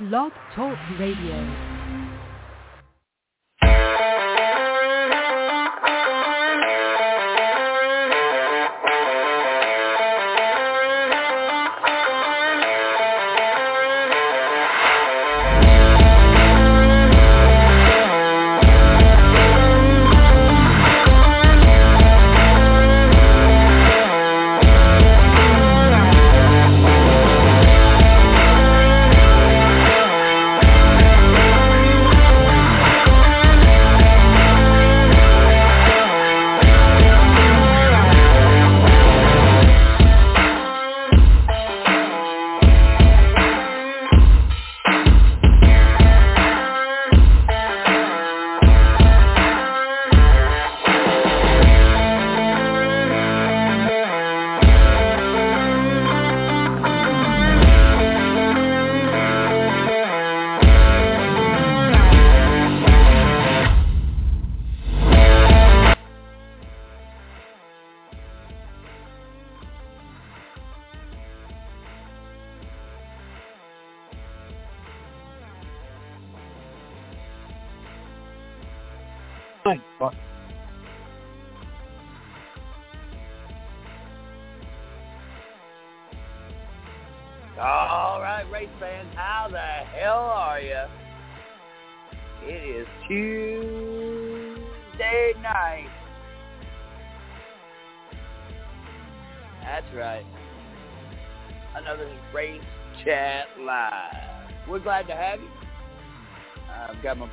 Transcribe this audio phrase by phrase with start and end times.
[0.00, 1.79] Blog Talk Radio.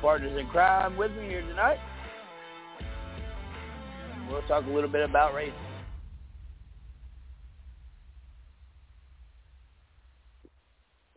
[0.00, 1.78] Partners in crime with me here tonight.
[4.30, 5.54] We'll talk a little bit about racing.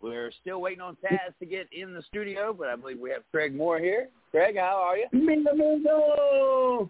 [0.02, 3.22] We're still waiting on Taz to get in the studio, but I believe we have
[3.32, 4.10] Craig Moore here.
[4.32, 5.06] Craig, how are you?
[5.12, 6.90] Mi amigo.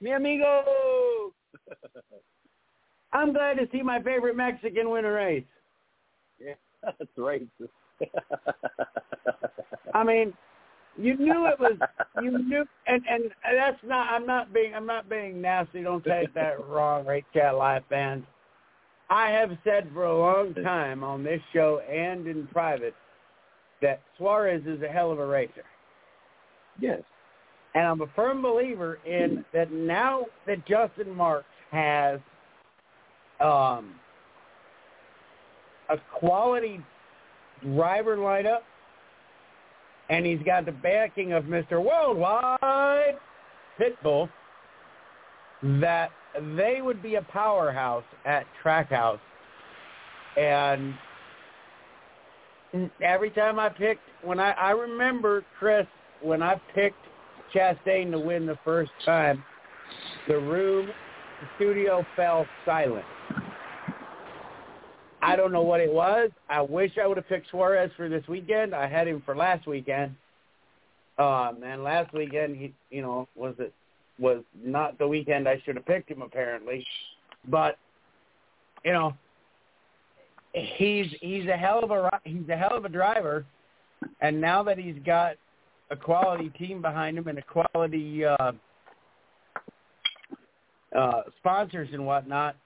[0.00, 1.32] Mi amigo.
[3.12, 5.44] I'm glad to see my favorite Mexican win a race.
[6.40, 7.68] Yeah, that's racist.
[9.94, 10.32] I mean,
[10.96, 11.78] you knew it was
[12.22, 13.24] you knew and and
[13.56, 17.54] that's not I'm not being I'm not being nasty, don't take that wrong, Race Chat
[17.54, 18.24] Live fans.
[19.10, 22.94] I have said for a long time on this show and in private
[23.82, 25.64] that Suarez is a hell of a racer.
[26.80, 27.02] yes.
[27.74, 32.20] And I'm a firm believer in that now that Justin Marks has
[33.40, 33.94] um,
[35.88, 36.80] a quality
[37.62, 38.60] driver lineup
[40.08, 41.82] and he's got the backing of Mr.
[41.82, 43.16] Worldwide
[43.80, 44.28] Pitbull
[45.80, 46.10] that
[46.56, 49.20] they would be a powerhouse at Trackhouse.
[50.36, 50.94] And
[53.02, 55.86] every time I picked, when I, I remember, Chris,
[56.20, 56.96] when I picked
[57.54, 59.44] Chastain to win the first time,
[60.28, 63.04] the room, the studio fell silent.
[65.22, 66.30] I don't know what it was.
[66.50, 68.74] I wish I would have picked Suarez for this weekend.
[68.74, 70.16] I had him for last weekend.
[71.16, 73.72] Um, and last weekend, he, you know, was it
[74.18, 76.84] was not the weekend I should have picked him apparently,
[77.48, 77.76] but
[78.84, 79.14] you know,
[80.52, 83.44] he's he's a hell of a he's a hell of a driver,
[84.20, 85.34] and now that he's got
[85.90, 88.52] a quality team behind him and a quality uh,
[90.96, 92.56] uh, sponsors and whatnot,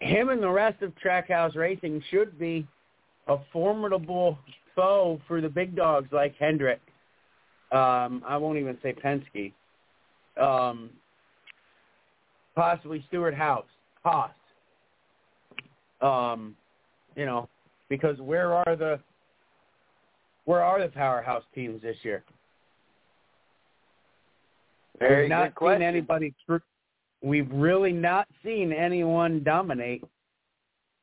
[0.00, 2.66] him and the rest of Trackhouse Racing should be
[3.28, 4.38] a formidable
[4.74, 6.80] foe for the big dogs like Hendrick.
[7.72, 9.52] Um, I won't even say Penske.
[10.40, 10.90] Um,
[12.54, 13.66] possibly Stewart House,
[14.04, 14.30] Haas.
[16.00, 16.54] Um,
[17.16, 17.48] you know,
[17.88, 19.00] because where are the
[20.44, 22.22] where are the powerhouse teams this year?
[24.98, 25.82] Very not good question.
[25.82, 26.34] anybody.
[26.46, 26.56] tr-
[27.26, 30.04] We've really not seen anyone dominate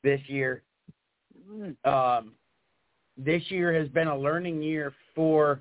[0.04, 0.62] this year.
[1.84, 2.32] Um,
[3.18, 5.60] this year has been a learning year for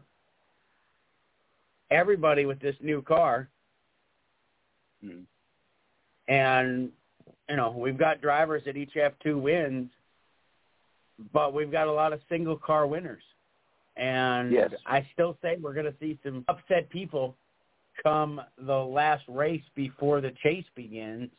[1.91, 3.49] everybody with this new car.
[5.05, 5.25] Mm.
[6.29, 6.91] And,
[7.49, 9.91] you know, we've got drivers that each have two wins,
[11.33, 13.25] but we've got a lot of single car winners.
[13.97, 14.71] And Yes.
[14.87, 17.35] I still say we're going to see some upset people
[18.03, 21.31] come the last race before the chase begins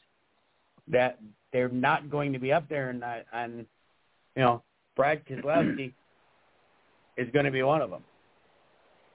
[0.88, 1.20] that
[1.52, 3.66] they're not going to be up there and, and
[4.36, 4.64] you know,
[4.96, 5.94] Brad Keselowski
[7.18, 8.04] is going to be one of them.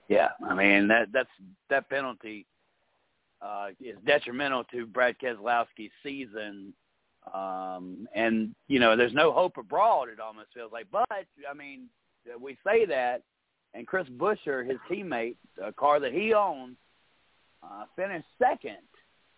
[0.08, 1.28] Yeah, I mean that that's
[1.68, 2.46] that penalty
[3.42, 6.72] uh, is detrimental to Brad Keselowski's season
[7.34, 10.08] Um, and you know, there's no hope abroad.
[10.08, 11.88] It almost feels like, but I mean,
[12.40, 13.22] we say that,
[13.74, 16.76] and Chris Buescher, his teammate, a car that he owns,
[17.62, 18.78] uh, finished second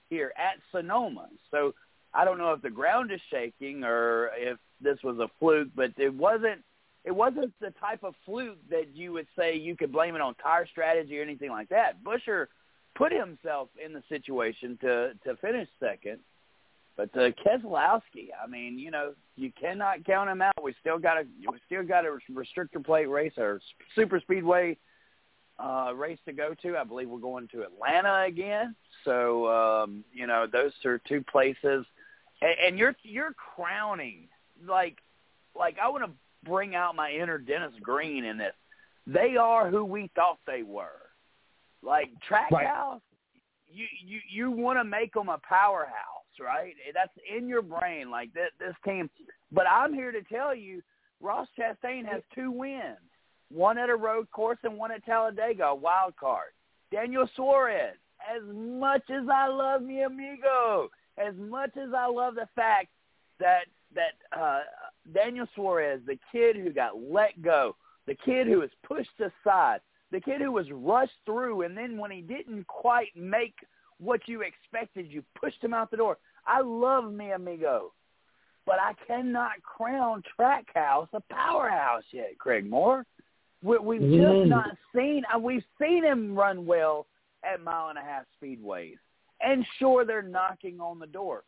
[0.09, 1.29] here at Sonoma.
[1.51, 1.75] So
[2.13, 5.93] I don't know if the ground is shaking or if this was a fluke, but
[5.97, 6.63] it wasn't.
[7.03, 10.35] It wasn't the type of fluke that you would say you could blame it on
[10.35, 12.05] tire strategy or anything like that.
[12.05, 12.49] Buescher
[12.95, 16.19] put himself in the situation to to finish second.
[16.99, 20.63] But uh, Keselowski, I mean, you know, you cannot count him out.
[20.63, 23.63] We still got a we still got a restrictor plate race or
[23.95, 24.77] super speedway
[25.63, 26.77] uh, race to go to.
[26.77, 28.75] I believe we're going to Atlanta again.
[29.05, 31.85] So um, you know, those are two places,
[32.43, 34.29] and, and you're you're crowning
[34.67, 34.99] like
[35.59, 36.11] like I want to
[36.49, 38.55] bring out my inner Dennis Green in this.
[39.07, 41.11] They are who we thought they were.
[41.83, 43.01] Like Trackhouse, right.
[43.73, 45.95] you you you want to make them a powerhouse,
[46.39, 46.75] right?
[46.95, 49.09] That's in your brain, like this this team.
[49.51, 50.83] But I'm here to tell you,
[51.21, 52.99] Ross Chastain has two wins,
[53.53, 56.51] one at a road course and one at Talladega, a wild card.
[56.93, 57.97] Daniel Suarez,
[58.35, 62.89] as much as I love mi amigo, as much as I love the fact
[63.39, 63.65] that
[63.95, 64.61] that uh,
[65.13, 67.75] Daniel Suarez, the kid who got let go,
[68.07, 69.81] the kid who was pushed aside,
[70.13, 73.55] the kid who was rushed through, and then when he didn't quite make
[73.99, 76.19] what you expected, you pushed him out the door.
[76.47, 77.93] I love mi amigo,
[78.65, 83.05] but I cannot crown Trackhouse a powerhouse yet, Craig Moore.
[83.63, 84.49] We, we've just mm.
[84.49, 85.23] not seen.
[85.35, 87.07] Uh, we've seen him run well
[87.45, 88.97] at mile and a half speedways,
[89.41, 91.45] and sure, they're knocking on the door.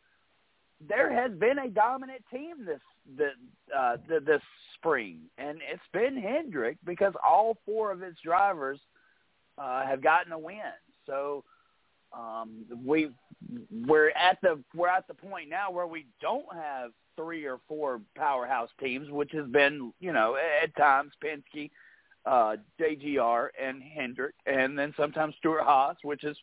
[0.87, 2.81] There has been a dominant team this
[3.17, 3.31] the,
[3.77, 4.43] uh, the this
[4.75, 8.79] spring, and it's been Hendrick because all four of its drivers
[9.59, 10.57] uh, have gotten a win.
[11.07, 11.45] So
[12.13, 13.11] um, we
[13.87, 18.01] we're at the we're at the point now where we don't have three or four
[18.17, 21.71] powerhouse teams, which has been you know at times Penske,
[22.27, 26.37] uh, JGR, and Hendrick, and then sometimes Stewart-Haas, which is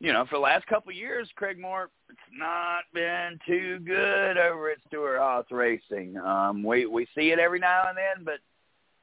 [0.00, 4.38] you know, for the last couple of years, Craig Moore, it's not been too good
[4.38, 6.16] over at Stewart-Haas Racing.
[6.16, 8.38] Um, we we see it every now and then, but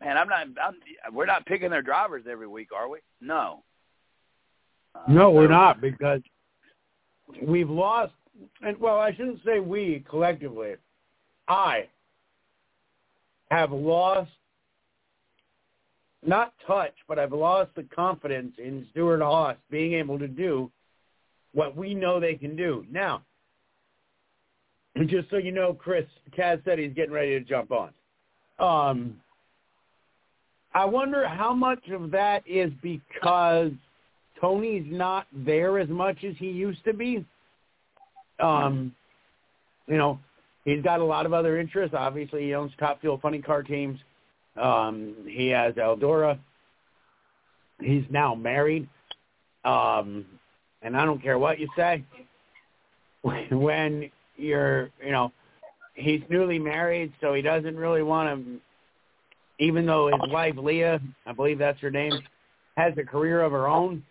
[0.04, 0.48] man, I'm not.
[0.62, 3.00] I'm, we're not picking their drivers every week, are we?
[3.22, 3.64] No.
[4.96, 6.22] Uh, no, we're not because
[7.44, 8.14] we've lost.
[8.64, 10.76] And well, I shouldn't say we collectively.
[11.48, 11.88] I
[13.52, 14.32] have lost
[16.26, 20.72] not touch, but I've lost the confidence in Stewart-Haas being able to do
[21.54, 22.86] what we know they can do.
[22.92, 23.24] Now,
[25.06, 26.06] just so you know, Chris,
[26.38, 27.92] Taz said he's getting ready to jump on.
[28.60, 29.18] Um,
[30.74, 33.72] I wonder how much of that is because
[34.40, 37.26] Tony's not there as much as he used to be.
[38.40, 38.94] Um,
[39.88, 40.20] you know,
[40.66, 41.96] he's got a lot of other interests.
[41.98, 44.00] Obviously, he owns Top Fuel Funny Car teams.
[44.60, 46.40] Um, he has Eldora.
[47.80, 48.88] He's now married.
[49.64, 50.26] Um,
[50.82, 52.04] and I don't care what you say,
[53.52, 55.32] when you're, you know,
[55.96, 61.34] he's newly married, so he doesn't really want to, even though his wife Leah, I
[61.34, 62.14] believe that's her name,
[62.78, 64.04] has a career of her own.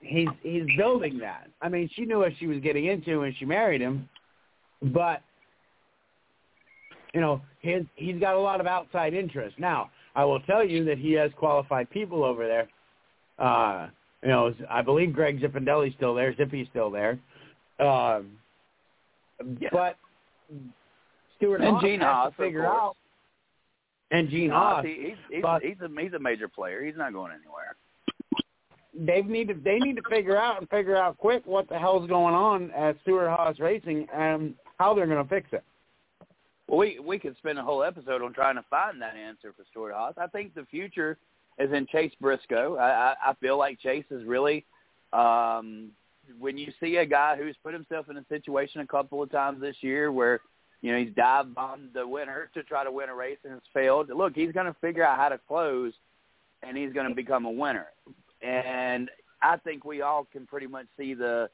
[0.00, 1.48] He's he's building that.
[1.62, 4.06] I mean, she knew what she was getting into when she married him,
[4.82, 5.22] but
[7.14, 9.58] you know, his he's got a lot of outside interest.
[9.58, 12.68] Now, I will tell you that he has qualified people over there.
[13.38, 13.88] Uh,
[14.22, 16.34] you know, I believe Greg Zipadelli's still there.
[16.36, 17.18] Zippy's still there.
[17.78, 18.32] Um,
[19.60, 19.68] yeah.
[19.72, 19.96] But
[21.36, 22.96] Stewart and Haas Gene Haas, to figure out.
[24.10, 26.84] And Gene Haas, Haas, he, he's, but he's a he's a major player.
[26.84, 27.76] He's not going anywhere.
[28.96, 32.08] They need to they need to figure out and figure out quick what the hell's
[32.08, 35.64] going on at Stewart-Haas Racing and how they're going to fix it.
[36.68, 39.64] Well, we we could spend a whole episode on trying to find that answer for
[39.70, 40.14] Stewart-Haas.
[40.16, 41.18] I think the future
[41.58, 42.76] is in Chase Briscoe.
[42.76, 44.64] I, I, I feel like Chase is really
[45.12, 45.90] um,
[46.38, 49.60] when you see a guy who's put himself in a situation a couple of times
[49.60, 50.40] this year where
[50.80, 53.62] you know he's dive bombed the winner to try to win a race and has
[53.72, 54.08] failed.
[54.08, 55.92] Look, he's going to figure out how to close,
[56.62, 57.86] and he's going to become a winner.
[58.42, 59.10] And
[59.42, 61.48] I think we all can pretty much see the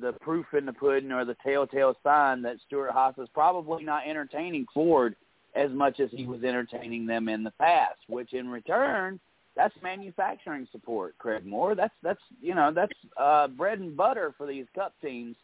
[0.00, 4.66] the proof in the pudding or the telltale sign that Stewart-Haas is probably not entertaining
[4.74, 5.14] Ford
[5.54, 9.20] as much as he was entertaining them in the past, which in return
[9.56, 11.74] that's manufacturing support, Craig Moore.
[11.74, 15.36] That's that's you know that's uh, bread and butter for these Cup teams.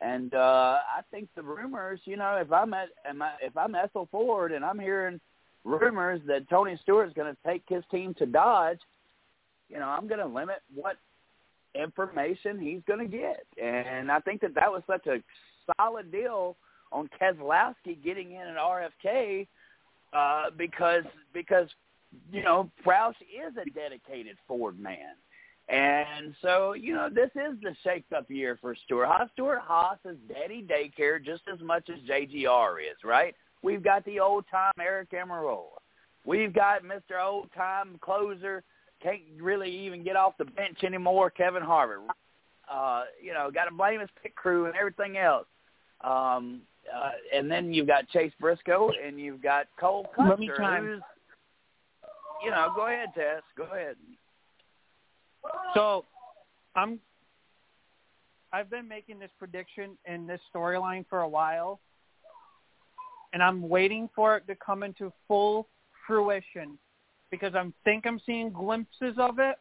[0.00, 2.88] And uh, I think the rumors, you know, if I'm at
[3.42, 5.20] if I'm Edsel Ford and I'm hearing
[5.64, 8.80] rumors that Tony Stewart's going to take his team to Dodge,
[9.68, 10.96] you know, I'm going to limit what
[11.74, 13.46] information he's going to get.
[13.62, 15.22] And I think that that was such a
[15.76, 16.56] solid deal
[16.92, 19.46] on Keselowski getting in an RFK
[20.12, 21.68] uh, because because
[22.32, 25.14] you know Roush is a dedicated Ford man.
[25.68, 29.28] And so, you know, this is the shake-up year for Stewart Haas.
[29.34, 33.36] Stewart Haas is daddy daycare just as much as JGR is, right?
[33.62, 35.78] We've got the old-time Aric Almirola.
[36.24, 37.24] We've got Mr.
[37.24, 38.64] Old-time closer,
[39.02, 42.06] can't really even get off the bench anymore, Kevin Harvick.
[42.70, 45.46] Uh, you know, got to blame his pit crew and everything else.
[46.02, 46.62] Um,
[46.94, 51.00] uh, and then you've got Chase Briscoe and you've got Cole Custer, who's,
[52.44, 53.42] you know, go ahead, Tess.
[53.56, 53.96] Go ahead.
[55.74, 56.04] So,
[56.76, 57.00] I'm.
[58.52, 61.78] I've been making this prediction in this storyline for a while,
[63.32, 65.68] and I'm waiting for it to come into full
[66.06, 66.76] fruition
[67.30, 69.56] because I think I'm seeing glimpses of it,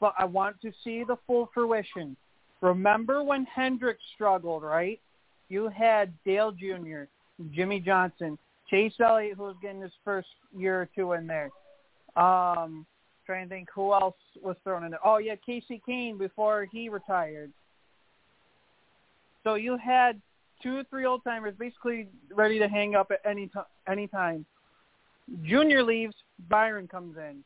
[0.00, 2.16] but I want to see the full fruition.
[2.60, 5.00] Remember when Hendrick struggled, right?
[5.48, 7.02] You had Dale Jr.,
[7.52, 8.38] Jimmie Johnson,
[8.70, 11.50] Chase Elliott, who was getting his first year or two in there.
[12.16, 12.86] Um,
[13.26, 15.00] trying to think who else was thrown in there.
[15.04, 17.52] Oh yeah, Kasey Kahne before he retired.
[19.44, 20.20] So you had
[20.62, 23.64] two or three old timers basically ready to hang up at any time.
[23.88, 24.46] Any time.
[25.44, 26.14] Junior leaves,
[26.48, 27.44] Byron comes in,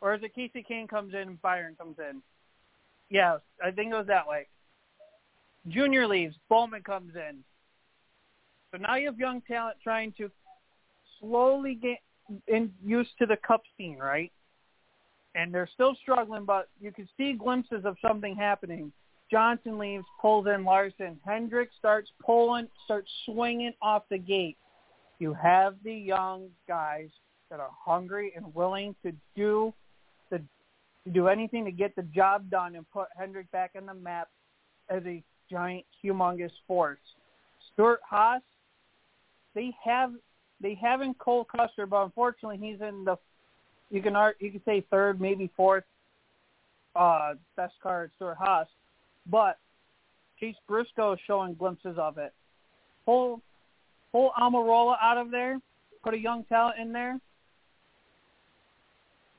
[0.00, 2.22] or is it Kasey Kahne comes in, Byron comes in?
[3.10, 4.46] Yeah, I think it was that way.
[5.68, 7.38] Junior leaves, Bowman comes in.
[8.70, 10.30] So now you have young talent trying to
[11.18, 11.98] slowly get
[12.46, 14.32] in used to the cup scene, right?
[15.34, 18.92] and they're still struggling, but you can see glimpses of something happening.
[19.30, 21.18] Johnson leaves, pulls in Larson.
[21.24, 24.56] Hendrick starts pulling, starts swinging off the gate.
[25.20, 27.10] You have the young guys
[27.50, 29.74] that are hungry and willing to do
[30.30, 30.38] the
[31.04, 34.28] to do anything to get the job done and put Hendrick back on the map
[34.88, 36.98] as a giant, humongous force.
[37.72, 38.42] Stewart Haas,
[39.54, 40.12] they have
[40.60, 43.16] they have in Cole Custer, but unfortunately he's in the
[43.90, 45.84] you can you can say third, maybe fourth
[46.94, 48.66] uh, best car at Stewart Haas,
[49.26, 49.58] but
[50.38, 52.32] Chase Briscoe is showing glimpses of it.
[53.04, 53.40] Pull
[54.12, 55.58] pull Almirola out of there,
[56.02, 57.18] put a young talent in there.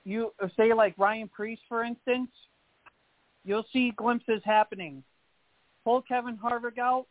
[0.03, 2.29] You say like Ryan Preece, for instance,
[3.45, 5.03] you'll see glimpses happening.
[5.83, 7.05] Pull Kevin Harvick out,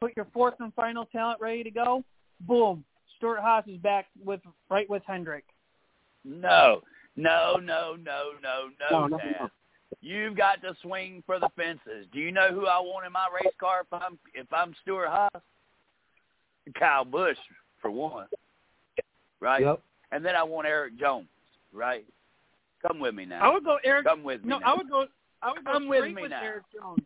[0.00, 2.04] put your fourth and final talent ready to go.
[2.40, 2.84] Boom,
[3.16, 4.40] Stewart Haas is back with
[4.70, 5.44] right with Hendrick.
[6.24, 6.82] No,
[7.16, 9.50] no, no, no, no, no, no, Dad.
[10.00, 12.06] You've got to swing for the fences.
[12.12, 15.08] Do you know who I want in my race car if I'm if I'm Stewart
[15.08, 15.42] Haas?
[16.78, 17.36] Kyle Busch
[17.80, 18.26] for one,
[19.40, 19.62] right?
[19.62, 19.82] Yep.
[20.12, 21.28] And then I want Erik Jones,
[21.74, 22.04] right?
[22.86, 23.40] Come with me now.
[23.42, 24.06] I would go Eric.
[24.06, 24.48] Come with me.
[24.50, 24.72] No, now.
[24.72, 25.06] I would go.
[25.42, 26.42] I would go Come straight with me with now.
[26.42, 27.00] Erik Jones.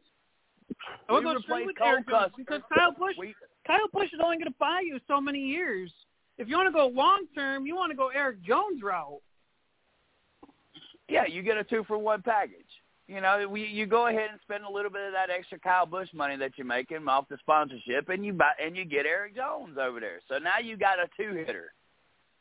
[1.09, 2.35] I would We go straight with Cole Erik Jones Custer.
[2.37, 3.17] because Kyle Busch.
[3.19, 3.35] We,
[3.67, 5.91] Kyle Busch is only going to buy you so many years.
[6.39, 9.21] If you want to go long term, you want to go Erik Jones route.
[11.09, 12.55] yeah, you get a two for one package.
[13.09, 15.87] You know, we, you go ahead and spend a little bit of that extra Kyle
[15.87, 19.35] Busch money that you're making off the sponsorship, and you buy and you get Erik
[19.35, 20.21] Jones over there.
[20.29, 21.73] So now you got a two hitter.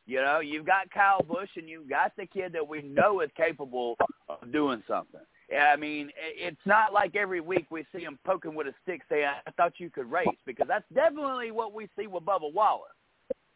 [0.08, 3.30] You know, you've got Kyle Busch, and you've got the kid that we know is
[3.36, 3.98] capable
[4.30, 5.20] of doing something.
[5.56, 9.30] I mean, it's not like every week we see him poking with a stick saying,
[9.46, 12.92] "I thought you could race," because that's definitely what we see with Bubba Wallace.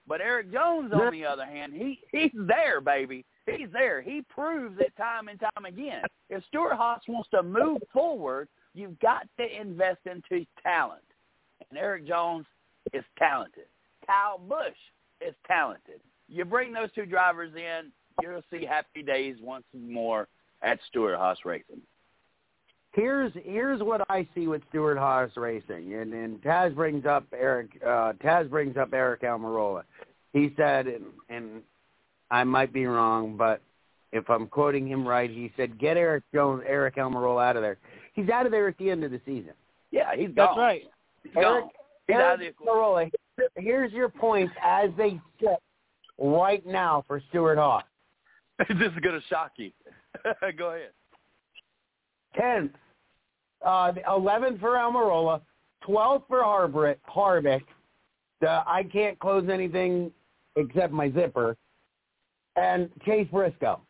[0.08, 3.26] But Erik Jones, on the other hand, he he's there, baby.
[3.46, 4.02] He's there.
[4.02, 6.04] He proves it time and time again.
[6.30, 11.04] If Stewart Haas wants to move forward, you've got to invest into talent.
[11.70, 12.46] And Erik Jones
[12.92, 13.68] is talented.
[14.06, 14.78] Kyle Busch
[15.22, 16.02] is talented.
[16.32, 20.30] You bring those two drivers in, you'll see happy days once more
[20.62, 21.82] at Stewart Haas Racing.
[22.94, 27.70] Here's here's what I see with Stewart Haas Racing, and and Taz brings up Eric.
[27.86, 29.84] Uh, Taz brings up Aric Almirola.
[30.34, 31.62] He said, and, and
[32.30, 33.62] I might be wrong, but
[34.14, 37.78] if I'm quoting him right, he said, "Get Erik Jones, Aric Almirola out of there."
[38.14, 39.54] He's out of there at the end of the season.
[39.92, 40.48] Yeah, he's That's gone.
[40.48, 40.84] That's right.
[41.24, 41.70] He's Eric, gone.
[42.08, 43.12] He's out of the Almirola.
[43.56, 45.62] Here's your points as they sit
[46.22, 47.84] right now for Stewart Haas.
[48.60, 49.72] this is going to shock you.
[50.58, 50.92] Go ahead.
[52.40, 52.72] Tenth,
[53.66, 55.42] uh, eleventh for Almirola,
[55.84, 56.98] twelfth for Harvick.
[57.10, 57.64] Harvick.
[58.40, 60.12] The, I can't close anything
[60.56, 61.58] except my zipper.
[62.56, 63.82] And Chase Briscoe.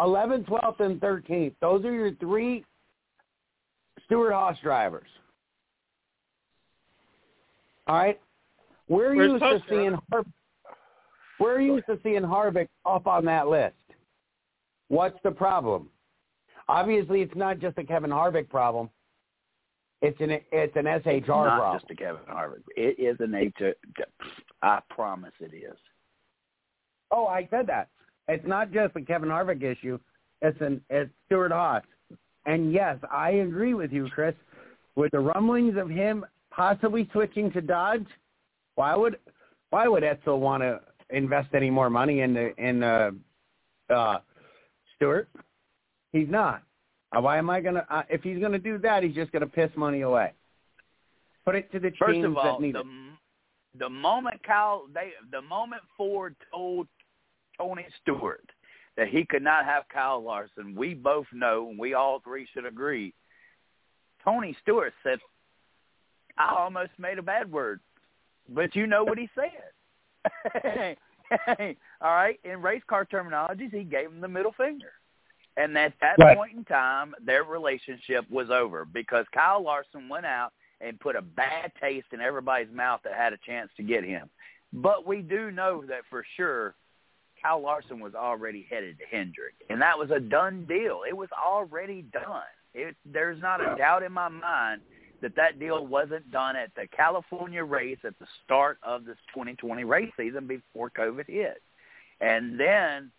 [0.00, 1.54] 11th, 12th, and 13th.
[1.60, 2.64] Those are your three
[4.04, 5.08] Stewart Haas drivers.
[7.88, 8.20] All right?
[8.88, 10.24] We're Where's used to seeing Har-
[11.40, 13.74] we're used to seeing Harvick up on that list.
[14.88, 15.88] What's the problem?
[16.68, 18.90] Obviously, it's not just a Kevin Harvick problem.
[20.00, 21.80] It's an it's an SHR it's not problem.
[21.80, 22.62] just a Kevin Harvick.
[22.76, 23.72] It is an HR.
[24.62, 25.76] I promise it is.
[27.10, 27.88] Oh, I said that.
[28.28, 29.98] It's not just a Kevin Harvick issue.
[30.42, 31.82] It's an it's Stewart Haas.
[32.46, 34.34] And yes, I agree with you, Chris.
[34.94, 38.06] With the rumblings of him possibly switching to Dodge,
[38.76, 39.18] why would
[39.70, 40.80] why would Edsel want to
[41.10, 43.10] invest any more money in the in uh,
[43.90, 44.18] uh,
[44.96, 45.28] Stewart?
[46.12, 46.62] He's not.
[47.16, 47.86] Uh, why am I gonna?
[47.88, 50.32] Uh, if he's gonna do that, he's just gonna piss money away.
[51.44, 53.78] Put it to the First teams of all, that need the it.
[53.78, 56.86] the moment Kyle they the moment Ford told
[57.56, 58.44] Tony Stewart
[58.96, 62.66] that he could not have Kyle Larson, we both know and we all three should
[62.66, 63.14] agree.
[64.24, 65.18] Tony Stewart said,
[66.36, 67.80] "I almost made a bad word,
[68.50, 69.72] but you know what he said."
[72.00, 74.92] All right, in race car terminologies, he gave him the middle finger.
[75.56, 76.36] And at that Right.
[76.36, 81.22] point in time, their relationship was over because Kyle Larson went out and put a
[81.22, 84.30] bad taste in everybody's mouth that had a chance to get him.
[84.72, 86.74] But we do know that for sure
[87.42, 91.02] Kyle Larson was already headed to Hendrick, and that was a done deal.
[91.08, 92.42] It was already done.
[92.74, 94.82] It, there's not a doubt in my mind
[95.22, 99.84] that that deal wasn't done at the California race at the start of this 2020
[99.84, 101.62] race season before COVID hit.
[102.20, 103.10] And then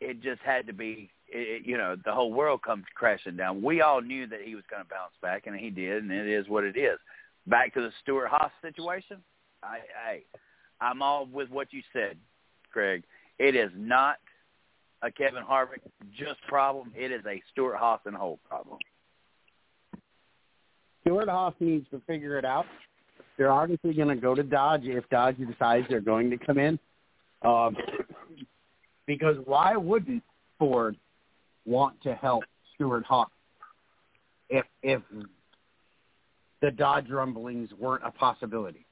[0.00, 3.62] it just had to be, it, you know, the whole world comes crashing down.
[3.62, 6.28] We all knew that he was going to bounce back, and he did, and it
[6.28, 6.98] is what it is.
[7.46, 9.18] Back to the Stewart Haas situation,
[9.62, 12.16] I, I, I'm all with what you said,
[12.70, 13.04] Craig.
[13.38, 14.16] It is not
[15.02, 15.80] a Kevin Harvick
[16.16, 16.92] just problem.
[16.96, 18.78] It is a Stewart Haas and whole problem.
[21.04, 22.64] Stewart Haas needs to figure it out.
[23.36, 26.78] They're obviously going to go to Dodge if Dodge decides they're going to come in.
[27.42, 27.76] Um,
[29.06, 30.22] because why wouldn't
[30.58, 30.96] Ford
[31.66, 32.44] want to help
[32.74, 33.28] Stewart Haas
[34.48, 35.02] if if
[36.62, 38.86] the Dodge rumblings weren't a possibility?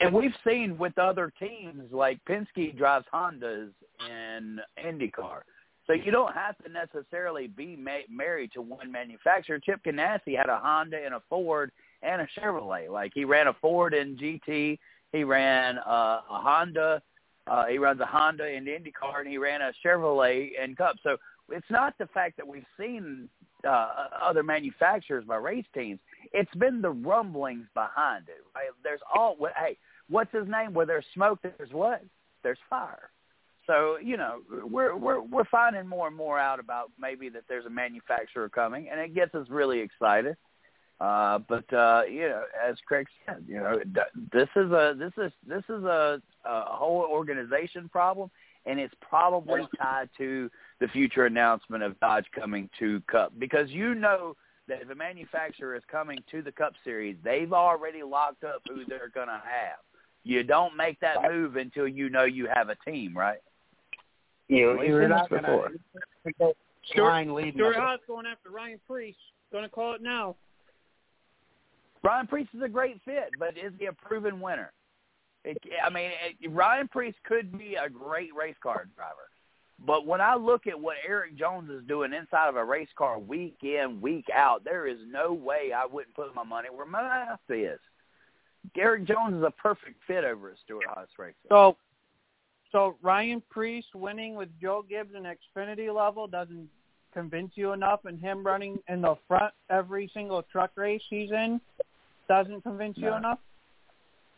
[0.00, 3.70] And we've seen with other teams like Penske drives Hondas
[4.08, 5.40] in IndyCar.
[5.86, 9.58] So you don't have to necessarily be ma- married to one manufacturer.
[9.58, 11.70] Chip Ganassi had a Honda and a Ford
[12.02, 12.90] and a Chevrolet.
[12.90, 14.78] Like he ran a Ford in GT,
[15.12, 17.02] he ran uh, a Honda,
[17.46, 20.96] uh, he runs a Honda in IndyCar, and he ran a Chevrolet in Cup.
[21.02, 21.16] So
[21.50, 23.28] it's not the fact that we've seen
[23.66, 26.00] uh, other manufacturers by race teams.
[26.32, 28.44] It's been the rumblings behind it.
[28.54, 28.68] Right?
[28.82, 29.76] There's all hey,
[30.08, 30.72] what's his name?
[30.72, 32.02] Where there's smoke, there's what?
[32.42, 33.10] There's fire.
[33.66, 37.66] So you know we're we're we're finding more and more out about maybe that there's
[37.66, 40.36] a manufacturer coming, and it gets us really excited.
[41.00, 43.80] Uh, but uh, you know, as Craig said, you know,
[44.32, 48.30] this is a this is this is a, a whole organization problem,
[48.66, 50.50] and it's probably tied to
[50.80, 54.36] the future announcement of Dodge coming to Cup because you know
[54.68, 58.84] that if a manufacturer is coming to the Cup Series, they've already locked up who
[58.86, 59.78] they're going to have.
[60.22, 63.40] You don't make that move until you know you have a team, right?
[64.48, 65.68] You, We've you're not this going before.
[65.68, 66.54] to
[66.90, 69.14] Stewart- Stewart Haas going after Ryan Preece.
[69.52, 70.36] Going to call it now.
[72.02, 74.72] Ryan Preece is a great fit, but is he a proven winner?
[75.44, 79.28] It, I mean, it, Ryan Preece could be a great race car driver,
[79.86, 83.18] but when I look at what Erik Jones is doing inside of a race car
[83.18, 87.02] week in, week out, there is no way I wouldn't put my money where my
[87.02, 87.78] mouth is.
[88.76, 91.34] Erik Jones is a perfect fit over at Stewart Haas Racing.
[91.50, 91.76] So,
[92.74, 96.68] so Ryan Preece winning with Joe Gibbs in Xfinity level doesn't
[97.12, 101.60] convince you enough, and him running in the front every single truck race he's in
[102.28, 103.38] doesn't convince you enough.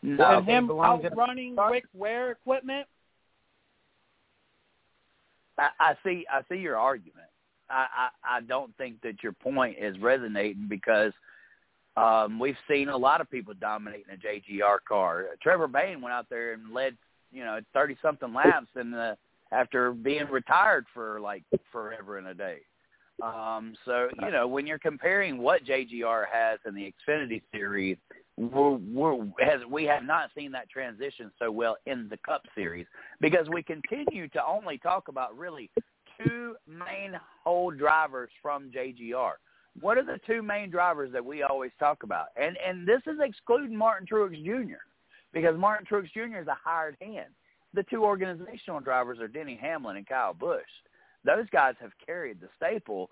[0.03, 2.85] No, and him outrunning Rick Ware equipment.
[5.57, 6.23] I, I see.
[6.31, 7.29] I see your argument.
[7.71, 11.11] I, I I don't think that your point is resonating because
[11.97, 15.25] um, we've seen a lot of people dominating a JGR car.
[15.41, 16.95] Trevor Bayne went out there and led,
[17.31, 19.15] you know, thirty something laps, and uh,
[19.51, 22.59] after being retired for like forever and a day.
[23.23, 27.97] Um, so you know, when you're comparing what JGR has in the Xfinity series,
[28.37, 32.85] we're, we're, has we have not seen that transition so well in the Cup series
[33.19, 35.71] because we continue to only talk about really
[36.23, 39.33] two main whole drivers from JGR.
[39.79, 42.27] What are the two main drivers that we always talk about?
[42.39, 44.77] And and this is excluding Martin Truex Jr.
[45.41, 46.39] because Martin Truex Jr.
[46.39, 47.29] is a hired hand.
[47.73, 50.61] The two organizational drivers are Denny Hamlin and Kyle Busch.
[51.23, 53.09] Those guys have carried the staple.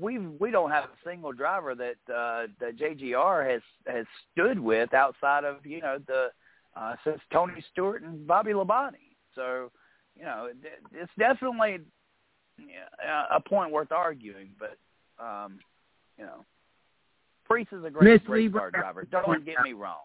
[0.00, 4.92] We we don't have a single driver that uh, that JGR has has stood with
[4.92, 6.28] outside of you know the
[6.76, 9.14] uh, since Tony Stewart and Bobby Labonte.
[9.34, 9.70] So
[10.16, 10.48] you know
[10.92, 11.78] it's definitely
[13.32, 14.76] a point worth arguing, but
[15.24, 15.58] um,
[16.18, 16.44] you know
[17.44, 19.06] Preece is a great Miss race car driver.
[19.10, 19.98] Don't get me wrong.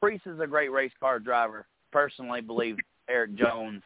[0.00, 1.66] Preece is a great race car driver.
[1.92, 2.76] Personally, believe
[3.08, 3.82] Erik Jones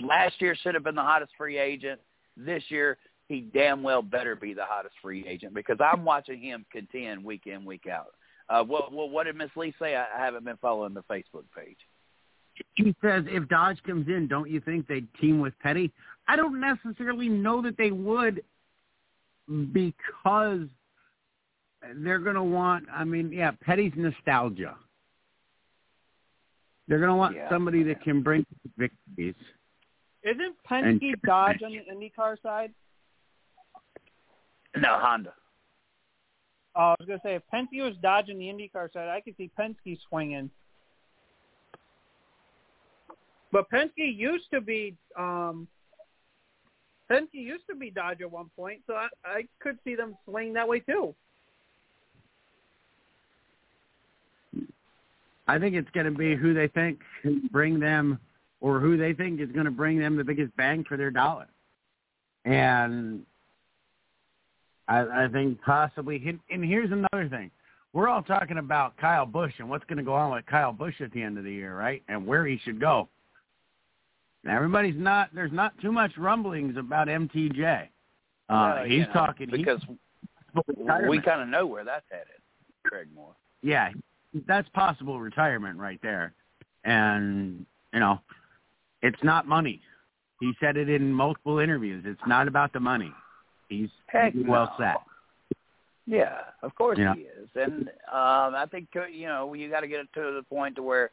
[0.00, 2.00] last year should have been the hottest free agent.
[2.36, 2.96] This year,
[3.28, 7.46] he damn well better be the hottest free agent because I'm watching him contend week
[7.46, 8.14] in, week out.
[8.48, 9.94] Uh, what, what, what did Miss Lee say?
[9.94, 11.78] I, I haven't been following the Facebook page.
[12.76, 15.92] She says if Dodge comes in, don't you think they'd team with Petty?
[16.28, 18.42] I don't necessarily know that they would
[19.72, 20.60] because
[21.96, 24.76] they're going to want, I mean, yeah, Petty's nostalgia.
[26.90, 27.48] They're going to want Yeah.
[27.48, 28.44] somebody that can bring
[28.76, 29.36] victories.
[30.24, 32.74] Isn't Penske And- Dodge on the IndyCar side?
[34.76, 35.32] No, Honda.
[36.74, 39.36] Oh, I was gonna say if Penske was Dodge on the IndyCar side, I could
[39.36, 40.50] see Penske swinging.
[43.52, 45.66] But Penske used to be um
[47.10, 50.52] Penske used to be Dodge at one point, so I, I could see them swing
[50.54, 51.14] that way too.
[55.46, 58.18] I think it's going to be who they think can bring them
[58.60, 61.46] or who they think is going to bring them the biggest bang for their dollar.
[62.44, 63.22] And
[64.86, 67.50] I, I think possibly, and here's another thing.
[67.92, 71.00] We're all talking about Kyle Busch and what's going to go on with Kyle Busch
[71.00, 72.02] at the end of the year, right?
[72.08, 73.08] And where he should go.
[74.44, 77.88] Now, everybody's not, there's not too much rumblings about MTJ.
[78.48, 80.76] Uh, Uh, he's talking because he's
[81.08, 82.26] we kind of know where that's headed.
[82.84, 83.34] Craig Moore.
[83.62, 83.90] yeah,
[84.46, 86.32] that's possible retirement right there.
[86.84, 88.20] And, you know,
[89.02, 89.80] it's not money.
[90.40, 92.04] He said it in multiple interviews.
[92.06, 93.12] It's not about the money.
[93.68, 94.84] He's Heck well no.
[94.84, 94.96] set.
[96.06, 97.14] Yeah, of course Yeah.
[97.14, 100.32] he is, and um, I think uh, you know you got to get it to
[100.34, 101.10] the point to where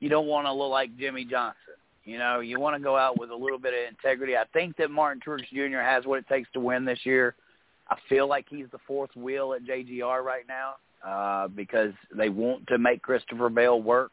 [0.00, 1.74] you don't want to look like Jimmie Johnson.
[2.04, 4.36] You know, you want to go out with a little bit of integrity.
[4.36, 5.78] I think that Martin Truex Jr.
[5.78, 7.34] has what it takes to win this year.
[7.88, 10.74] I feel like he's the fourth wheel at JGR right now
[11.06, 14.12] uh, because they want to make Christopher Bell work.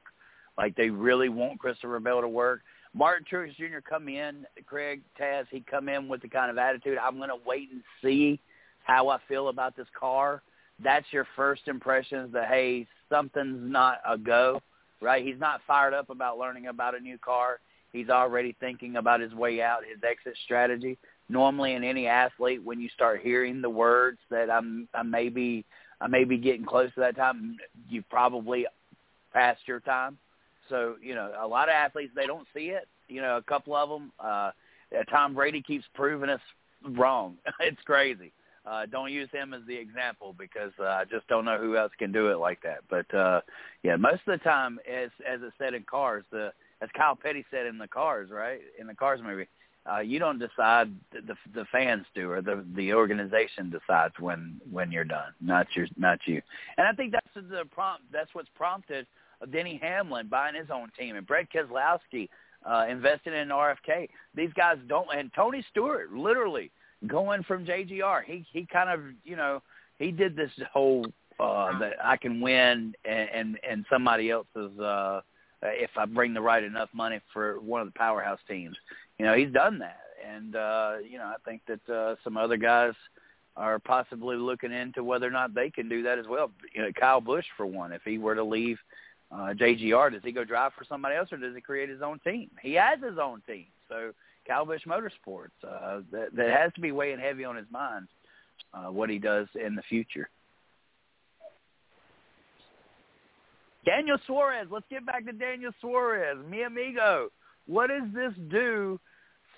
[0.57, 2.61] Like they really want Christopher Bell to work.
[2.93, 3.79] Martin Truex Jr.
[3.87, 7.37] come in, Craig Taz, he come in with the kind of attitude, I'm going to
[7.45, 8.39] wait and see
[8.83, 10.41] how I feel about this car.
[10.83, 14.61] That's your first impressions that, hey, something's not a go,
[15.01, 15.23] right?
[15.23, 17.59] He's not fired up about learning about a new car.
[17.93, 20.97] He's already thinking about his way out, his exit strategy.
[21.29, 25.65] Normally in any athlete, when you start hearing the words that I'm, I may be,
[26.01, 28.65] I may be getting close to that time, you've probably
[29.31, 30.17] passed your time.
[30.67, 32.87] So, you know, a lot of athletes, they don't see it.
[33.07, 34.51] You know, a couple of them, uh,
[35.09, 36.41] Tom Brady keeps proving us
[36.89, 37.37] wrong.
[37.59, 38.31] it's crazy.
[38.65, 41.91] Uh, don't use him as the example because uh, I just don't know who else
[41.97, 42.81] can do it like that.
[42.89, 43.41] But uh,
[43.81, 47.43] yeah, most of the time, as as it said in Cars, the as Kyle Petty
[47.49, 49.47] said in the Cars, right in the Cars movie,
[49.89, 50.91] uh, you don't decide.
[51.11, 55.87] The the fans do, or the the organization decides when when you're done, not your
[55.97, 56.41] not you.
[56.77, 58.03] And I think that's the prompt.
[58.11, 59.07] That's what's prompted
[59.51, 62.29] Denny Hamlin buying his own team and Brett Keselowski
[62.65, 64.09] uh, investing in RFK.
[64.35, 66.71] These guys don't, and Tony Stewart literally
[67.07, 68.23] going from JGR.
[68.23, 69.61] He he kind of you know
[69.97, 71.05] he did this whole
[71.39, 75.21] uh, that I can win and and, and somebody else's uh,
[75.63, 78.77] if I bring the right enough money for one of the powerhouse teams.
[79.21, 82.57] You know he's done that, and uh, you know I think that uh, some other
[82.57, 82.93] guys
[83.55, 86.49] are possibly looking into whether or not they can do that as well.
[86.73, 88.79] You know, Kyle Busch for one, if he were to leave
[89.31, 92.17] uh, JGR, does he go drive for somebody else or does he create his own
[92.23, 92.49] team?
[92.63, 94.11] He has his own team, so
[94.47, 95.51] Kyle Busch Motorsports.
[95.63, 98.07] Uh, that, that has to be weighing heavy on his mind
[98.73, 100.31] uh, what he does in the future.
[103.85, 104.65] Daniel Suarez.
[104.71, 106.39] Let's get back to Daniel Suarez.
[106.49, 107.29] Mi amigo,
[107.67, 108.99] what does this do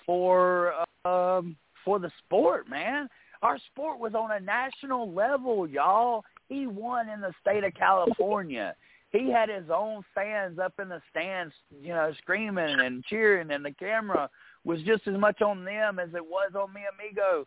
[0.06, 3.08] for um, for the sport, man?
[3.42, 6.24] Our sport was on a national level, y'all.
[6.48, 8.74] He won in the state of California.
[9.10, 13.64] He had his own fans up in the stands, you know, screaming and cheering, and
[13.64, 14.28] the camera
[14.64, 17.46] was just as much on them as it was on Mi Amigo.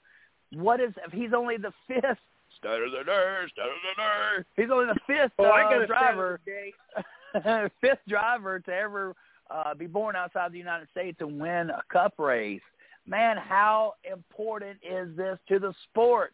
[0.54, 2.20] What is if he's only the fifth
[2.58, 4.46] state of the day, state of the day?
[4.56, 6.40] He's only the fifth Oh, uh, I driver,
[7.82, 9.16] fifth driver to ever
[9.50, 12.62] uh, be born outside the United States and win a cup race.
[13.06, 16.34] Man, how important is this to the sport?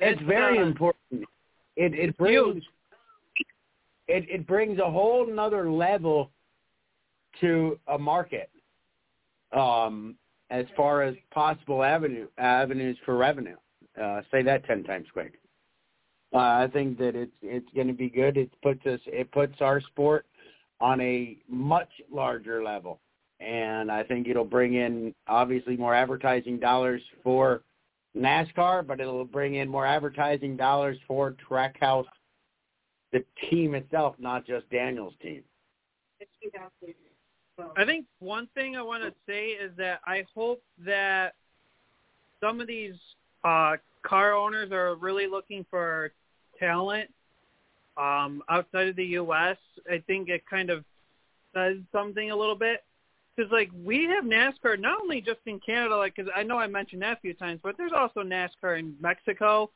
[0.00, 1.24] It's, It's, very uh, important.
[1.76, 2.62] It it brings
[4.06, 6.30] it it brings a whole nother level
[7.40, 8.50] to a market.
[9.52, 10.16] Um,
[10.50, 13.56] as far as possible avenue avenues for revenue.
[14.00, 15.34] Uh, say that ten times quick.
[16.32, 18.36] Uh, I think that it's it's going to be good.
[18.36, 20.26] It puts us it puts our sport
[20.80, 23.00] on a much larger level,
[23.40, 27.62] and I think it'll bring in obviously more advertising dollars for
[28.16, 32.06] NASCAR, but it'll bring in more advertising dollars for Trackhouse,
[33.12, 35.42] the team itself, not just Daniel's team.
[37.76, 41.34] I think one thing I want to say is that I hope that
[42.40, 42.94] some of these
[43.44, 46.12] uh, car owners are really looking for
[46.58, 47.10] talent
[47.96, 49.56] um, outside of the U.S.
[49.90, 50.84] I think it kind of
[51.54, 52.84] says something a little bit
[53.36, 56.66] because like we have NASCAR not only just in Canada, like because I know I
[56.66, 59.70] mentioned that a few times, but there's also NASCAR in Mexico.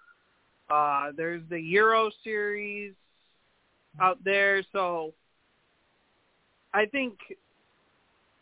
[0.70, 2.94] Uh, there's the Euro Series
[4.00, 5.14] out there, so
[6.72, 7.18] I think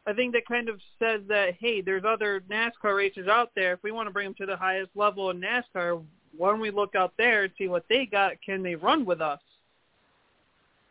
[0.06, 3.74] I think that kind of says that hey, there's other NASCAR racers out there.
[3.74, 6.02] If we want to bring them to the highest level in NASCAR,
[6.36, 8.40] why don't we look out there and see what they got?
[8.44, 9.40] Can they run with us?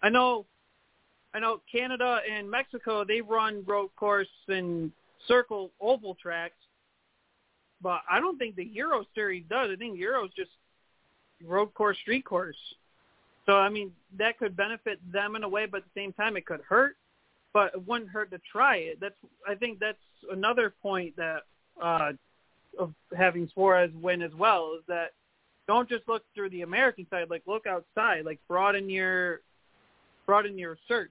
[0.02, 0.46] I know,
[1.34, 4.92] I know Canada and Mexico they run road course and
[5.28, 6.56] circle oval tracks,
[7.82, 9.70] but I don't think the Euro Series does.
[9.74, 10.52] I think Euro's just
[11.46, 12.58] road course, street course.
[13.46, 16.38] So I mean that could benefit them in a way, but at the same time
[16.38, 16.96] it could hurt
[17.54, 19.00] but it wouldn't hurt to try it.
[19.00, 19.16] That's
[19.48, 19.98] I think that's
[20.32, 21.44] another point that
[21.82, 22.12] uh,
[22.78, 25.12] of having Suarez win as well is that
[25.68, 29.42] don't just look through the American side, like look outside, like broaden your
[30.26, 31.10] broaden your search.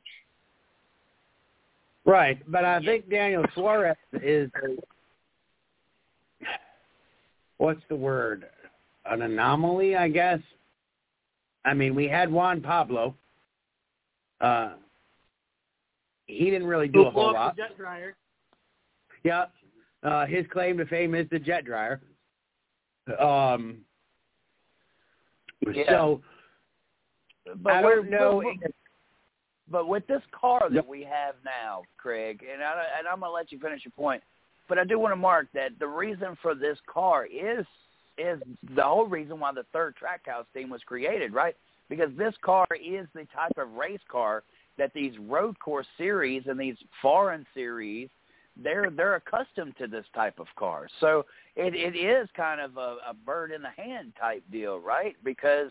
[2.05, 4.51] Right, but I think Daniel Suarez is
[7.59, 8.47] what's the word?
[9.05, 10.41] An anomaly, I guess.
[11.65, 13.15] I mean, we had Juan Pablo.
[14.41, 14.75] Uh,
[16.29, 17.57] he didn't really do a whole lot.
[17.57, 18.15] jet dryer.
[19.25, 19.47] Yeah,
[20.05, 22.01] uh, his claim to fame is the jet dryer.
[23.19, 23.79] Um,
[25.67, 25.85] yeah.
[25.89, 26.23] so
[27.63, 28.43] but I don't know.
[28.63, 28.71] But,
[29.71, 33.51] but with this car that we have now, Craig, and I, and I'm gonna let
[33.51, 34.23] you finish your point,
[34.69, 37.67] but I do want to mark that the reason for this car is
[38.19, 38.41] is
[38.75, 41.55] the whole reason why the third Trackhouse team was created, right?
[41.89, 44.43] Because this car is the type of race car
[44.79, 48.09] that these road course series and these foreign series
[48.63, 50.89] they're they're accustomed to this type of car.
[51.01, 51.25] So
[51.57, 55.17] it it is kind of a, a bird in the hand type deal, right?
[55.25, 55.71] Because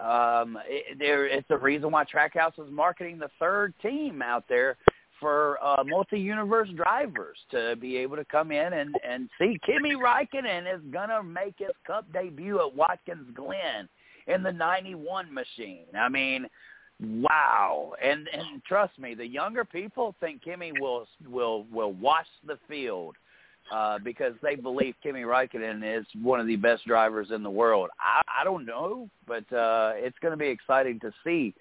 [0.00, 4.76] um it, there it's the reason why Trackhouse is marketing the third team out there
[5.20, 10.72] for uh, multi-universe drivers to be able to come in and and see Kimi Raikkonen
[10.72, 13.88] is gonna make his Cup debut at Watkins Glen
[14.26, 15.86] in the '91 machine.
[15.96, 16.48] I mean,
[17.00, 17.92] wow.
[18.02, 23.16] And and trust me the younger people think Kimi will will will wash the field
[23.72, 27.90] uh because they believe Kimi Raikkonen is one of the best drivers in the world.
[27.98, 31.54] I i don't know but uh it's going to be exciting to see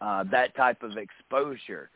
[0.00, 1.90] uh that type of exposure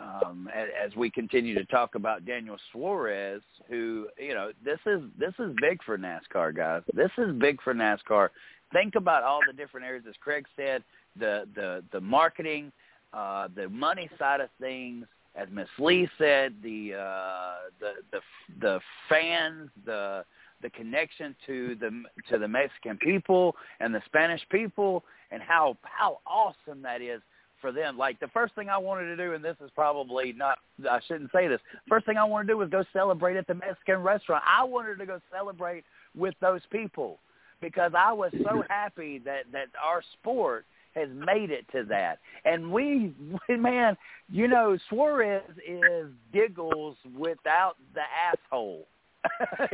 [0.00, 5.02] um as, as we continue to talk about Daniel Suarez who you know this is
[5.18, 6.82] this is big for NASCAR guys.
[6.92, 8.30] This is big for NASCAR.
[8.72, 10.82] Think about all the different areas as Craig said
[11.18, 12.72] the the the marketing,
[13.12, 15.06] uh, the money side of things.
[15.34, 18.20] As Miss Lee said, the uh, the the
[18.60, 20.24] the fans, the
[20.62, 26.20] the connection to the to the Mexican people and the Spanish people, and how how
[26.26, 27.20] awesome that is
[27.60, 27.98] for them.
[27.98, 31.32] Like the first thing I wanted to do, and this is probably not, I shouldn't
[31.32, 31.60] say this.
[31.88, 34.44] First thing I wanted to do was go celebrate at the Mexican restaurant.
[34.46, 37.18] I wanted to go celebrate with those people
[37.60, 40.64] because I was so happy that that our sport
[40.96, 42.18] has made it to that.
[42.44, 43.14] And we,
[43.48, 43.96] man,
[44.30, 48.02] you know, Suarez is Diggles without the
[48.50, 48.86] asshole.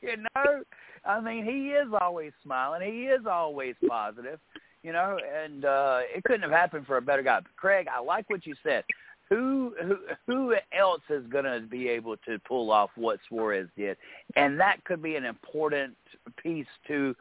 [0.00, 0.62] you know,
[1.04, 2.92] I mean, he is always smiling.
[2.92, 4.38] He is always positive.
[4.82, 7.40] You know, and uh it couldn't have happened for a better guy.
[7.40, 8.84] But Craig, I like what you said.
[9.28, 9.96] Who who
[10.28, 13.96] who else is going to be able to pull off what Suarez did?
[14.36, 15.96] And that could be an important
[16.40, 17.16] piece to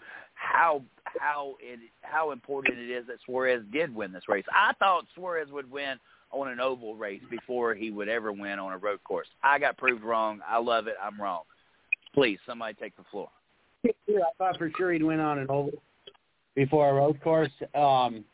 [0.45, 0.81] how
[1.19, 4.45] how it how important it is that Suarez did win this race.
[4.53, 5.97] I thought Suarez would win
[6.31, 9.27] on an oval race before he would ever win on a road course.
[9.43, 10.39] I got proved wrong.
[10.47, 10.95] I love it.
[11.01, 11.43] I'm wrong.
[12.13, 13.29] Please, somebody take the floor.
[13.86, 13.91] I
[14.38, 15.71] thought for sure he'd win on an oval
[16.55, 17.51] before a road course.
[17.73, 18.25] Um,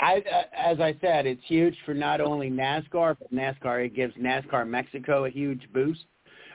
[0.00, 0.22] I,
[0.56, 3.86] as I said, it's huge for not only NASCAR, but NASCAR.
[3.86, 6.04] It gives NASCAR Mexico a huge boost.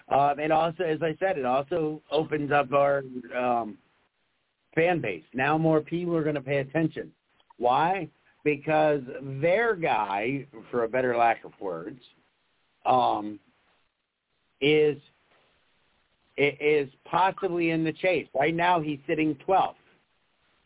[0.10, 3.04] Um, it also, as I said, it also opens up our
[3.38, 3.78] um,
[4.78, 5.24] fan base.
[5.34, 7.12] Now more people are going to pay attention.
[7.58, 8.08] Why?
[8.44, 9.02] Because
[9.42, 12.00] their guy, for a better lack of words,
[12.86, 13.40] um,
[14.62, 14.98] is
[16.38, 18.28] is possibly in the chase.
[18.40, 19.74] Right now, he's sitting 12th.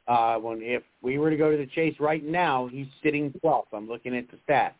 [0.07, 3.67] Uh, when if we were to go to the chase right now, he's sitting 12th.
[3.71, 4.73] I'm looking at the stats.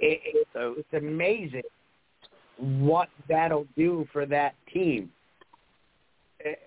[0.00, 1.62] It, it, so it's amazing
[2.58, 5.10] what that'll do for that team.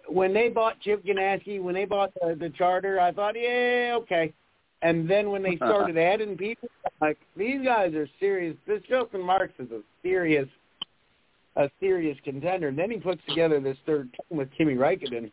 [0.07, 4.33] When they bought Chip Ganassi, when they bought the, the charter, I thought, yeah, okay.
[4.81, 8.55] And then when they started adding people, I'm like these guys are serious.
[8.67, 10.47] This Justin Marks is a serious,
[11.55, 12.67] a serious contender.
[12.67, 15.31] And then he puts together this third team with Kimi Räikkönen,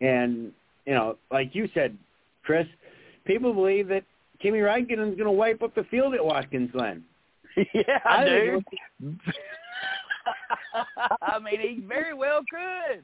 [0.00, 0.52] and
[0.86, 1.96] you know, like you said,
[2.44, 2.66] Chris,
[3.26, 4.04] people believe that
[4.40, 7.04] Kimi Räikkönen's going to wipe up the field at Watkins Glen.
[7.74, 8.64] yeah, I dude.
[11.22, 13.02] I mean, he very well could.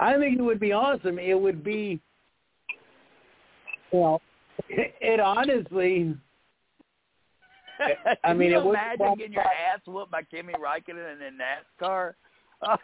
[0.00, 1.18] I think it would be awesome.
[1.18, 2.00] It would be,
[3.92, 4.20] well,
[4.68, 6.14] it, it honestly.
[8.24, 11.82] I mean, you it would- imagine getting your ass whooped by Kimi Räikkönen in a
[11.84, 12.14] NASCAR?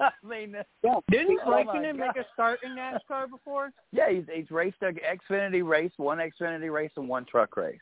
[0.00, 3.70] I mean, Yeah, Didn't Oh, Raikkonen make a start in NASCAR before?
[3.92, 7.78] yeah, he's he's raced a Xfinity race, one Xfinity race, and one truck race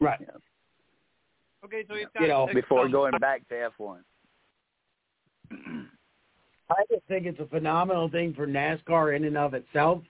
[0.00, 0.18] right.
[0.20, 0.26] Yeah.
[1.64, 3.98] Okay, so he's You got know, before going back to F1.
[6.70, 10.02] I just think it's a phenomenal thing for NASCAR in and of itself.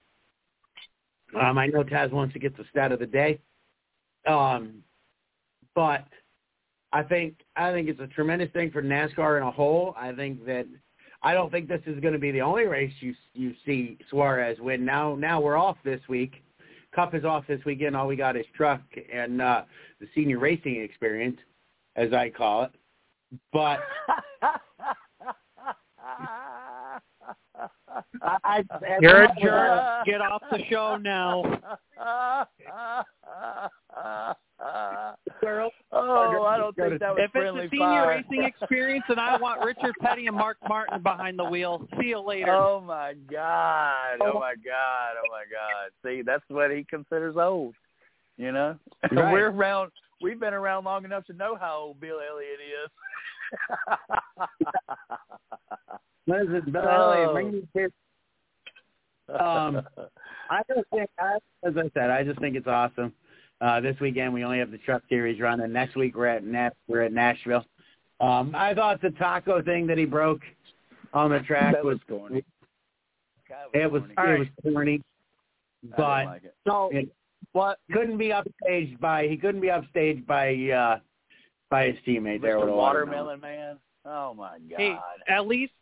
[1.41, 3.41] Um, I know Taz wants to get the stat of the day,
[4.27, 4.83] um,
[5.75, 6.05] but
[6.93, 9.95] I think I think it's a tremendous thing for NASCAR in a whole.
[9.97, 10.67] I think that
[11.23, 14.59] I don't think this is going to be the only race you you see Suarez
[14.61, 14.85] win.
[14.85, 16.43] Now now we're off this week.
[16.95, 17.97] Cup is off this weekend.
[17.97, 19.63] All we got is truck and uh,
[20.01, 21.39] the senior racing experience,
[21.97, 22.73] as I call it.
[23.53, 23.81] But
[28.23, 28.63] I, I,
[29.01, 30.07] You're a I- jerk.
[30.07, 31.43] Get off the show now.
[35.41, 35.71] Girl.
[35.93, 38.09] oh, I don't think that was If it's a senior fire.
[38.09, 41.87] racing experience, and I want Richard Petty and Mark Martin behind the wheel.
[42.01, 42.53] See you later.
[42.53, 44.19] Oh my god!
[44.21, 44.39] Oh, oh.
[44.41, 45.17] my god!
[45.19, 45.91] Oh my god!
[46.05, 47.75] See, that's what he considers old.
[48.37, 48.77] You know,
[49.11, 49.33] Right.
[49.33, 49.91] we're around.
[50.23, 52.91] We've been around long enough to know how old Bill Elliott is.
[56.27, 57.11] Listen, Bill Oh.
[57.11, 57.91] Elliott, bring me here.
[59.29, 59.83] Um,
[60.51, 63.13] I just think, I, as I said, I just think it's awesome.
[63.61, 65.73] Uh, this weekend we only have the Truck Series running.
[65.73, 67.65] Next week we're at Nash- we're at Nashville.
[68.21, 70.41] Um, I thought the taco thing that he broke
[71.15, 72.45] on the track that was was corny.
[73.49, 74.33] God, it was corny.
[74.35, 75.03] it was corny,
[75.97, 76.55] but like it.
[76.67, 77.09] So it
[77.53, 77.79] what?
[77.93, 80.99] couldn't be upstaged by he couldn't be upstaged by uh,
[81.71, 82.61] by his teammate there Mr.
[82.63, 83.79] with a Watermelon Man.
[84.05, 84.77] Oh my god!
[84.77, 84.97] Hey,
[85.29, 85.73] at least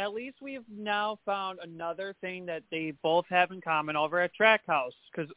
[0.00, 4.30] at least we've now found another thing that they both have in common over at
[4.40, 5.30] Trackhouse because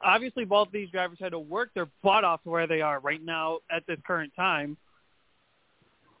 [0.00, 3.22] obviously both these drivers had to work their butt off to where they are right
[3.22, 4.78] now at this current time.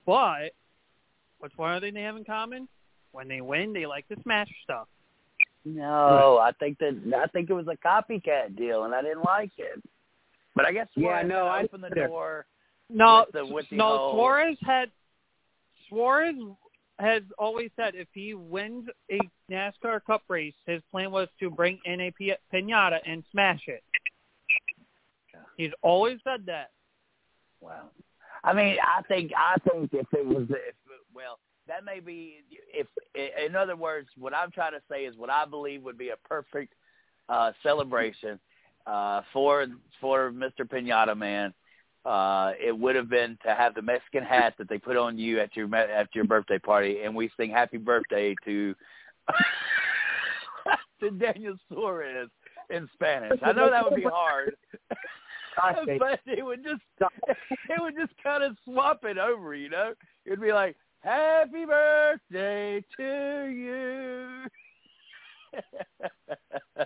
[0.04, 0.50] But
[1.38, 2.68] what's one other thing they have in common?
[3.12, 4.86] When they win, they like to smash stuff.
[5.64, 9.50] No, I think that I think it was a copycat deal, and I didn't like
[9.56, 9.82] it.
[10.54, 12.44] But I guess Yeah, no, I opened the door.
[12.90, 13.96] No, With the- with the no.
[13.98, 14.90] whole- Suarez had
[15.88, 16.36] Suarez
[16.98, 19.18] has always said if he wins a
[19.50, 23.82] NASCAR Cup race, his plan was to bring in a pi- pinata and smash it.
[25.56, 26.70] He's always said that.
[27.60, 27.90] Wow.
[28.44, 30.74] I mean, I think I think if it was if
[31.12, 35.30] well, that may be if in other words, what I'm trying to say is what
[35.30, 36.74] I believe would be a perfect
[37.28, 38.38] uh celebration
[38.86, 39.66] uh for
[40.00, 40.60] for Mr.
[40.60, 41.52] Pinata Man.
[42.08, 45.40] Uh it would have been to have the Mexican hat that they put on you
[45.40, 48.74] at your at your birthday party and we sing happy birthday to
[51.00, 52.30] to Daniel Suarez
[52.70, 53.38] in Spanish.
[53.42, 54.56] I know that would be hard.
[55.98, 56.82] but it would just
[57.68, 59.92] it would just kind of swap it over, you know.
[60.24, 64.48] It would be like Happy birthday to you.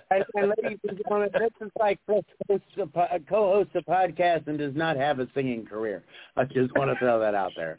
[0.09, 4.47] And, and ladies and gentlemen, this is like Chris hosts a po- co-hosts a podcast
[4.47, 6.03] and does not have a singing career.
[6.35, 7.77] I just want to throw that out there.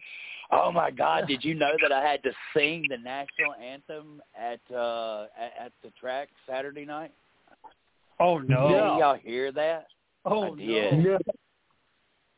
[0.53, 1.27] Oh my God!
[1.27, 5.73] Did you know that I had to sing the national anthem at uh at, at
[5.83, 7.13] the track Saturday night?
[8.21, 8.69] Oh no!
[8.69, 8.99] Did no!
[8.99, 9.87] y'all hear that?
[10.25, 11.05] Oh I did.
[11.05, 11.19] no!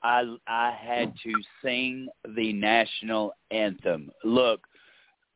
[0.03, 1.33] I I had to
[1.63, 4.11] sing the national anthem.
[4.25, 4.61] Look,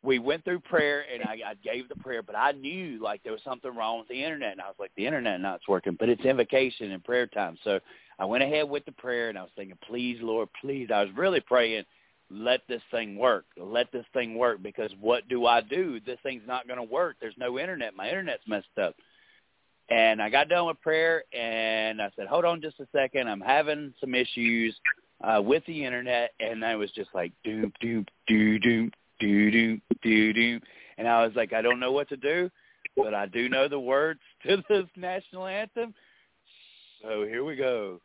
[0.03, 3.32] we went through prayer and I, I gave the prayer, but I knew like there
[3.32, 6.09] was something wrong with the internet, and I was like, the internet not's working, but
[6.09, 7.59] it's invocation and prayer time.
[7.64, 7.80] So
[8.18, 10.88] I went ahead with the prayer, and I was thinking, please, Lord, please.
[10.92, 11.84] I was really praying,
[12.30, 16.01] let this thing work, let this thing work, because what do I do?
[16.05, 17.16] This thing's not going to work.
[17.20, 17.96] There's no internet.
[17.96, 18.94] My internet's messed up.
[19.90, 23.28] And I got done with prayer, and I said, hold on just a second.
[23.28, 24.78] I'm having some issues
[25.22, 29.81] uh, with the internet, and I was just like, doom, doom, doo, doom, doo, do
[30.03, 30.61] do do,
[30.99, 32.51] And I was like, I don't know what to do,
[32.97, 35.95] but I do know the words to this national anthem.
[37.03, 38.01] So here we go.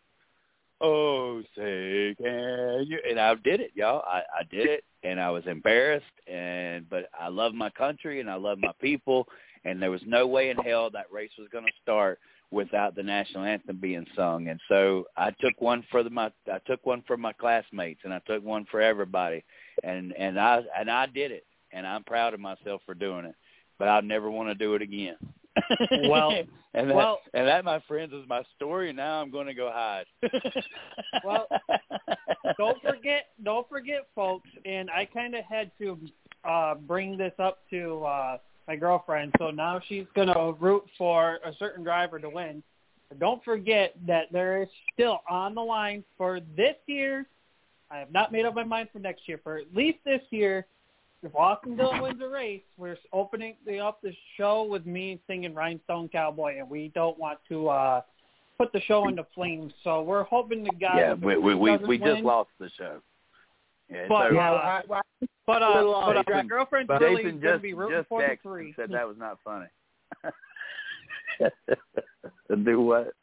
[0.82, 3.00] oh, say can you?
[3.10, 4.04] And I did it, y'all.
[4.08, 8.30] I, I did it, and I was embarrassed, and but I love my country and
[8.30, 9.28] I love my people,
[9.64, 12.20] and there was no way in hell that race was going to start
[12.56, 14.48] without the national anthem being sung.
[14.48, 18.14] And so I took one for the, my I took one for my classmates, and
[18.14, 19.44] I took one for everybody,
[19.84, 23.36] and and I and I did it, and I'm proud of myself for doing it.
[23.78, 25.18] But I'll never want to do it again.
[26.10, 26.32] Well,
[26.74, 28.90] and that, well- and that, my friends, is my story.
[28.90, 30.06] And now I'm going to go hide.
[31.24, 31.48] Well,
[32.58, 34.50] don't forget, don't forget, folks.
[34.66, 35.98] And I kind of had to
[36.44, 38.38] uh, bring this up to uh,
[38.68, 42.64] my girlfriend, so now she's gonna root for a certain driver to win.
[43.10, 47.26] But don't forget that there is still on the line for this year.
[47.92, 49.40] I have not made up my mind for next year.
[49.44, 50.66] For at least this year,
[51.22, 55.54] if Austin Dillon wins a race, we're opening the, up the show with me singing
[55.54, 58.02] Rhinestone Cowboy, and we don't want to uh,
[58.58, 59.74] put the show into flames.
[59.84, 60.98] So we're hoping to God.
[60.98, 63.02] yeah, we we we, we just lost the show.
[63.90, 65.02] Yeah, But, so, Yeah, uh, I, I,
[65.46, 66.44] But uh, little but uh, off.
[66.44, 68.74] my girlfriend's but really Jason going to just be rooting just for the three.
[68.76, 69.68] said that was not funny.
[72.64, 73.14] Do what?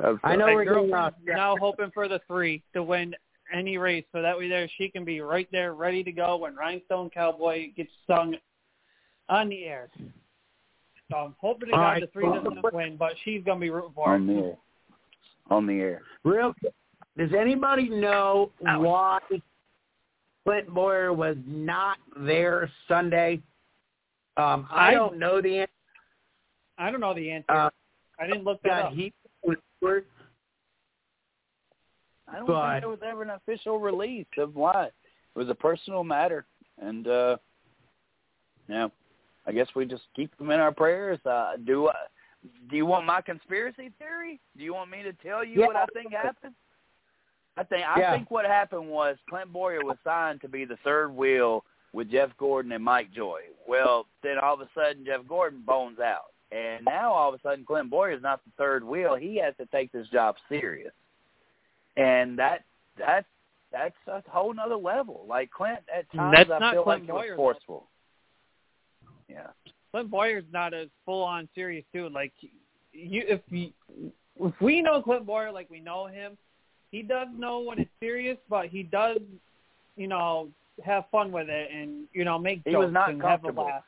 [0.00, 3.14] I'm know we're getting off girlfriend's now hoping for the three to win
[3.52, 6.54] any race, so that way there she can be right there, ready to go when
[6.54, 8.36] Rhinestone Cowboy gets sung
[9.28, 9.90] on the air.
[11.10, 12.00] So I'm hoping to God right.
[12.00, 14.34] the three doesn't win, but she's going to be rooting for on it.
[14.34, 14.56] the air.
[15.50, 16.02] On the air.
[16.24, 16.54] Real.
[17.18, 18.80] Does anybody know Ouch.
[18.80, 19.18] why
[20.44, 23.40] Clint Bowyer was not there Sunday?
[24.36, 25.72] Um, I, I- don't know the answer.
[26.78, 27.50] I don't know the answer.
[27.50, 27.70] Uh,
[28.20, 28.92] I didn't look that got up.
[28.92, 29.12] heat
[29.42, 30.06] with Stewart.
[32.28, 34.86] I don't But- think there was ever an official release of why.
[34.86, 34.92] It
[35.38, 36.46] was a personal matter,
[36.80, 37.36] and uh
[38.68, 38.90] now
[39.46, 41.18] I guess we just keep them in our prayers.
[41.24, 41.94] Uh, do I,
[42.70, 44.40] do you want my conspiracy theory?
[44.56, 45.66] Do you want me to tell you Yeah.
[45.66, 46.54] what I think happened?
[47.58, 48.12] I think I Yeah.
[48.12, 52.30] think what happened was Clint Bowyer was signed to be the third wheel with Jeff
[52.36, 53.42] Gordon and Mike Joy.
[53.66, 57.42] Well, then all of a sudden Jeff Gordon bones out, and now all of a
[57.42, 59.16] sudden Clint Bowyer is not the third wheel.
[59.16, 60.92] He has to take this job serious,
[61.96, 62.62] and that
[62.96, 63.24] that
[63.72, 65.24] that's a whole nother level.
[65.28, 67.36] Like Clint at times, That's I not feel Clint like he Bowyer, was though.
[67.36, 67.88] forceful.
[69.28, 69.48] Yeah.
[69.90, 72.08] Clint Bowyer's not as full on serious too.
[72.08, 72.32] Like
[72.92, 73.72] you, if you,
[74.40, 76.38] if we know Clint Bowyer like we know him,
[76.90, 79.18] he does know when it's serious, but he does,
[79.96, 80.48] you know,
[80.84, 83.50] have fun with it and you know make He jokes was not and have a
[83.50, 83.82] laugh.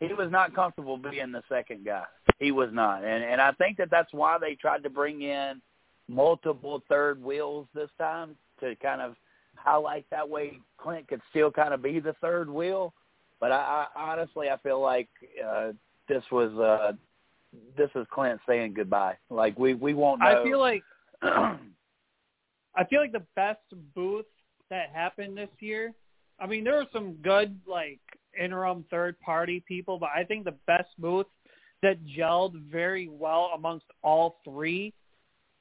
[0.00, 2.04] he was not comfortable being the second guy.
[2.38, 5.60] He was not, and and I think that that's why they tried to bring in
[6.08, 9.16] multiple third wheels this time to kind of
[9.56, 12.92] highlight that way Clint could still kind of be the third wheel.
[13.40, 15.08] But I, I honestly I feel like
[15.44, 15.72] uh,
[16.08, 16.92] this was uh,
[17.76, 19.16] this is Clint saying goodbye.
[19.30, 20.40] Like we we won't know.
[20.40, 20.82] I feel like
[22.76, 23.60] I feel like the best
[23.94, 24.26] booth
[24.70, 25.92] that happened this year.
[26.40, 28.00] I mean, there were some good like
[28.38, 31.26] interim third party people, but I think the best booth
[31.82, 34.92] that gelled very well amongst all three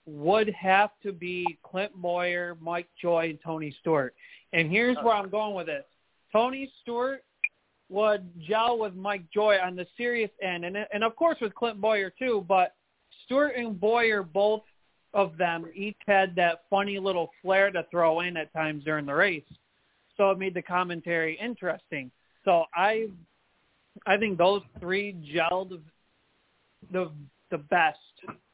[0.05, 4.13] would have to be Clint Bowyer, Mike Joy, and Tony Stewart.
[4.51, 5.85] And here's where I'm going with this.
[6.31, 7.23] Tony Stewart
[7.89, 11.79] would gel with Mike Joy on the serious end, and and of course with Clint
[11.79, 12.43] Bowyer too.
[12.47, 12.75] But
[13.25, 14.63] Stewart and Bowyer both
[15.13, 19.13] of them each had that funny little flair to throw in at times during the
[19.13, 19.43] race,
[20.17, 22.09] so it made the commentary interesting.
[22.45, 23.07] So I,
[24.05, 25.79] I think those three gelled
[26.91, 27.11] the
[27.51, 27.99] the best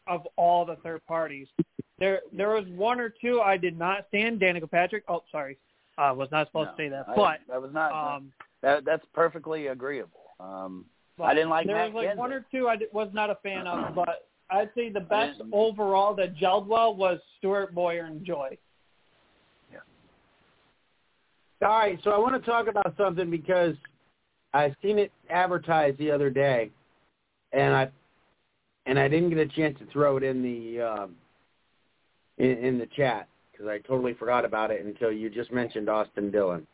[0.08, 1.48] of all the third parties.
[1.98, 4.40] There there was one or two I did not stand.
[4.40, 5.04] Danica Patrick.
[5.08, 5.58] Oh, sorry,
[5.98, 8.32] I was not supposed No, to say that, I- but that was not um,
[8.62, 10.20] that that's perfectly agreeable.
[10.40, 10.86] Um,
[11.18, 12.18] but I didn't like there Matt was like Kenseth.
[12.18, 15.54] one or two I was not a fan of, but I'd say the best didn't-
[15.54, 18.58] overall that gelled well was Stewart Bowyer and Joy.
[19.72, 19.80] Yeah.
[21.62, 23.76] All right, so I want to talk about something because
[24.54, 26.72] I seen it advertised the other day,
[27.52, 27.92] and I
[28.86, 31.16] and I didn't get a chance to throw it in the um,
[32.40, 36.32] in, in the chat because I totally forgot about it until you just mentioned Austin
[36.32, 36.66] Dillon,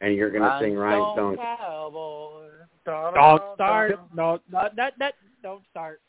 [0.00, 1.36] and you're going to sing Rhinestone.
[1.36, 2.48] Cowboy.
[2.84, 3.98] Don't start.
[4.14, 6.00] No, not that that don't start.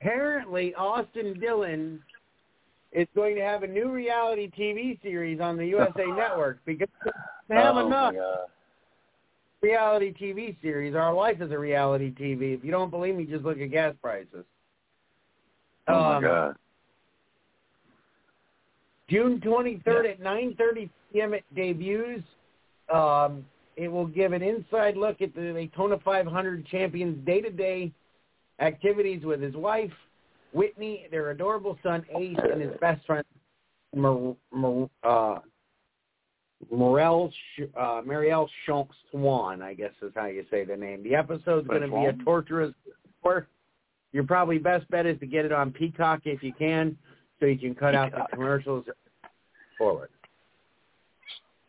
[0.00, 2.00] Apparently, Austin Dillon
[2.92, 6.88] is going to have a new reality TV series on the USA Network because
[7.48, 8.14] they have Oh, enough.
[9.60, 10.94] reality TV series.
[10.94, 12.54] Our life is a reality TV.
[12.56, 14.44] If you don't believe me, just look at gas prices.
[15.88, 16.56] Oh my Um, God.
[19.10, 21.34] June 23rd at 9:30 p.m.
[21.34, 22.22] it debuts.
[22.92, 23.44] Um,
[23.76, 27.92] it will give an inside look at the Daytona 500 champion's day-to-day
[28.60, 29.92] activities with his wife.
[30.52, 33.24] Whitney, their adorable son Ace, and his best friend
[33.94, 35.38] Mar- Mar- uh,
[36.70, 37.32] Morel
[37.76, 41.02] uh, Marielle Shonk Swan, I guess is how you say the name.
[41.02, 42.74] The episode's going to be a torturous.
[43.22, 43.48] Work.
[44.12, 46.96] Your probably best bet is to get it on Peacock if you can,
[47.40, 48.86] so you can cut out the commercials
[49.76, 50.08] forward.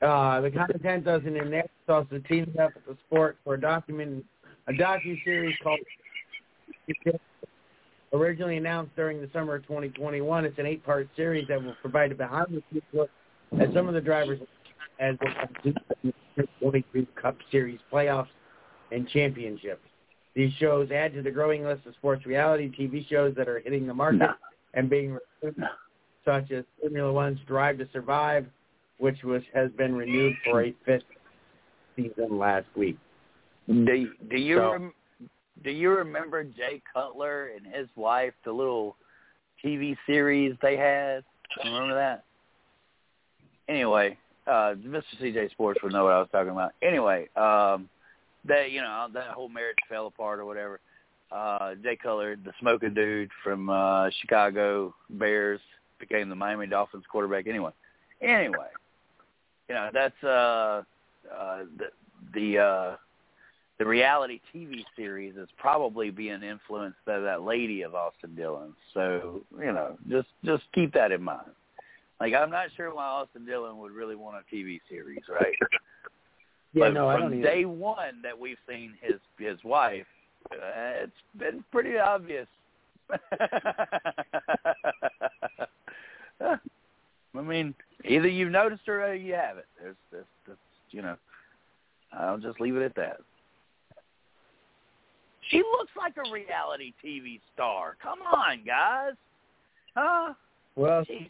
[0.01, 1.61] Uh, the content doesn't in there.
[1.61, 4.23] It's also teamed up with the sport for a document,
[4.67, 5.79] a docu series called.
[8.11, 12.15] Originally announced during the summer of 2021, it's an eight-part series that will provide a
[12.15, 13.09] behind-the-scenes look
[13.59, 14.39] at some of the drivers
[14.99, 16.11] as they complete the
[16.59, 18.27] 2022 Cup Series playoffs
[18.91, 19.81] and championships.
[20.35, 23.85] These shows add to the growing list of sports reality TV shows that are hitting
[23.85, 24.33] the market no.
[24.73, 25.67] and being renewed, no.
[26.25, 28.45] such as Formula One's Drive to Survive,
[28.97, 31.03] which was has been renewed for a fifth
[31.95, 32.97] season last week.
[33.67, 34.93] Do do you So- rem-
[35.63, 38.95] do you remember Jay Cutler and his wife, the little
[39.63, 41.23] TV series they had?
[41.63, 42.23] Remember that?
[43.67, 45.03] Anyway, uh, Mr.
[45.21, 46.73] CJ Sports would know what I was talking about.
[46.81, 47.89] Anyway, um,
[48.45, 50.79] that you know that whole marriage fell apart or whatever.
[51.31, 55.59] Uh, Jay Cutler, the smoking dude from uh, Chicago Bears,
[55.99, 57.47] became the Miami Dolphins quarterback.
[57.47, 57.71] Anyway,
[58.21, 58.69] anyway,
[59.67, 60.81] you know that's uh,
[61.31, 61.89] uh, the
[62.33, 62.95] the uh,
[63.79, 68.73] the reality TV series is probably being influenced by that lady of Austin Dillon.
[68.93, 71.49] So you know, just just keep that in mind.
[72.19, 75.55] Like I'm not sure why Austin Dillon would really want a TV series, right?
[76.71, 80.05] Yeah, but no, I from day one that we've seen his his wife,
[80.51, 82.45] uh, it's been pretty obvious.
[86.39, 87.73] I mean,
[88.05, 89.65] either you've noticed her or you haven't.
[89.81, 90.59] There's, there's, there's,
[90.91, 91.15] you know,
[92.13, 93.21] I'll just leave it at that.
[95.49, 97.97] She looks like a reality TV star.
[98.01, 99.13] Come on, guys.
[99.95, 100.33] Huh?
[100.75, 101.29] Well, Jesus.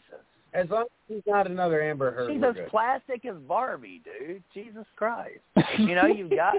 [0.52, 2.68] as long as she's not another Amber Heard, She's as good.
[2.68, 4.42] plastic as Barbie, dude.
[4.54, 5.40] Jesus Christ.
[5.78, 6.54] You know, you've got.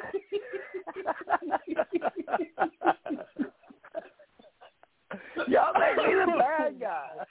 [5.48, 7.26] y'all make me the bad guy.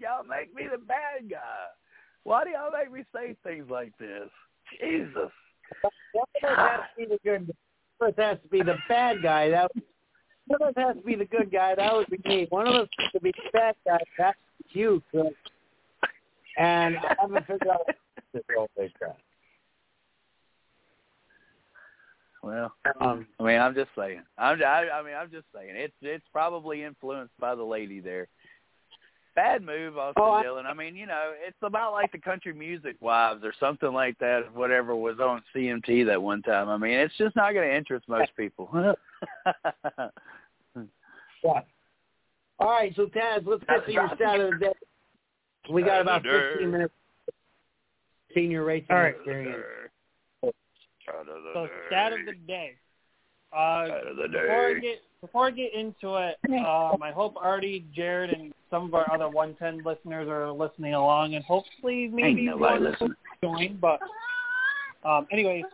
[0.00, 1.66] Y'all make me the bad guy.
[2.24, 4.28] Why do y'all make me say things like this?
[4.80, 5.30] Jesus.
[5.84, 5.92] Us
[6.42, 7.54] has to be the good.
[7.98, 9.50] One of us has to be the bad guy.
[9.50, 9.70] That
[10.46, 11.74] one of us has to be the good guy.
[11.74, 12.46] That would be me.
[12.50, 13.98] One of us has to be the bad guy.
[14.18, 14.38] That's
[14.70, 15.02] you.
[15.12, 15.30] So.
[16.58, 17.86] And I haven't figured out
[18.32, 18.90] this whole thing.
[22.42, 24.22] Well, Um, I mean, I'm just saying.
[24.38, 25.70] I'm, I, I mean, I'm just saying.
[25.74, 28.28] It's it's probably influenced by the lady there.
[29.36, 30.64] Bad move, Austin Oh, I- Dillon.
[30.66, 34.52] I mean, you know, it's about like the country music wives or something like that.
[34.54, 36.70] Whatever was on CMT that one time.
[36.70, 38.70] I mean, it's just not going to interest most people.
[38.76, 38.94] yeah.
[42.58, 44.72] All right, so Taz, let's get to your stat of the day.
[45.70, 46.94] We got about 15 minutes.
[48.34, 49.14] Senior racing All right.
[49.14, 49.62] experience.
[50.42, 50.52] So
[51.88, 52.76] stat of the day.
[53.52, 56.36] Uh, Stat of before I get before I get into it,
[56.66, 61.34] um, I hope Artie, Jared, and some of our other 110 listeners are listening along,
[61.34, 63.14] and hopefully maybe Ain't nobody one listening.
[63.42, 63.78] will join.
[63.80, 64.00] But
[65.08, 65.64] um, anyways,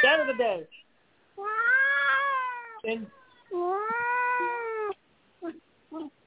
[0.00, 0.66] stat of the day.
[2.84, 3.06] In,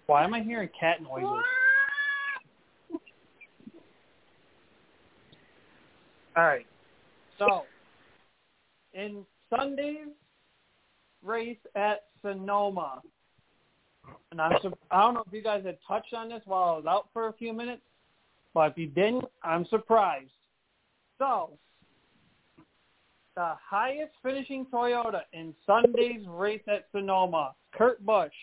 [0.08, 1.44] why am I hearing cat noises?
[6.36, 6.66] All right.
[7.38, 7.64] So,
[8.94, 10.08] in Sunday's
[11.24, 13.02] race at Sonoma,
[14.32, 16.78] and I'm sur- I don't know if you guys had touched on this while I
[16.78, 17.82] was out for a few minutes,
[18.54, 20.32] but if you didn't, I'm surprised.
[21.18, 21.58] So,
[23.36, 28.34] the highest finishing Toyota in Sunday's race at Sonoma, Kurt Busch,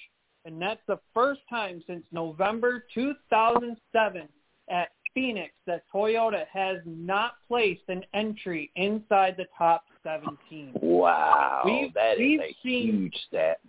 [0.45, 4.29] and that's the first time since November 2007
[4.69, 10.73] at Phoenix that Toyota has not placed an entry inside the top 17.
[10.81, 13.61] Wow, We've- that is we've a seen- huge stat.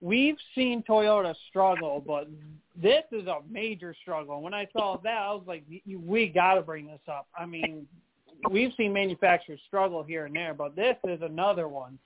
[0.00, 2.26] We've seen Toyota struggle, but
[2.74, 4.40] this is a major struggle.
[4.40, 7.86] When I saw that, I was like, "We got to bring this up." I mean,
[8.50, 11.98] we've seen manufacturers struggle here and there, but this is another one.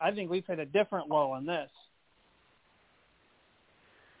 [0.00, 1.70] I think we've hit a different low on this.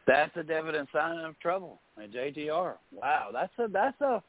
[0.06, 2.78] That's a definite sign of trouble at JGR.
[2.90, 4.22] Wow, that's a that's a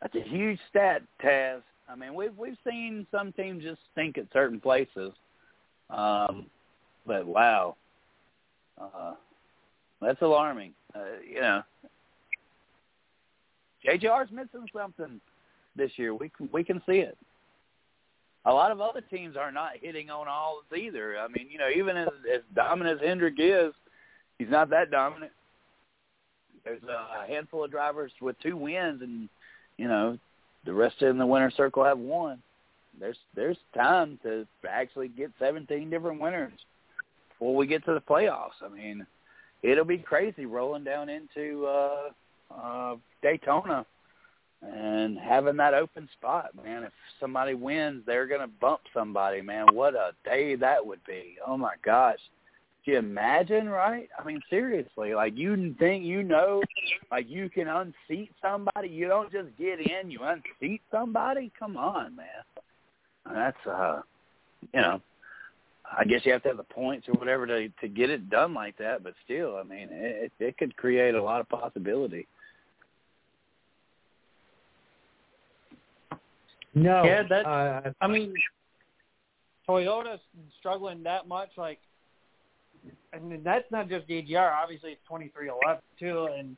[0.00, 1.62] that's a huge stat, Taz.
[1.88, 5.12] I mean, we've we've seen some teams just stink at certain places,
[5.90, 6.46] um,
[7.06, 7.76] but wow,
[8.80, 9.14] uh,
[10.00, 10.72] that's alarming.
[10.94, 11.62] Uh, you know,
[13.86, 15.20] JGR's missing something
[15.76, 16.14] this year.
[16.14, 17.16] We can, we can see it.
[18.46, 21.18] A lot of other teams are not hitting on all either.
[21.18, 23.72] I mean, you know, even as, as dominant as Hendrick is,
[24.38, 25.32] He's not that dominant.
[26.64, 29.28] There's a handful of drivers with two wins, and
[29.78, 30.18] you know
[30.66, 32.42] the rest in the winner circle have one.
[32.98, 36.52] There's there's time to actually get 17 different winners
[37.30, 38.62] before we get to the playoffs.
[38.64, 39.06] I mean,
[39.62, 42.08] it'll be crazy rolling down into uh,
[42.54, 43.86] uh, Daytona
[44.62, 46.84] and having that open spot, man.
[46.84, 49.66] If somebody wins, they're gonna bump somebody, man.
[49.72, 51.36] What a day that would be!
[51.46, 52.18] Oh my gosh,
[52.86, 53.68] you imagine?
[53.68, 54.08] Right?
[54.18, 56.62] I mean, seriously, like you think you know,
[57.10, 58.88] like you can unseat somebody.
[58.88, 61.52] You don't just get in, you unseat somebody.
[61.58, 62.26] Come on, man.
[63.32, 64.02] That's uh,
[64.72, 65.00] you know,
[65.96, 68.54] I guess you have to have the points or whatever to to get it done
[68.54, 69.02] like that.
[69.02, 72.26] But still, I mean, it it could create a lot of possibility.
[76.76, 77.04] No.
[77.04, 78.34] Yeah, that- uh, I mean,
[79.66, 80.20] Toyota's
[80.60, 81.48] struggling that much.
[81.56, 81.78] Like,
[83.14, 84.52] I mean, that's not just JGR.
[84.52, 86.28] Obviously, it's twenty three eleven too.
[86.36, 86.56] And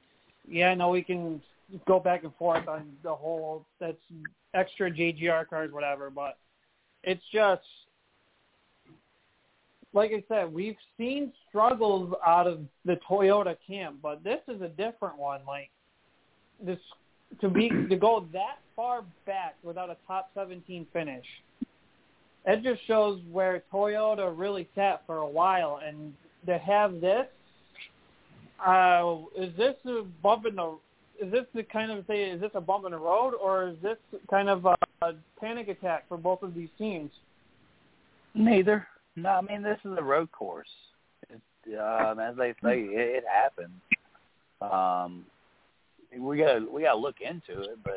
[0.49, 1.41] yeah, no, we can
[1.87, 3.97] go back and forth on the whole that's
[4.55, 6.11] extra JGR cars, whatever.
[6.11, 6.39] But
[7.05, 7.63] it's just
[9.93, 14.69] like I said, we've seen struggles out of the Toyota camp, but this is a
[14.69, 15.41] different one.
[15.47, 15.71] Like
[16.65, 16.79] this
[17.41, 21.25] to be to go that far back without a top 17 finish.
[22.49, 26.15] It just shows where Toyota really sat for a while, and
[26.47, 27.27] to have this,
[28.67, 30.79] uh, is this a bump in the?
[31.21, 32.23] Is this the kind of say?
[32.23, 33.99] Is this a bump in the road, or is this
[34.31, 37.11] kind of a, a panic attack for both of these teams?
[38.35, 38.87] Neither.
[39.15, 40.69] No, I mean this is a road course.
[41.29, 43.75] It, um, as they say, it, it happens.
[44.63, 45.27] Um,
[46.19, 47.93] we got we got to look into it, but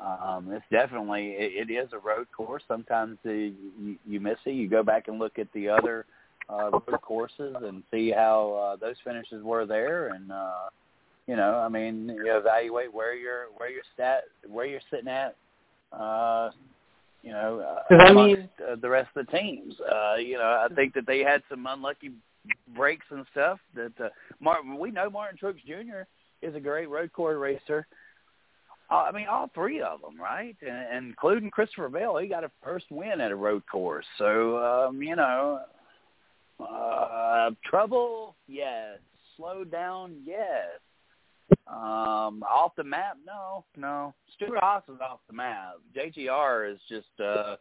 [0.00, 2.62] um, it's definitely it, it is a road course.
[2.68, 4.50] Sometimes uh, you, you miss it.
[4.52, 6.04] You go back and look at the other
[6.48, 10.68] uh, road courses and see how uh, those finishes were there, and uh,
[11.26, 15.34] you know, I mean, you evaluate where you're where you're stat where you're sitting at.
[15.92, 16.50] Uh,
[17.22, 19.74] you know, uh, 'Cause I amongst mean- uh, the rest of the teams.
[19.80, 22.12] Uh, you know, I think that they had some unlucky
[22.76, 23.58] breaks and stuff.
[23.74, 24.08] That uh,
[24.40, 26.02] Martin, we know Martin Truex Jr.
[26.42, 27.86] is a great road course racer.
[28.90, 30.56] Uh, I mean, all three of them, right?
[30.62, 34.06] And, and including Christopher Bell, he got a first win at a road course.
[34.16, 35.60] So, um, you know,
[36.60, 38.98] uh, trouble, yes.
[39.36, 40.80] Slow down, yes.
[41.66, 44.14] Um, off the map, no, no.
[44.34, 45.74] Stewart Haas is off the map.
[45.96, 47.56] JGR is just uh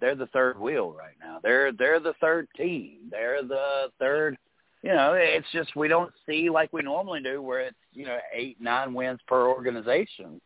[0.00, 1.38] they're the third wheel right now.
[1.42, 2.98] They're they're the third team.
[3.10, 4.36] They're the third
[4.84, 8.18] you know, it's just we don't see like we normally do where it's, you know,
[8.34, 10.38] eight, nine wins per organization.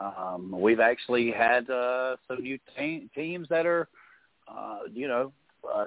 [0.00, 3.88] Um, we've actually had uh some new te- teams that are
[4.48, 5.32] uh, you know,
[5.72, 5.86] uh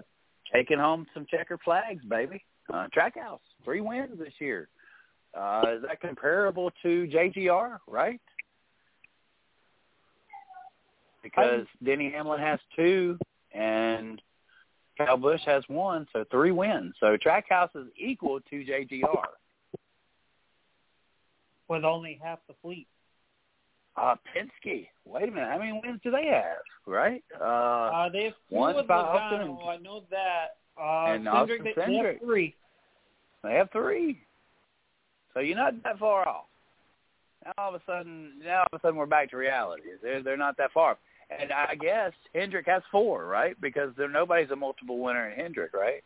[0.53, 2.43] taking home some checker flags, baby.
[2.71, 4.67] Uh Trackhouse, three wins this year.
[5.35, 8.21] Uh, is that comparable to JGR, right?
[11.23, 13.17] Because Denny Hamlin has two
[13.51, 14.21] and
[14.97, 16.93] Kyle Busch has one, so three wins.
[16.99, 19.25] So Trackhouse is equal to JGR.
[21.67, 22.87] With only half the fleet.
[23.95, 24.87] Uh, Penske.
[25.05, 25.49] Wait a minute.
[25.49, 26.57] How many wins do they have?
[26.87, 27.23] Right?
[27.39, 29.59] Uh, Uh, they have two one with by Austin Logano.
[29.61, 30.57] and- I know that.
[30.77, 32.55] Uh, and Cindric, Austin they, they have three.
[33.43, 34.19] they have three.
[35.33, 36.45] So you're not that far off.
[37.45, 39.83] Now all of a sudden, now all of a sudden we're back to reality.
[40.01, 40.97] They're they're not that far.
[41.29, 43.59] And I guess Hendrick has four, right?
[43.61, 46.03] Because there nobody's a multiple winner in Hendrick, right?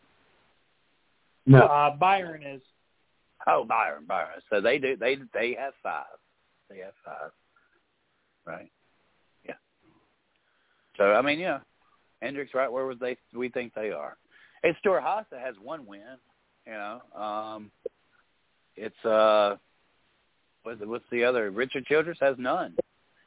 [1.46, 1.60] no.
[1.62, 2.60] Uh, Byron is.
[3.46, 4.40] Oh, Byron, Byron.
[4.50, 4.96] So they do.
[4.96, 6.04] They they have five.
[6.68, 7.30] They have five.
[8.48, 8.70] Right.
[9.46, 9.54] Yeah.
[10.96, 11.58] So I mean, yeah,
[12.22, 14.16] Hendrick's right where was they we think they are.
[14.64, 16.00] And Stewart Haas that has one win.
[16.66, 17.70] You know, um,
[18.76, 19.56] it's uh,
[20.62, 21.50] what's, what's the other?
[21.50, 22.74] Richard Childress has none.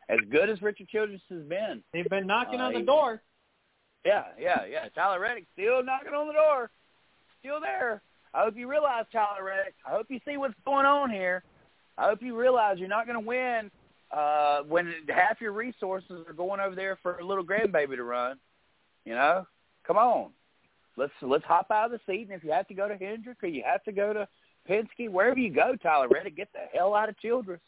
[0.10, 3.22] As good as Richard Childress has been, They've been knocking on Uh, the door.
[4.04, 4.90] yeah, yeah, yeah.
[4.96, 6.70] Tyler Reddick still knocking on the door,
[7.40, 8.02] still there.
[8.34, 9.76] I hope you realize, Tyler Reddick.
[9.86, 11.44] I hope you see what's going on here.
[11.98, 13.72] I hope you realize you're not going to win
[14.14, 18.38] uh, when half your resources are going over there for a little grandbaby to run.
[19.06, 19.48] You know,
[19.86, 20.32] come on,
[20.98, 23.44] let's let's hop out of the seat, and if you have to go to Hendrick
[23.44, 24.28] or you have to go to
[24.70, 27.62] Penske, wherever you go, Tyler Reddick, get the hell out of Childress.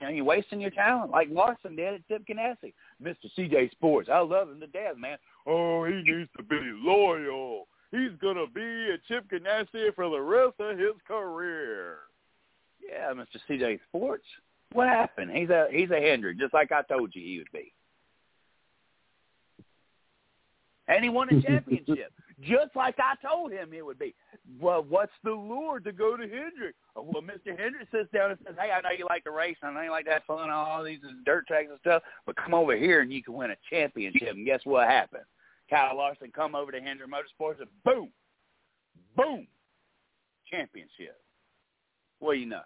[0.00, 2.74] You know, you're wasting your talent like Larson did at Chip Ganassi.
[3.02, 3.30] Mr.
[3.36, 5.16] CJ Sports, I love him to death, man.
[5.46, 7.66] Oh, he needs to be loyal.
[7.90, 11.98] He's going to be a Chip Ganassi for the rest of his career.
[12.86, 13.38] Yeah, Mr.
[13.48, 14.24] CJ Sports.
[14.72, 15.30] What happened?
[15.30, 17.72] He's a he's a Hendrick, just like I told you he would be.
[20.88, 22.12] And he won a championship.
[22.42, 24.14] just like I told him it would be.
[24.60, 26.74] Well, what's the lure to go to Hendrick?
[26.94, 27.58] Well, Mr.
[27.58, 29.84] Hendrick sits down and says, "Hey, I know you like to race, and I know
[29.84, 32.76] you like to have fun on all these dirt tracks and stuff, but come over
[32.76, 35.24] here and you can win a championship." And guess what happened?
[35.68, 38.10] Kyle Larson come over to Hendrick Motorsports and boom,
[39.16, 39.46] boom,
[40.48, 41.20] championship.
[42.18, 42.62] What do you know?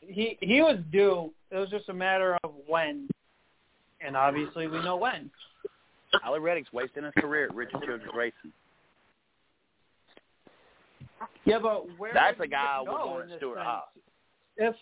[0.00, 1.32] He he was due.
[1.50, 3.08] It was just a matter of when,
[4.00, 5.30] and obviously we know when.
[6.20, 8.52] Tyler Reddick's wasting his career at Richard Childress Racing.
[11.44, 13.58] Yeah, but where That's would a guy I he would want in to this Stewart?
[13.58, 13.84] Haas.
[14.56, 14.74] If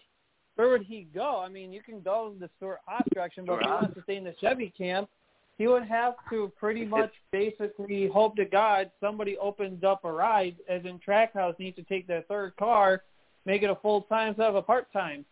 [0.57, 1.41] where would he go?
[1.41, 4.03] I mean, you can go in the Stewart Haas direction, but if he wants to
[4.03, 5.09] stay in the Chevy camp,
[5.57, 10.57] he would have to pretty much basically hope to God somebody opens up a ride,
[10.69, 13.03] as in Trackhouse needs to take their third car,
[13.47, 15.25] make it a full time instead of a part time,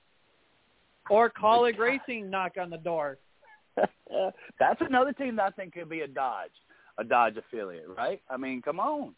[1.11, 3.19] or Kaulig Racing knock on the door.
[4.59, 6.51] That's another team that I think could be a Dodge,
[6.99, 8.23] a Dodge affiliate, right?
[8.31, 9.15] I mean, come on.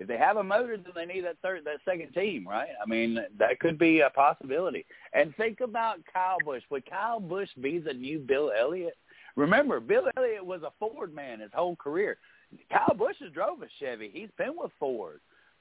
[0.00, 2.70] If they have a motor, then they need that third, that second team, right?
[2.82, 4.86] I mean, that could be a possibility.
[5.12, 6.62] And think about Kyle Busch.
[6.70, 8.96] Would Kyle Busch be the new Bill Elliott?
[9.36, 12.16] Remember, Bill Elliott was a Ford man his whole career.
[12.72, 14.10] Kyle Busch has drove a Chevy.
[14.12, 15.20] He's been with Ford.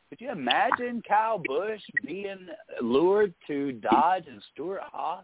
[0.10, 2.48] Could you imagine Kyle Busch being
[2.82, 5.24] lured to Dodge and Stewart Haas?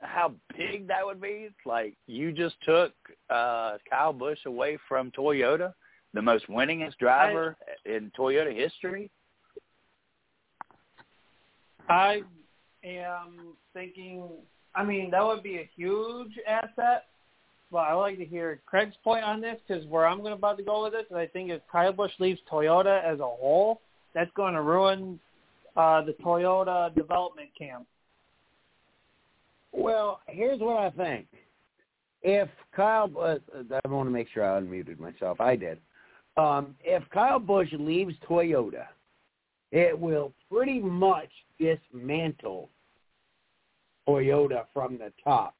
[0.00, 1.48] How big that would be?
[1.66, 2.92] Like you just took
[3.28, 5.74] uh Kyle Busch away from Toyota,
[6.14, 9.10] the most winningest driver in Toyota history.
[11.88, 12.22] I
[12.84, 14.28] am thinking.
[14.74, 17.04] I mean, that would be a huge asset.
[17.76, 20.56] But I would like to hear Craig's point on this because where I'm going about
[20.56, 23.82] to go with this is I think if Kyle Busch leaves Toyota as a whole,
[24.14, 25.20] that's going to ruin
[25.76, 27.86] uh, the Toyota development camp.
[29.72, 31.26] Well, here's what I think.
[32.22, 33.36] If Kyle, uh,
[33.84, 35.38] I want to make sure I unmuted myself.
[35.38, 35.78] I did.
[36.38, 38.86] Um, if Kyle Busch leaves Toyota,
[39.70, 41.28] it will pretty much
[41.60, 42.70] dismantle
[44.08, 45.54] Toyota from the top.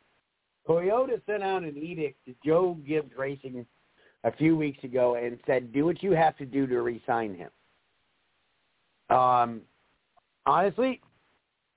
[0.68, 3.64] Toyota sent out an edict to Joe Gibbs Racing
[4.24, 7.50] a few weeks ago and said, "Do what you have to do to re-sign him."
[9.16, 9.62] Um,
[10.44, 11.00] honestly,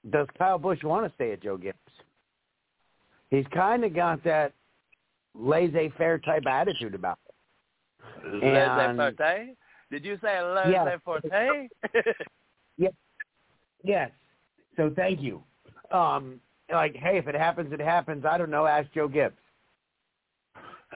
[0.09, 1.77] does Kyle Busch want to stay at Joe Gibbs?
[3.29, 4.53] He's kind of got that
[5.35, 8.43] laissez-faire type attitude about it.
[8.43, 9.49] Laissez-faire?
[9.91, 11.67] Did you say laissez-faire?
[12.77, 12.93] Yes.
[13.83, 14.11] Yes.
[14.77, 15.43] So thank you.
[15.91, 16.39] Um,
[16.71, 18.25] like, hey, if it happens, it happens.
[18.25, 18.65] I don't know.
[18.65, 19.35] Ask Joe Gibbs.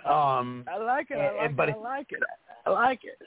[0.05, 1.15] Um, I like it.
[1.17, 1.75] I And- like but it.
[1.77, 2.19] I like it.
[2.65, 3.17] I like it.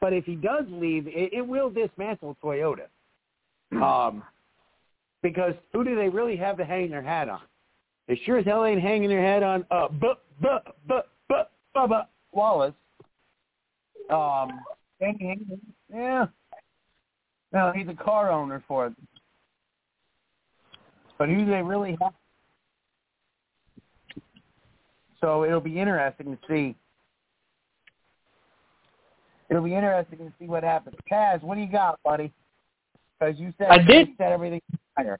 [0.00, 2.86] but if he does leave, it, it will dismantle Toyota.
[3.72, 4.22] Um,
[5.22, 7.40] because who do they really have to hang their hat on?
[8.06, 12.06] They sure as hell ain't hanging their hat on uh, but but but but Bubba
[12.32, 12.74] Wallace.
[14.10, 14.60] Um,
[15.92, 16.26] yeah.
[17.52, 18.92] No, he's a car owner for.
[21.24, 22.12] But who do they really have?
[25.22, 26.76] So it'll be interesting to see.
[29.48, 30.96] It'll be interesting to see what happens.
[31.10, 32.30] Taz, what do you got, buddy?
[33.18, 34.60] Because you said I did- you said everything
[34.98, 35.18] higher.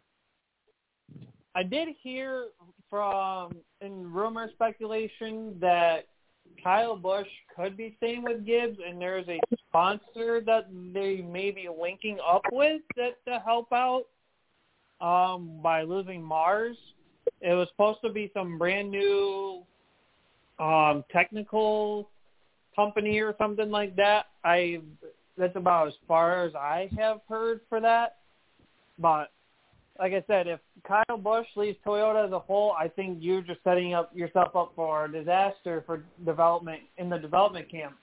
[1.55, 2.51] I did hear
[2.91, 6.07] from in rumor speculation that
[6.63, 11.67] Kyle Busch could be staying with Gibbs, and there's a sponsor that they may be
[11.71, 14.05] linking up with that to help out
[15.01, 16.77] um, by losing Mars.
[17.41, 19.63] It was supposed to be some brand new
[20.59, 22.09] um, technical
[22.75, 24.27] company or something like that.
[24.45, 24.81] I
[25.37, 28.17] that's about as far as I have heard for that.
[28.99, 29.31] But
[29.99, 33.61] like I said, if Kyle Busch leaves Toyota as a whole, I think you're just
[33.65, 37.95] setting up yourself up for disaster for development in the development camp.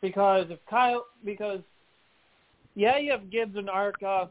[0.00, 1.60] Because if Kyle, because
[2.74, 4.28] yeah, you have Gibbs and Arca,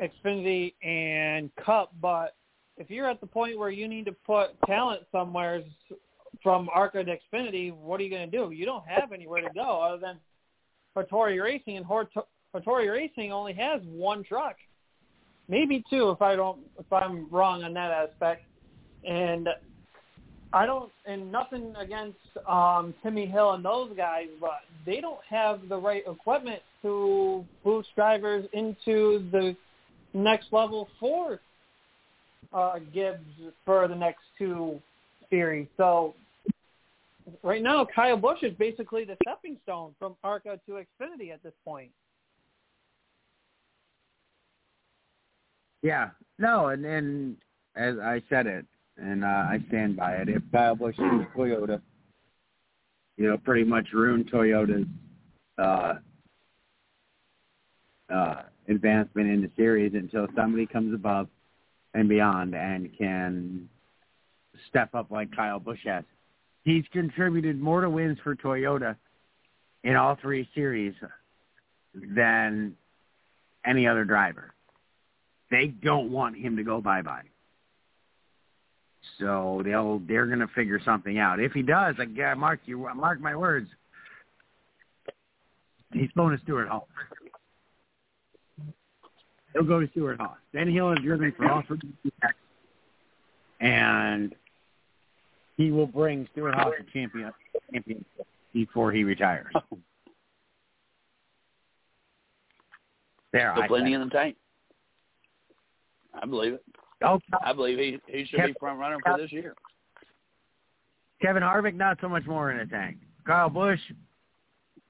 [0.00, 2.34] Xfinity, and Cup, but
[2.76, 5.62] if you're at the point where you need to put talent somewhere
[6.42, 8.50] from Arca to Xfinity, what are you going to do?
[8.50, 10.18] You don't have anywhere to go other than
[10.96, 14.56] Hattori Racing, and Hattori Racing only has one truck
[15.48, 18.44] maybe two if I don't if I'm wrong on that aspect.
[19.04, 19.48] And
[20.52, 22.18] I don't and nothing against
[22.48, 27.88] um Timmy Hill and those guys, but they don't have the right equipment to boost
[27.94, 29.54] drivers into the
[30.14, 31.40] next level for
[32.52, 33.24] uh Gibbs
[33.64, 34.80] for the next two
[35.30, 35.68] series.
[35.76, 36.14] So
[37.42, 41.54] right now Kyle Busch is basically the stepping stone from Arca to Xfinity at this
[41.64, 41.90] point.
[45.82, 46.10] Yeah.
[46.38, 47.36] No, and then
[47.76, 50.28] as I said it, and uh, I stand by it.
[50.28, 51.80] If Kyle Busch leaves Toyota,
[53.16, 54.86] you know, pretty much ruined Toyota's
[55.58, 55.94] uh,
[58.12, 61.28] uh, advancement in the series until somebody comes above
[61.94, 63.68] and beyond and can
[64.68, 66.04] step up like Kyle Busch has.
[66.64, 68.96] He's contributed more to wins for Toyota
[69.82, 70.94] in all three series
[71.94, 72.74] than
[73.64, 74.54] any other driver.
[75.50, 77.22] They don't want him to go bye bye.
[79.18, 81.40] So they'll they're gonna figure something out.
[81.40, 83.68] If he does, I yeah, mark you mark my words.
[85.92, 86.84] He's going to Stewart Haas.
[89.52, 90.38] He'll go to Stewart Haas.
[90.52, 92.12] Then he'll have driven for three
[93.62, 94.34] and
[95.56, 97.32] he will bring Stewart Haas to champion
[97.72, 98.04] champion
[98.52, 99.52] before he retires.
[103.32, 104.00] There, Still I plenty said.
[104.00, 104.36] in the tank.
[106.20, 106.64] I believe it.
[107.04, 109.54] Oh, I believe he he should be front runner for this year.
[111.22, 112.98] Kevin Harvick, not so much more in the tank.
[113.26, 113.80] Kyle Busch,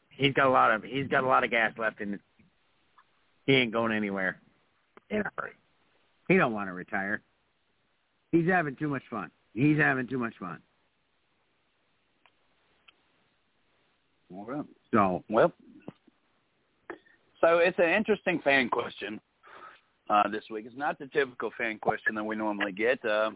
[0.08, 2.12] he's got a lot of he's got a lot of gas left in.
[2.12, 2.18] The,
[3.46, 4.41] he ain't going anywhere
[5.12, 5.52] in a hurry.
[6.28, 7.22] He don't want to retire.
[8.32, 9.30] He's having too much fun.
[9.54, 10.58] He's having too much fun.
[14.34, 14.64] All right.
[14.92, 15.52] So Well,
[17.40, 19.20] so it's an interesting fan question
[20.08, 20.64] uh, this week.
[20.66, 23.04] It's not the typical fan question that we normally get.
[23.04, 23.32] Uh,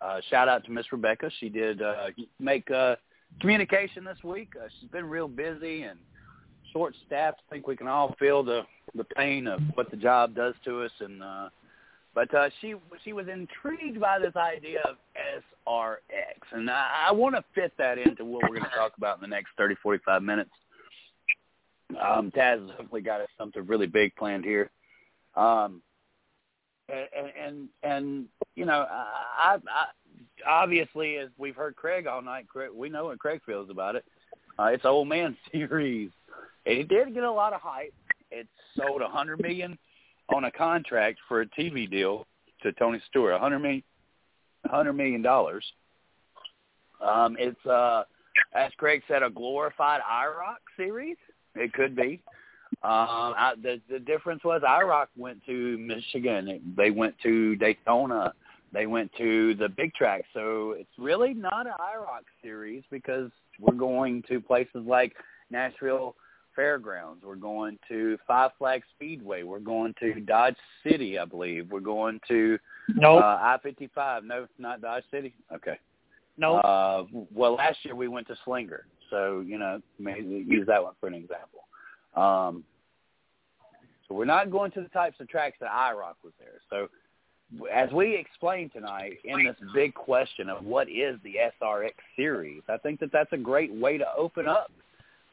[0.00, 1.30] uh, shout out to Miss Rebecca.
[1.40, 2.08] She did uh,
[2.38, 2.96] make uh,
[3.40, 4.52] communication this week.
[4.56, 5.98] Uh, she's been real busy and
[6.72, 7.40] short staffed.
[7.48, 8.62] I think we can all feel the
[8.94, 10.92] the pain of what the job does to us.
[11.00, 11.48] And uh,
[12.14, 14.96] but uh, she she was intrigued by this idea of
[15.66, 15.98] SRX,
[16.52, 19.22] and I, I want to fit that into what we're going to talk about in
[19.22, 20.50] the next thirty forty five minutes.
[21.90, 24.70] Um, Taz has hopefully got us something really big planned here.
[25.36, 25.80] Um,
[26.88, 28.24] and, and and
[28.56, 29.86] you know, I, I
[30.46, 34.04] obviously as we've heard Craig all night, Craig, we know what Craig feels about it.
[34.58, 36.10] Uh, it's old man series.
[36.68, 37.94] It did get a lot of hype.
[38.30, 38.46] It
[38.76, 39.78] sold a hundred million
[40.28, 42.26] on a contract for a TV deal
[42.62, 43.82] to Tony Stewart, a hundred million,
[44.66, 45.64] hundred million dollars.
[47.00, 48.02] Um, it's uh,
[48.54, 51.16] as Craig said, a glorified IROC series.
[51.54, 52.20] It could be.
[52.82, 56.74] Um, I, the the difference was IROC went to Michigan.
[56.76, 58.34] They went to Daytona.
[58.74, 60.24] They went to the big track.
[60.34, 65.14] So it's really not an IROC series because we're going to places like
[65.50, 66.14] Nashville
[66.58, 67.22] Fairgrounds.
[67.24, 69.44] We're going to Five Flag Speedway.
[69.44, 71.70] We're going to Dodge City, I believe.
[71.70, 72.58] We're going to
[72.96, 73.22] Nope.
[73.22, 74.24] uh, I-55.
[74.24, 75.32] No, not Dodge City.
[75.54, 75.78] Okay.
[76.36, 76.60] nope.
[76.64, 80.94] Uh, well, last year we went to Slinger, so you know, maybe use that one
[80.98, 81.60] for an example.
[82.16, 82.64] Um,
[84.08, 86.60] so we're not going to the types of tracks that IROC was there.
[86.70, 86.88] So
[87.72, 92.78] as we explained tonight in this big question of what is the SRX series, I
[92.78, 94.72] think that that's a great way to open up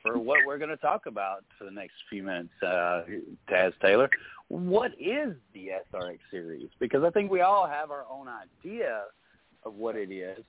[0.05, 3.01] for what we're going to talk about for the next few minutes, uh,
[3.49, 4.09] Taz Taylor.
[4.49, 6.69] What is the SRX series?
[6.79, 9.05] Because I think we all have our own idea
[9.63, 10.43] of what it is.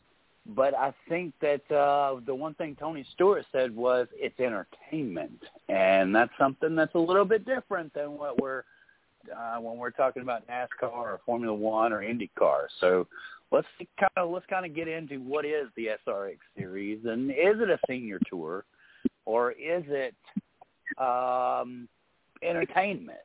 [0.49, 6.15] But I think that uh, the one thing Tony Stewart said was it's entertainment, and
[6.15, 8.63] that's something that's a little bit different than what we're
[9.37, 12.67] uh, when we're talking about NASCAR or Formula One or IndyCar.
[12.81, 13.09] So
[13.51, 13.67] let's
[13.99, 17.69] kind of let's kind of get into what is the SRX series, and is it
[17.69, 18.65] a senior tour,
[19.27, 20.15] or is it
[20.99, 21.89] um,
[22.43, 23.19] entertainment?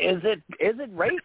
[0.00, 1.18] Is it is it racing?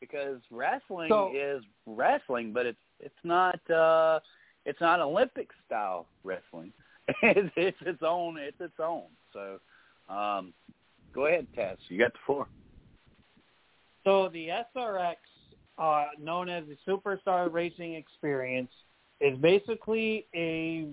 [0.00, 4.20] Because wrestling So- is wrestling, but it's it's not uh,
[4.64, 6.72] it's not Olympic style wrestling.
[7.22, 9.04] it's, it's its own it's its own.
[9.32, 9.58] So
[10.08, 10.52] um,
[11.12, 11.78] go ahead, Tess.
[11.88, 12.46] You got the floor.
[14.04, 15.16] So the SRX,
[15.78, 18.70] uh, known as the Superstar Racing Experience,
[19.20, 20.86] is basically a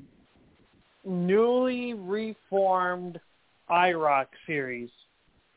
[1.05, 3.19] newly reformed
[3.69, 4.89] IROC series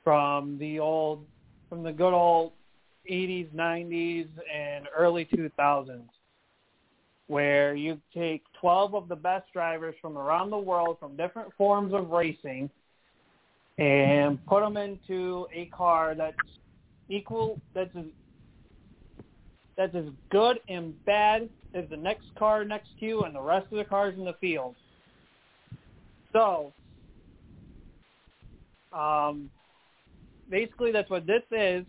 [0.03, 1.25] from the old,
[1.69, 2.53] from the good old
[3.11, 6.03] 80s, 90s, and early 2000s,
[7.29, 11.93] where you take 12 of the best drivers from around the world from different forms
[11.93, 12.71] of racing
[13.79, 16.37] and put them into a car that's
[17.09, 18.05] equal that's as
[19.77, 23.67] that's as good and bad as the next car next to you and the rest
[23.71, 24.75] of the cars in the field.
[26.37, 26.71] So,
[28.93, 29.49] um,
[30.51, 31.87] basically that's what this is,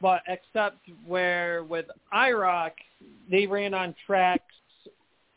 [0.00, 2.70] but except where with IROC
[3.28, 4.44] they ran on tracks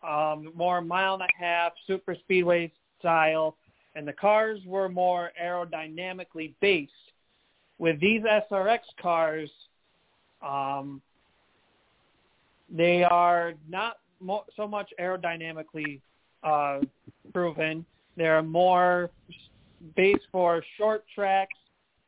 [0.08, 3.56] um, more mile and a half super speedway style,
[3.96, 6.92] and the cars were more aerodynamically based
[7.80, 9.50] with these SRX cars,
[10.46, 11.02] um,
[12.70, 16.00] they are not mo- so much aerodynamically
[16.44, 16.82] uh,
[17.34, 17.84] proven.
[18.18, 19.10] They're more
[19.96, 21.56] based for short tracks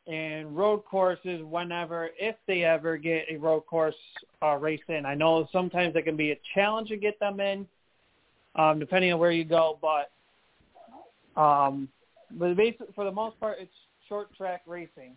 [0.06, 3.95] and road courses whenever, if they ever get a road course
[4.41, 5.06] uh, race in.
[5.06, 7.66] I know sometimes it can be a challenge to get them in,
[8.56, 10.12] um, depending on where you go, but
[11.39, 11.88] um,
[12.32, 13.72] but basically, for the most part, it's
[14.08, 15.16] short track racing.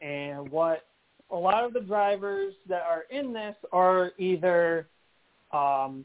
[0.00, 0.86] And what
[1.30, 4.88] a lot of the drivers that are in this are either
[5.52, 6.04] um,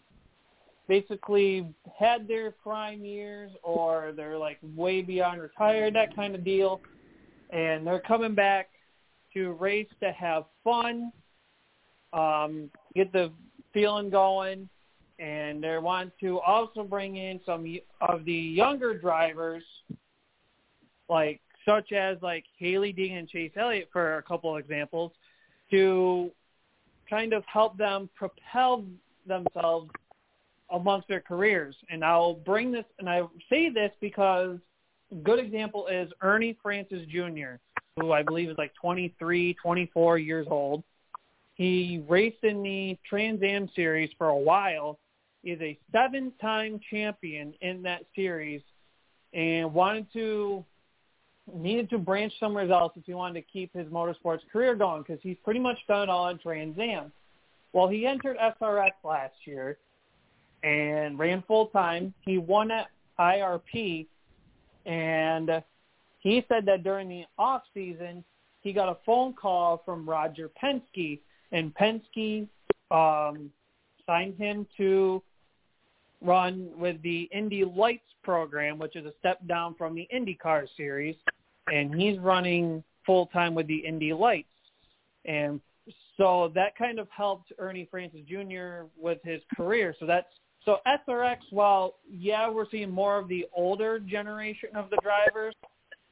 [0.92, 1.66] basically
[1.98, 6.82] had their prime years or they're like way beyond retired, that kind of deal.
[7.50, 8.68] And they're coming back
[9.34, 11.14] to race to have fun,
[12.12, 13.32] um, get the
[13.74, 14.68] feeling going,
[15.18, 17.66] and they want to also bring in some
[18.02, 19.64] of the younger drivers,
[21.08, 25.14] like such as like Hailie Deegan and Chase Elliott, for a couple of examples,
[25.70, 26.32] to
[27.10, 28.84] kind of help them propel
[29.26, 29.90] themselves
[30.72, 31.76] amongst their careers.
[31.90, 34.58] And I'll bring this, and I say this because
[35.12, 37.56] a good example is Ernie Francis Jr.,
[38.00, 40.84] who I believe is like 23, 24 years old.
[41.56, 45.00] He raced in the Trans Am series for a while,
[45.44, 48.62] is a seven-time champion in that series,
[49.34, 50.66] and wanted to
[51.54, 55.20] needed to branch somewhere else if he wanted to keep his motorsports career going because
[55.22, 57.12] he's pretty much done it all in Trans Am.
[57.74, 59.78] Well, he entered SRX last year
[60.64, 62.14] and ran full time.
[62.22, 62.88] He won at
[63.20, 64.08] IRP,
[64.86, 65.64] and
[66.20, 68.24] he said that during the off season
[68.62, 71.20] he got a phone call from Roger Penske,
[71.52, 72.48] and Penske
[72.92, 73.52] um,
[74.06, 75.22] signed him to
[76.22, 81.16] run with the Indy Lights program, which is a step down from the IndyCar series,
[81.68, 84.48] and he's running full time with the Indy Lights.
[85.26, 85.60] And
[86.18, 88.86] so that kind of helped Ernie Francis Jr.
[88.96, 89.96] with his career.
[90.00, 90.28] So that's
[90.66, 91.38] so SRX.
[91.50, 95.56] While yeah, we're seeing more of the older generation of the drivers,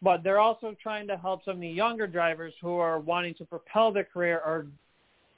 [0.01, 3.45] but they're also trying to help some of the younger drivers who are wanting to
[3.45, 4.65] propel their career or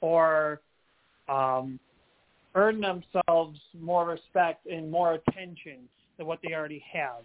[0.00, 0.60] or
[1.28, 1.78] um,
[2.54, 7.22] earn themselves more respect and more attention than what they already have.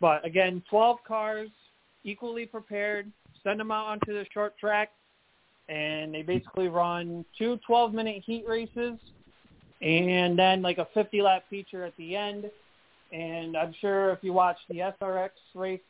[0.00, 1.48] But again, 12 cars,
[2.04, 3.10] equally prepared,
[3.46, 4.90] send them out onto the short track,
[5.68, 8.98] and they basically run two 12-minute heat races,
[9.80, 12.50] and then like a 50-lap feature at the end.
[13.12, 15.80] And I'm sure if you watch the SRX race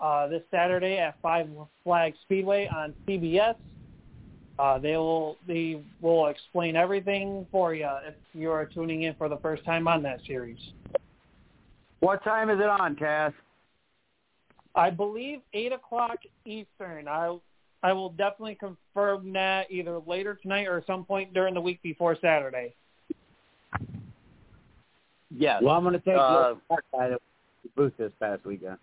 [0.00, 1.48] uh, this Saturday at Five
[1.82, 3.56] Flag Speedway on CBS,
[4.58, 9.28] uh, they will they will explain everything for you if you are tuning in for
[9.28, 10.58] the first time on that series.
[12.00, 13.32] What time is it on, Cass?
[14.76, 17.08] I believe eight o'clock Eastern.
[17.08, 17.36] I
[17.82, 22.16] I will definitely confirm that either later tonight or some point during the week before
[22.20, 22.74] Saturday.
[25.30, 25.60] Yeah.
[25.60, 26.54] Well, I'm going to take uh,
[26.92, 27.18] the
[27.74, 28.78] booth this past weekend.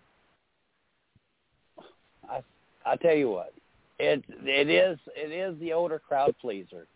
[2.28, 2.40] I
[2.84, 3.52] I tell you what,
[3.98, 6.86] it it is it is the older crowd pleaser.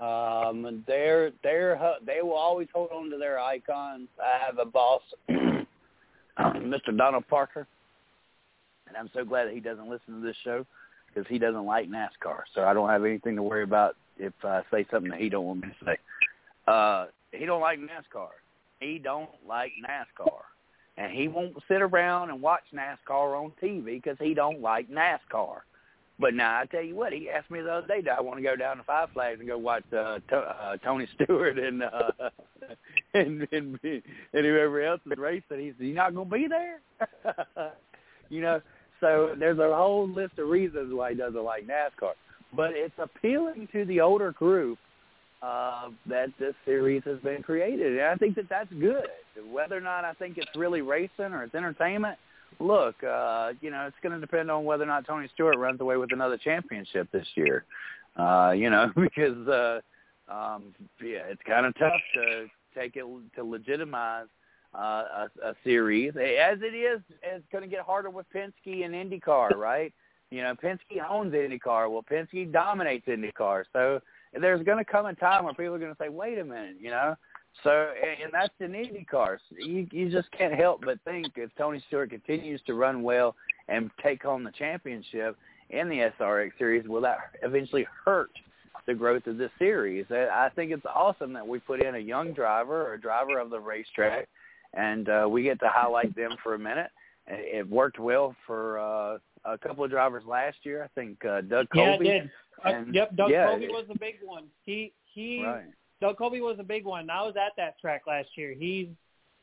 [0.00, 4.08] Um, they're they're they will always hold on to their icons.
[4.18, 6.96] I have a boss, Mr.
[6.96, 7.66] Donald Parker
[8.90, 10.66] and I'm so glad that he doesn't listen to this show
[11.06, 12.40] because he doesn't like NASCAR.
[12.54, 15.46] So I don't have anything to worry about if I say something that he don't
[15.46, 15.96] want me to say.
[16.66, 18.28] Uh, he don't like NASCAR.
[18.80, 20.40] He don't like NASCAR,
[20.96, 25.60] and he won't sit around and watch NASCAR on TV because he don't like NASCAR.
[26.18, 28.36] But now I tell you what, he asked me the other day, do I want
[28.38, 31.82] to go down to Five Flags and go watch uh, to, uh, Tony Stewart and
[31.82, 32.10] uh,
[33.14, 35.60] and, and and whoever else is racing?
[35.60, 36.80] He said, "You not going to be there?"
[38.28, 38.60] you know,
[39.00, 42.12] so there's a whole list of reasons why he doesn't like NASCAR.
[42.54, 44.78] But it's appealing to the older group
[45.42, 47.98] uh, that this series has been created.
[47.98, 49.06] And I think that that's good.
[49.50, 52.18] Whether or not I think it's really racing or it's entertainment,
[52.58, 55.80] look, uh, you know, it's going to depend on whether or not Tony Stewart runs
[55.80, 57.64] away with another championship this year.
[58.16, 59.80] Uh, you know, because uh,
[60.30, 62.46] um, yeah, it's kind of tough to
[62.76, 63.04] take it
[63.36, 64.26] to legitimize
[64.74, 64.78] uh,
[65.42, 67.00] a, a series, as it is.
[67.22, 69.92] It's going to get harder with Penske and IndyCar, right?
[70.30, 71.90] You know, Penske owns IndyCar.
[71.90, 74.00] Well, Penske dominates IndyCar, so
[74.38, 76.76] there's going to come a time where people are going to say, "Wait a minute,"
[76.80, 77.16] you know.
[77.64, 77.92] So,
[78.22, 79.38] and that's in IndyCar.
[79.58, 83.34] You you just can't help but think if Tony Stewart continues to run well
[83.68, 85.36] and take home the championship
[85.70, 88.30] in the SRX series, will that eventually hurt
[88.86, 90.06] the growth of this series?
[90.10, 93.50] I think it's awesome that we put in a young driver or a driver of
[93.50, 94.28] the racetrack
[94.74, 96.90] and uh, we get to highlight them for a minute.
[97.26, 100.82] It worked well for uh, a couple of drivers last year.
[100.82, 102.04] I think uh, Doug Coby.
[102.04, 102.30] Yeah, did.
[102.64, 104.44] Uh, and, yep, Doug yeah, Coby was the big one.
[104.64, 105.64] He he Right.
[106.00, 107.10] Doug Coby was a big one.
[107.10, 108.54] I was at that track last year.
[108.58, 108.88] He's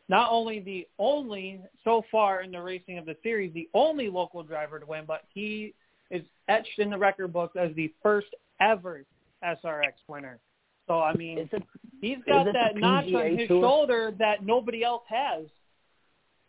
[0.09, 4.41] not only the only so far in the racing of the series, the only local
[4.43, 5.73] driver to win, but he
[6.09, 8.27] is etched in the record books as the first
[8.59, 9.03] ever
[9.43, 10.39] SRX winner.
[10.87, 11.63] So I mean, it?
[12.01, 13.61] he's got that notch on his Tour?
[13.61, 15.45] shoulder that nobody else has.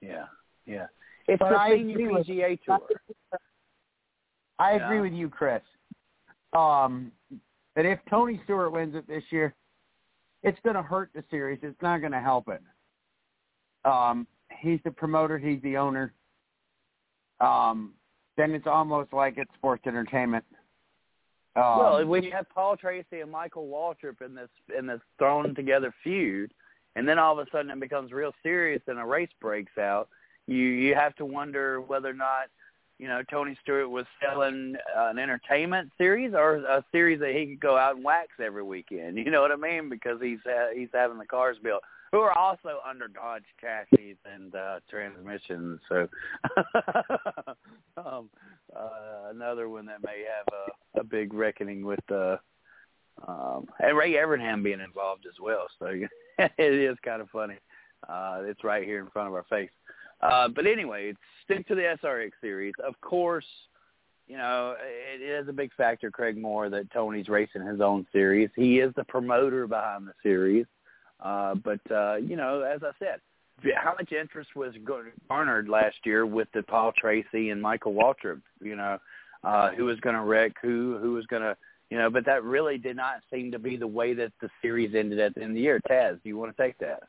[0.01, 0.27] Yeah.
[0.65, 0.87] Yeah.
[1.27, 2.79] It's But the I senior agree with- PGA Tour.
[4.59, 4.85] I Yeah.
[4.87, 5.63] agree with you, Chris.
[6.53, 7.13] Um,
[7.75, 9.55] that if Tony Stewart wins it this year,
[10.43, 11.59] it's going to hurt the series.
[11.63, 12.63] It's not going to help it.
[13.85, 14.27] Um,
[14.61, 15.37] he's the promoter.
[15.39, 16.13] He's the owner.
[17.41, 17.95] Um,
[18.37, 20.45] then it's almost like it's sports entertainment.
[21.59, 25.55] Um, well, when you have Paul Tracy and Michael Waltrip in this in this thrown
[25.55, 26.53] together feud,
[26.95, 30.09] and then all of a sudden it becomes real serious and a race breaks out,
[30.47, 32.49] you you have to wonder whether or not
[32.99, 37.47] you know Tony Stewart was selling uh, an entertainment series or a series that he
[37.47, 39.17] could go out and wax every weekend.
[39.25, 39.89] You know what I mean?
[39.89, 41.83] Because he's uh, he's having the cars built,
[42.13, 45.81] who are also under Dodge chassis and uh, transmissions.
[45.89, 46.09] So
[47.97, 48.31] um,
[48.75, 52.37] uh, another one that may have a, a big reckoning with uh,
[53.27, 55.67] um, and Ray Evernham being involved as well.
[55.79, 55.87] So
[56.39, 57.59] it is kind of funny.
[58.09, 59.71] Uh, it's right here in front of our face.
[60.21, 62.75] Uh, but anyway, it's stick to the SRX series.
[62.85, 63.47] Of course,
[64.27, 68.51] you know, it is a big factor, Craig Moore, that Tony's racing his own series.
[68.55, 70.67] He is the promoter behind the series.
[71.21, 73.21] Uh, but, uh, you know, as I said,
[73.77, 74.75] how much interest was
[75.29, 78.99] garnered last year with the Paul Tracy and Michael Waltrip, you know,
[79.43, 81.57] uh, who was going to wreck who, who was going to,
[81.91, 84.95] you know, but that really did not seem to be the way that the series
[84.95, 85.81] ended at the end of the year.
[85.91, 87.03] Taz, do you want to take that?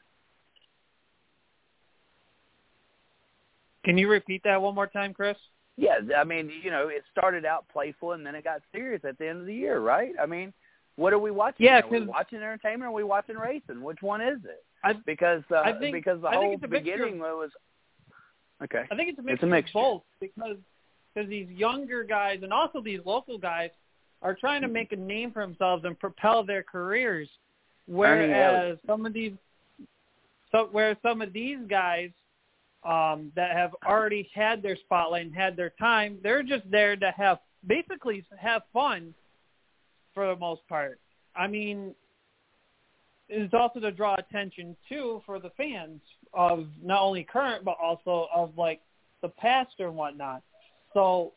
[3.85, 5.37] Can you repeat that one more time, Chris?
[5.77, 9.17] Yeah, I mean, you know, it started out playful and then it got serious at
[9.17, 10.11] the end of the year, right?
[10.21, 10.53] I mean,
[10.99, 11.65] what are we watching?
[11.65, 13.81] Yeah, are we watching entertainment or are we watching racing?
[13.81, 14.63] Which one is it?
[14.83, 17.49] I Because uh, I think- because the I whole it's a mixture of- beginning was
[18.63, 18.83] okay.
[18.91, 19.77] I think it's a mixture, It's a mixture.
[19.79, 20.57] of both because
[21.13, 23.71] because these younger guys and also these local guys
[24.21, 27.27] are trying to make a name for themselves and propel their careers,
[27.87, 29.31] whereas some of these,
[30.51, 32.09] so where some of these guys
[32.83, 37.11] um, that have already had their spotlight and had their time, they're just there to
[37.11, 39.13] have basically have fun
[40.19, 40.99] for the most part.
[41.33, 41.95] I mean,
[43.29, 46.01] it's also to draw attention too for the fans
[46.33, 48.81] of not only current but also of like
[49.21, 50.43] the past and whatnot.
[50.93, 51.31] So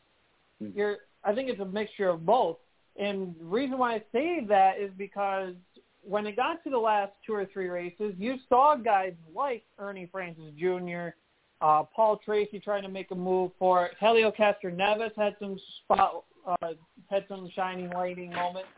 [0.59, 2.57] you're I think it's a mixture of both.
[2.97, 5.53] And the reason why I say that is because
[6.01, 10.09] when it got to the last two or three races, you saw guys like Ernie
[10.11, 11.15] Francis Jr.,
[11.61, 13.93] uh, Paul Tracy trying to make a move for it.
[13.97, 16.73] Helio Castroneves had some spot, uh,
[17.09, 18.69] had some shining lighting moments.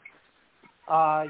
[0.88, 1.26] Uh,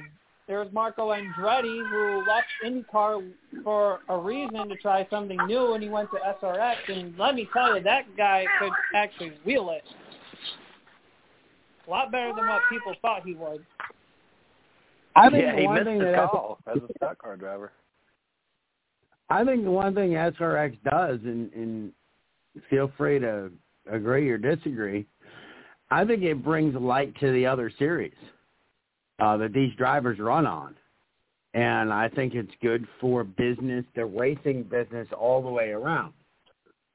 [0.47, 3.31] there was Marco Andretti who left IndyCar
[3.63, 6.75] for a reason to try something new, and he went to SRX.
[6.87, 9.83] And let me tell you, that guy could actually wheel it
[11.87, 13.65] a lot better than what people thought he would.
[15.15, 17.71] I think yeah, he one missed thing the that call as a stock car driver.
[19.29, 21.91] I think the one thing SRX does, and, and
[22.69, 23.49] feel free to
[23.91, 25.07] agree or disagree,
[25.91, 28.15] I think it brings light to the other series
[29.19, 30.75] uh, that these drivers run on.
[31.53, 36.13] And I think it's good for business, the racing business all the way around.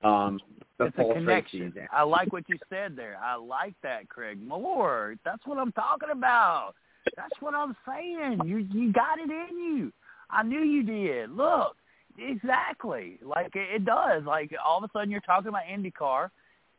[0.03, 0.39] Um,
[0.79, 1.73] the It's a connection.
[1.93, 3.19] I like what you said there.
[3.23, 5.17] I like that, Craig Moore.
[5.25, 6.75] That's what I'm talking about.
[7.17, 8.41] That's what I'm saying.
[8.45, 9.93] You you got it in you.
[10.31, 11.31] I knew you did.
[11.31, 11.77] Look,
[12.19, 13.19] exactly.
[13.23, 14.25] Like it, it does.
[14.25, 16.31] Like all of a sudden you're talking about IndyCar,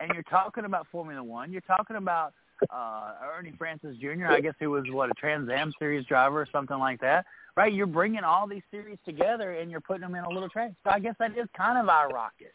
[0.02, 1.52] and you're talking about Formula One.
[1.52, 2.34] You're talking about
[2.72, 4.28] uh Ernie Francis Jr.
[4.28, 7.26] I guess he was what a Trans Am Series driver or something like that.
[7.56, 7.74] Right?
[7.74, 10.72] You're bringing all these series together and you're putting them in a little track.
[10.84, 12.54] So I guess that is kind of ironic.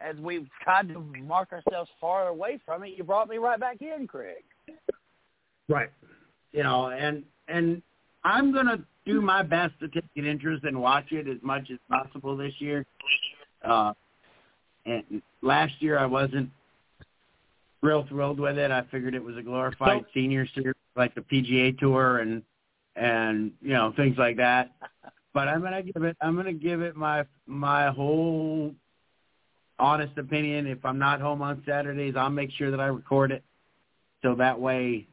[0.00, 3.78] As we've tried to mark ourselves far away from it, you brought me right back
[3.80, 4.42] in, Craig.
[5.68, 5.90] Right.
[6.52, 7.82] You know, and and
[8.24, 11.78] I'm gonna do my best to take an interest and watch it as much as
[11.90, 12.84] possible this year.
[13.64, 13.92] Uh,
[14.86, 16.50] and last year I wasn't
[17.82, 18.70] real thrilled with it.
[18.70, 22.42] I figured it was a glorified So- senior series like the PGA Tour and
[22.94, 24.72] and you know things like that.
[25.34, 26.16] But I'm gonna give it.
[26.20, 28.74] I'm gonna give it my my whole
[29.78, 30.66] honest opinion.
[30.66, 33.42] If I'm not home on Saturdays, I'll make sure that I record it
[34.22, 35.06] so that way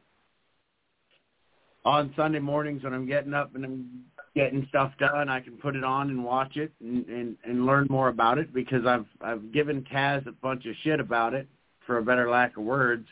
[1.84, 4.04] on Sunday mornings when I'm getting up and I'm
[4.36, 7.86] getting stuff done, I can put it on and watch it and, and, and learn
[7.88, 11.48] more about it because I've I've given Taz a bunch of shit about it
[11.90, 13.04] for a better lack of words.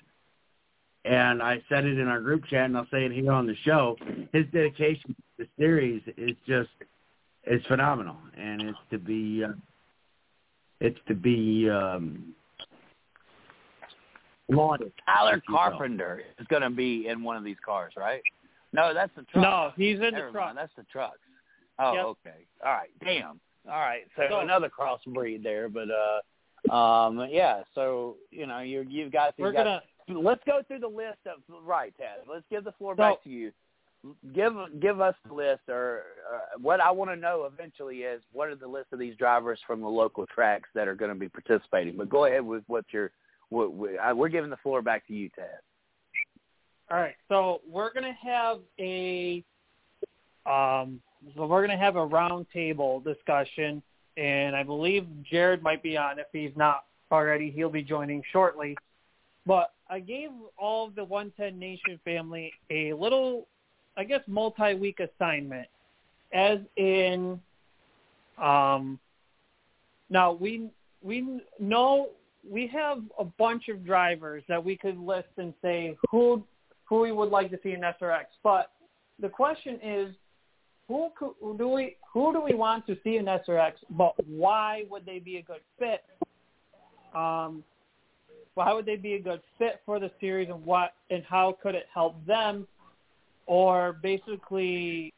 [1.05, 3.57] And I said it in our group chat and I'll say it here on the
[3.65, 3.97] show.
[4.33, 6.69] His dedication to the series is just
[7.43, 9.49] it's phenomenal, and it's to be uh,
[10.81, 12.35] it's to be um,
[14.49, 14.93] lauded.
[15.07, 15.57] Tyler if will.
[15.57, 18.23] Carpenter is going to be in one of these cars, right?
[18.73, 19.43] No, that's the truck.
[19.43, 20.45] No, he's in the Never truck.
[20.47, 21.19] mind, that's the trucks.
[21.81, 22.05] Oh, Yep.
[22.05, 22.39] okay.
[22.65, 22.91] All right.
[23.03, 23.41] Damn.
[23.69, 24.03] All right.
[24.15, 26.21] So, So- another crossbreed there, but uh,
[26.71, 27.63] um, yeah.
[27.75, 31.95] So you know, you you've got We're gonna let's go through the list of right,
[31.99, 32.27] Ted.
[32.31, 33.53] Let's give the floor So- back to you.
[34.33, 38.49] Give give us the list, or uh, what I want to know eventually is what
[38.49, 41.29] are the list of these drivers from the local tracks that are going to be
[41.29, 41.97] participating.
[41.97, 43.11] But go ahead with what you're.
[43.49, 45.59] What, we- I- we're giving the floor back to you, Ted.
[46.91, 49.45] All right, so we're gonna have a
[50.47, 51.01] um,
[51.35, 53.83] so we're gonna have a roundtable discussion,
[54.19, 56.19] and I believe Jared might be on.
[56.19, 58.77] If he's not already, he'll be joining shortly.
[59.47, 63.47] But I gave all of the 110 Nation family a little,
[63.97, 65.69] I guess, multi-week assignment,
[66.32, 67.40] as in,
[68.43, 68.99] um,
[70.11, 70.69] now we
[71.03, 72.11] we know
[72.49, 76.43] we have a bunch of drivers that we could list and say who
[76.85, 78.24] who we would like to see in SRX.
[78.43, 78.73] But
[79.20, 80.15] the question is,
[80.89, 81.10] who
[81.59, 83.73] do we who do we want to see in SRX?
[83.90, 86.05] But why would they be a good fit?
[87.15, 87.62] Um,
[88.55, 91.74] why would they be a good fit for the series, and what and how could
[91.74, 92.66] it help them?
[93.47, 95.12] Or basically,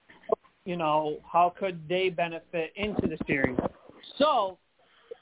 [0.65, 3.59] you know, how could they benefit into the series?
[4.19, 4.59] So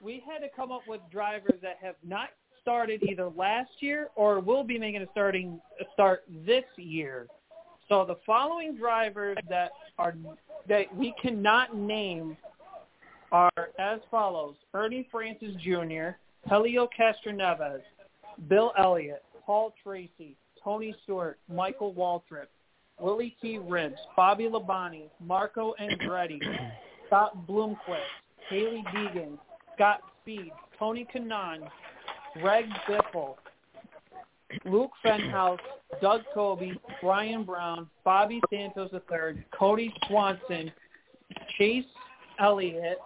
[0.03, 2.31] we had to come up with drivers that have not
[2.63, 7.27] started either last year or will be making a starting a start this year.
[7.89, 10.15] So the following drivers that are
[10.69, 12.37] that we cannot name
[13.33, 16.11] are as follows: Ernie Francis Jr.,
[16.49, 17.83] Helio Castroneves,
[18.49, 22.47] Bill Elliott, Paul Tracy, Tony Stewart, Michael Waltrip,
[23.01, 23.59] Willie T.
[23.59, 26.41] Ribbs, Bobby Labonte, Marco Andretti,
[27.07, 27.77] Scott Bloomquist,
[28.49, 29.39] Hailie Deegan,
[29.75, 31.69] Scott Speed, Tony Kanaan,
[32.41, 33.37] Greg Biffle,
[34.65, 35.59] Luke Fenhaus,
[36.01, 40.73] Doug Coby, Brian Brown, Bobby Santos III, Cody Swanson,
[41.57, 41.85] Chase
[42.39, 42.99] Elliott,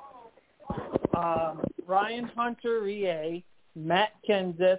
[1.17, 3.43] um, Ryan Hunter-Reay,
[3.75, 4.79] Matt Kenseth,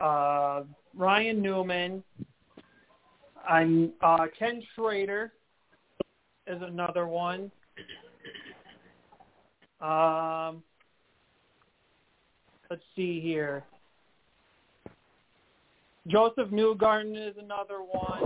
[0.00, 0.62] uh,
[0.94, 2.02] Ryan Newman,
[3.48, 5.32] and uh, Ken Schrader
[6.46, 7.50] is another one.
[9.80, 10.62] Um,
[12.70, 13.64] let's see here.
[16.08, 18.22] Josef Newgarden is another one.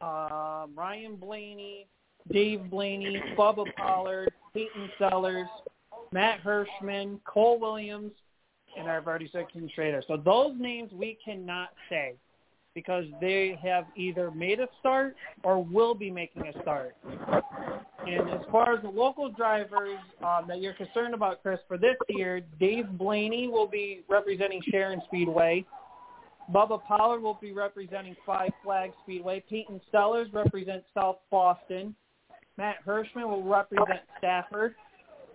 [0.00, 1.86] Um, Ryan Blaney,
[2.32, 5.48] Dave Blaney, Bubba Pollard, Peyton Sellers,
[6.12, 8.12] Matt Hirschman, Cole Williams,
[8.78, 10.02] and I've already said Ken Schrader.
[10.06, 12.14] So those names we cannot say
[12.74, 16.94] because they have either made a start or will be making a start.
[18.06, 21.96] And as far as the local drivers um, that you're concerned about, Chris, for this
[22.08, 25.64] year, Dave Blaney will be representing Sharon Speedway.
[26.52, 29.42] Bubba Pollard will be representing Five Flag Speedway.
[29.48, 31.94] Peyton Sellers represents South Boston.
[32.56, 34.74] Matt Hirschman will represent Stafford.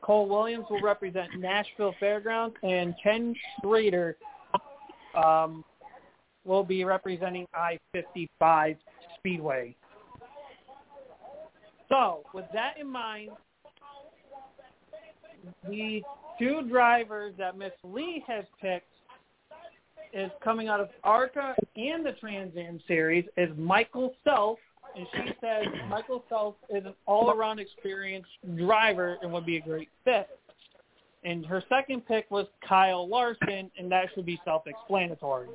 [0.02, 2.56] Cole Williams will represent Nashville Fairgrounds.
[2.64, 4.18] And Ken Schrader
[5.16, 5.64] um,
[6.46, 8.78] will be representing I-55
[9.18, 9.76] Speedway.
[11.90, 13.30] So, with that in mind,
[15.70, 16.02] the
[16.40, 18.88] two drivers that Miss Lee has picked
[20.14, 24.60] is coming out of ARCA and the Trans Am series is Michael Self,
[24.96, 29.90] and she says Michael Self is an all-around experienced driver and would be a great
[30.04, 30.30] fit.
[31.24, 35.48] And her second pick was Kyle Larson, and that should be self-explanatory.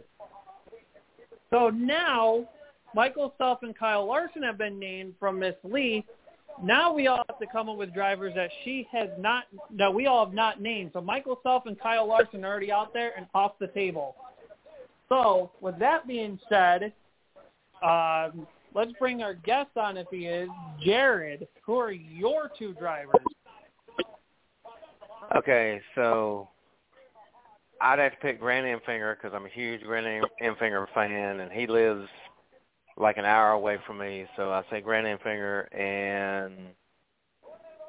[1.51, 2.49] So now,
[2.95, 6.05] Michael Self and Kyle Larson have been named from Miss Lee.
[6.63, 9.45] Now we all have to come up with drivers that she has not,
[9.77, 10.91] that we all have not named.
[10.95, 14.17] So Michael Self and Kyle Larson are already out there and off the table.
[15.09, 16.93] So with that being said,
[17.83, 20.49] um, let's bring our guest on if he is.
[20.85, 23.15] Jared, who are your two drivers?
[25.37, 26.49] Okay, so
[27.81, 31.67] I'd have to pick Grant Enfinger because I'm a huge Grant Enfinger fan, and he
[31.67, 32.09] lives
[32.97, 34.27] like an hour away from me.
[34.37, 36.55] So I say Grant Enfinger and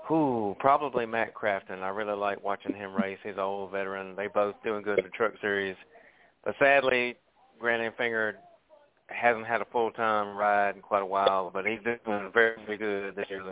[0.06, 1.82] who probably Matt Crafton.
[1.82, 3.20] I really like watching him race.
[3.24, 4.16] He's an old veteran.
[4.16, 5.76] They both doing good in the Truck Series,
[6.44, 7.16] but sadly,
[7.60, 8.34] Grant Enfinger
[9.08, 11.50] hasn't had a full time ride in quite a while.
[11.54, 13.44] But he's doing very, very good this year.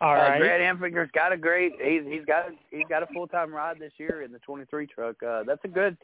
[0.00, 0.38] All uh, right.
[0.40, 1.72] Grant Enfinger's got a great.
[1.80, 5.22] He's he's got he's got a full time ride this year in the 23 truck.
[5.22, 5.96] Uh, that's a good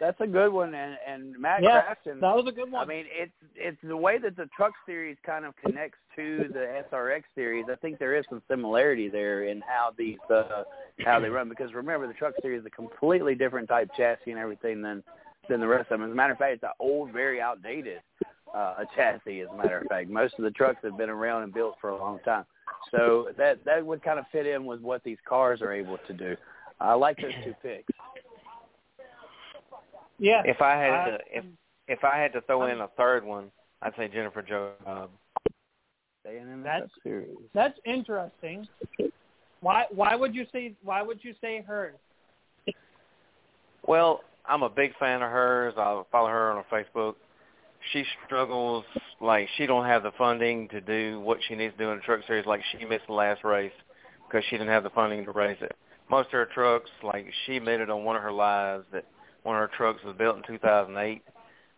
[0.00, 2.20] that's a good one, and and Matt Yeah, Crafton.
[2.20, 2.82] That was a good one.
[2.82, 6.82] I mean, it's it's the way that the truck series kind of connects to the
[6.92, 7.66] SRX series.
[7.70, 10.64] I think there is some similarity there in how these uh,
[11.04, 11.48] how they run.
[11.48, 15.02] Because remember, the truck series is a completely different type chassis and everything than
[15.48, 16.08] than the rest of them.
[16.08, 18.00] As a matter of fact, it's an old, very outdated
[18.54, 19.42] uh, chassis.
[19.42, 21.90] As a matter of fact, most of the trucks have been around and built for
[21.90, 22.44] a long time.
[22.90, 26.12] So that that would kind of fit in with what these cars are able to
[26.12, 26.36] do.
[26.80, 27.91] I like those two picks.
[30.18, 30.42] Yeah.
[30.44, 31.44] If I had I- to, if
[31.88, 33.50] if I had to throw in a third one,
[33.82, 35.10] I'd say Jennifer Jo Cobb.
[36.22, 37.36] Staying in the That's- series.
[37.54, 38.66] That's interesting.
[39.60, 41.94] Why why would you say why would you say her?
[43.86, 45.74] Well, I'm a big fan of hers.
[45.76, 47.14] I follow her on Facebook.
[47.92, 48.84] She struggles
[49.20, 52.02] like she don't have the funding to do what she needs to do in the
[52.02, 52.46] truck series.
[52.46, 53.72] Like she missed the last race
[54.28, 55.74] because she didn't have the funding to race it.
[56.08, 59.04] Most of her trucks, like she admitted on one of her lives that
[59.42, 61.22] one of her trucks was built in 2008.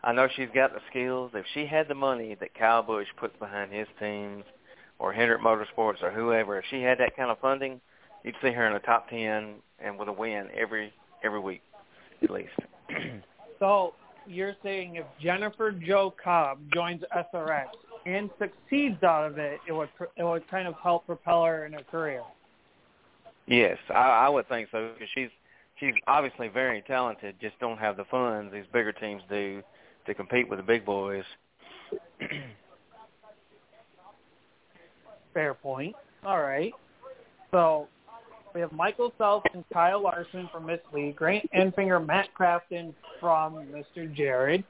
[0.03, 1.31] I know she's got the skills.
[1.33, 4.43] If she had the money that Kyle Busch puts behind his teams,
[4.99, 7.81] or Hendrick Motorsports, or whoever, if she had that kind of funding,
[8.23, 10.93] you'd see her in the top ten and with a win every
[11.23, 11.61] every week
[12.21, 12.53] at least.
[13.57, 13.93] So
[14.27, 17.67] you're saying if Jennifer Jo Cobb joins SRX
[18.05, 19.87] and succeeds out of it, it would
[20.17, 22.21] it would kind of help propel her in her career.
[23.47, 25.29] yes, I, I would think so because she's
[25.79, 27.35] she's obviously very talented.
[27.41, 29.61] Just don't have the funds these bigger teams do
[30.05, 31.23] to compete with the big boys.
[35.33, 35.95] Fair point.
[36.25, 36.71] All right.
[37.51, 37.87] So
[38.53, 43.65] we have Michael Phelps and Kyle Larson from Miss Lee, Grant Enfinger, Matt Crafton from
[43.67, 44.13] Mr.
[44.13, 44.63] Jared.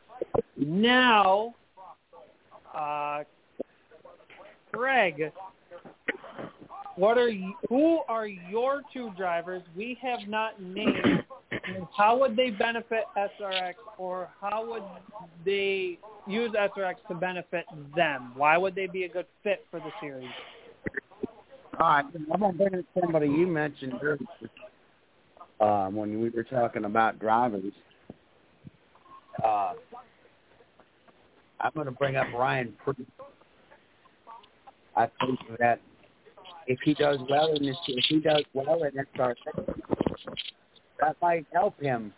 [0.57, 1.53] Now,
[2.75, 3.23] uh,
[4.71, 5.31] Greg,
[6.95, 11.23] what are you, who are your two drivers we have not named?
[11.95, 14.83] How would they benefit SRX, or how would
[15.43, 15.97] they
[16.27, 17.65] use SRX to benefit
[17.95, 18.33] them?
[18.35, 20.29] Why would they be a good fit for the series?
[21.79, 23.95] All right, I'm gonna bring in somebody you mentioned
[25.59, 27.73] um, when we were talking about drivers.
[29.43, 29.73] Uh,
[31.59, 33.07] I'm gonna bring up Ryan Preece.
[34.95, 35.81] I think that
[36.67, 39.35] if he does well in this, if he does well in SRX,
[40.99, 42.13] that might help him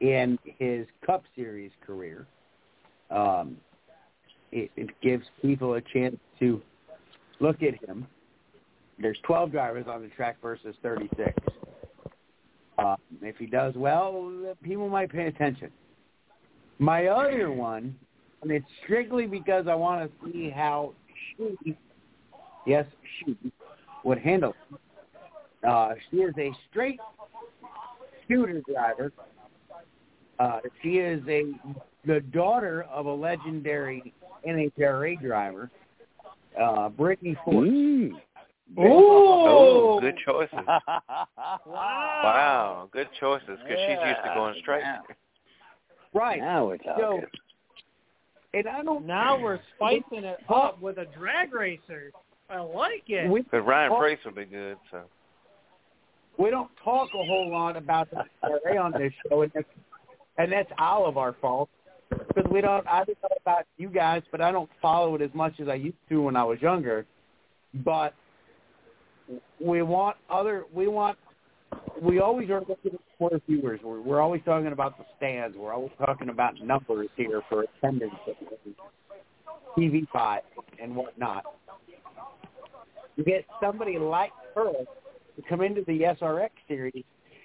[0.00, 2.26] in his Cup Series career.
[3.10, 3.56] Um,
[4.52, 6.62] it, it gives people a chance to
[7.40, 8.06] look at him.
[8.98, 11.32] There's 12 drivers on the track versus 36.
[12.78, 15.70] Uh, if he does well, people might pay attention.
[16.78, 17.96] My other one,
[18.42, 20.92] and it's strictly because I want to see how
[21.64, 21.76] she,
[22.66, 22.84] yes,
[23.24, 23.36] she,
[24.04, 24.54] would handle.
[25.66, 27.00] Uh, she is a straight
[28.24, 29.12] scooter driver.
[30.38, 31.42] Uh, she is a
[32.04, 34.12] the daughter of a legendary
[34.46, 35.70] NHRA driver
[36.60, 37.68] uh, Brittany Force.
[37.68, 38.12] Mm.
[38.78, 40.58] Oh, good choices.
[40.66, 40.82] Wow.
[41.66, 44.82] Wow, good choices because she's used to going straight.
[44.82, 45.02] Now,
[46.12, 46.40] Right.
[46.40, 47.24] now we're So, talking.
[48.54, 49.06] and I don't.
[49.06, 52.10] Now we're spicing it up with a drag racer.
[52.48, 53.30] I like it.
[53.30, 53.98] We, But Ryan Oh.
[53.98, 54.76] Priest would be good.
[54.90, 55.02] So
[56.38, 59.66] we don't talk a whole lot about the NHRA on this show, and that's,
[60.38, 61.68] and that's all of our fault
[62.10, 62.86] because we don't.
[62.86, 65.74] I don't know about you guys, but I don't follow it as much as I
[65.74, 67.04] used to when I was younger.
[67.84, 68.14] But
[69.60, 70.64] we want other.
[70.72, 71.18] We want.
[72.00, 73.80] We always are looking for viewers.
[73.82, 75.56] We're, we're always talking about the stands.
[75.56, 78.14] We're always talking about numbers here for attendance,
[79.76, 80.42] TV five,
[80.80, 81.44] and whatnot.
[83.24, 87.04] Get somebody like her to come into the SRX series.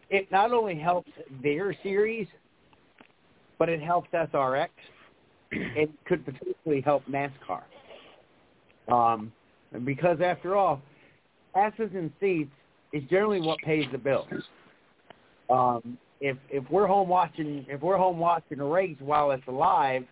[0.09, 1.09] It not only helps
[1.41, 2.27] their series,
[3.57, 4.69] but it helps SRX.
[5.51, 7.61] It could potentially help NASCAR.
[8.91, 9.31] Um,
[9.85, 10.81] because after all,
[11.55, 12.51] asses and seats
[12.91, 14.27] is generally what pays the bills.
[15.49, 20.03] Um, if if we're home watching if we're home watching a race while it's live,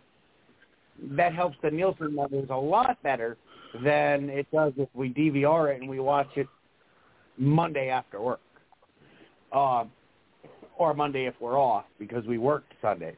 [1.12, 3.38] that helps the Nielsen numbers a lot better
[3.84, 6.48] than it does if we DVR it and we watch it
[7.38, 8.42] Monday after work,
[9.54, 9.92] um,
[10.78, 13.16] or Monday if we're off because we work Sundays.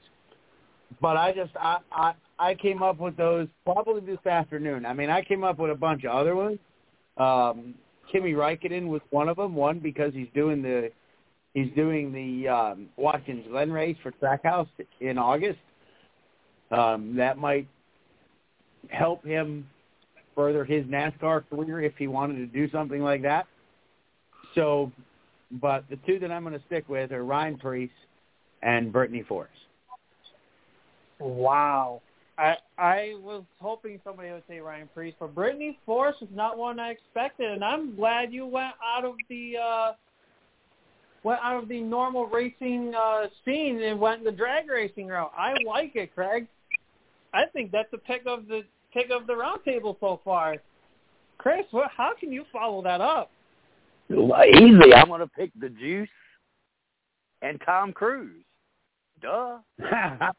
[0.99, 4.86] But I just I, I I came up with those probably this afternoon.
[4.86, 6.60] I mean I came up with a bunch of other ones.
[7.18, 7.76] Um,
[8.11, 9.56] Kimi Räikkönen was one of them.
[9.56, 10.91] One because he's doing the
[11.53, 14.68] he's doing the um, Watkins Glen race for Trackhouse
[14.99, 15.60] in August.
[16.72, 17.68] Um, that might
[18.90, 19.68] help him
[20.36, 23.48] further his NASCAR career if he wanted to do something like that.
[24.56, 24.91] So,
[25.52, 27.90] but the two that I'm going to stick with are Ryan Preece
[28.62, 29.49] and Brittany Force.
[31.20, 32.02] Wow.
[32.38, 36.80] I I was hoping somebody would say Ryan Preece, but Brittany Force is not one
[36.80, 39.91] I expected, and I'm glad you went out of the uh,
[41.24, 45.32] went out of the normal racing uh, scene and went the drag racing route.
[45.38, 46.48] I like it, Craig.
[47.34, 50.55] I think that's the pick of the pick of the roundtable so far.
[51.38, 53.30] Chris, what, how can you follow that up?
[54.09, 54.93] Easy.
[54.93, 56.09] I'm going to pick the Juice
[57.41, 58.43] and Tom Cruise.
[59.22, 59.59] Duh.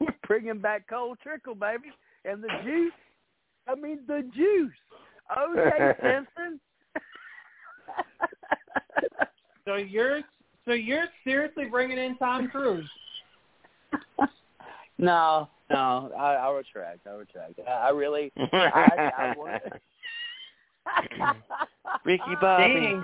[0.00, 1.92] We're bringing back Cole Trickle, baby,
[2.24, 2.92] and the Juice.
[3.68, 4.72] I mean the Juice.
[5.36, 5.94] O.J.
[6.02, 6.58] Simpson.
[9.64, 10.22] so you're
[10.64, 12.88] so you're seriously bringing in Tom Cruise?
[15.02, 17.06] No, no, I, I retract.
[17.06, 17.60] I retract.
[17.66, 19.62] I, I really, I, I want.
[22.04, 23.00] Ricky Bobby.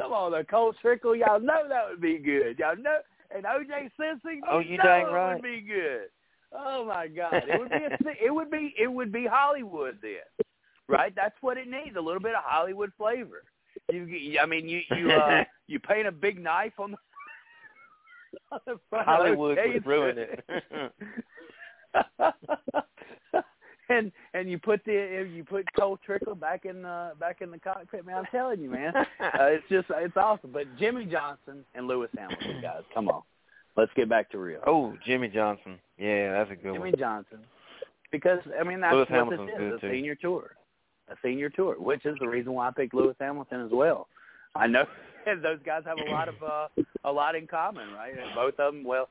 [0.00, 1.14] Come on, the Cole Trickle.
[1.14, 2.58] Y'all know that would be good.
[2.58, 2.98] Y'all know,
[3.34, 4.40] and OJ Simpson.
[4.50, 5.34] Oh, you know dang it right.
[5.34, 6.08] Would be good.
[6.54, 10.46] Oh my God, it would be a, it would be it would be Hollywood then,
[10.88, 11.12] right?
[11.14, 11.96] That's what it needs.
[11.96, 13.44] A little bit of Hollywood flavor.
[13.90, 16.96] You, I mean, you you uh, you paint a big knife on the.
[16.96, 18.12] on the front of
[18.92, 20.44] Hollywood OJ would ruin it.
[23.88, 27.58] and and you put the you put Cole Trickle back in the back in the
[27.58, 28.18] cockpit, man.
[28.18, 30.50] I'm telling you, man, uh, it's just it's awesome.
[30.52, 33.22] But Jimmie Johnson and Lewis Hamilton, guys, come on,
[33.76, 34.60] let's get back to real.
[34.66, 35.78] oh, Jimmie Johnson.
[35.98, 36.90] Yeah, that's a good Jimmy one.
[36.90, 37.38] Jimmie Johnson,
[38.10, 40.52] because I mean that's Lewis what Hamilton's this is, a senior tour,
[41.08, 44.08] a senior tour, which is the reason why I picked Lewis Hamilton as well.
[44.54, 44.84] I know
[45.42, 46.68] those guys have a lot of uh,
[47.04, 48.12] a lot in common, right?
[48.12, 49.08] And both of them, well,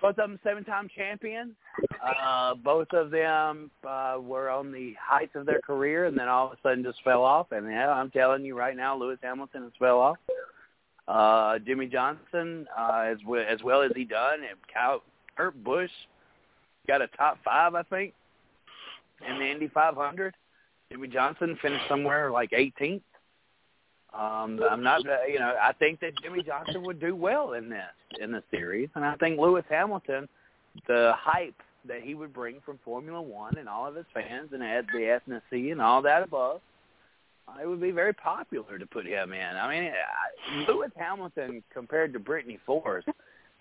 [0.00, 1.52] both of them seven-time champions.
[2.04, 6.46] Uh, both of them uh, were on the heights of their career, and then all
[6.46, 7.52] of a sudden just fell off.
[7.52, 10.16] And yeah, I'm telling you right now, Lewis Hamilton has fell off.
[11.06, 15.02] Uh, Jimmie Johnson, uh, as well, as well as he done, and Cal,
[15.36, 15.90] Kurt Busch
[16.86, 18.12] got a top five, I think,
[19.26, 20.34] in the Indy 500.
[20.90, 23.02] Jimmie Johnson finished somewhere like 18th.
[24.14, 27.68] Um, I'm not, uh, you know, I think that Jimmie Johnson would do well in
[27.68, 27.82] this
[28.20, 30.28] in the series, and I think Lewis Hamilton,
[30.86, 34.62] the hype that he would bring from Formula One and all of his fans, and
[34.62, 36.60] add the ethnicity and all that above,
[37.46, 39.56] uh, it would be very popular to put him in.
[39.56, 43.04] I mean, uh, Lewis Hamilton compared to Brittany Force,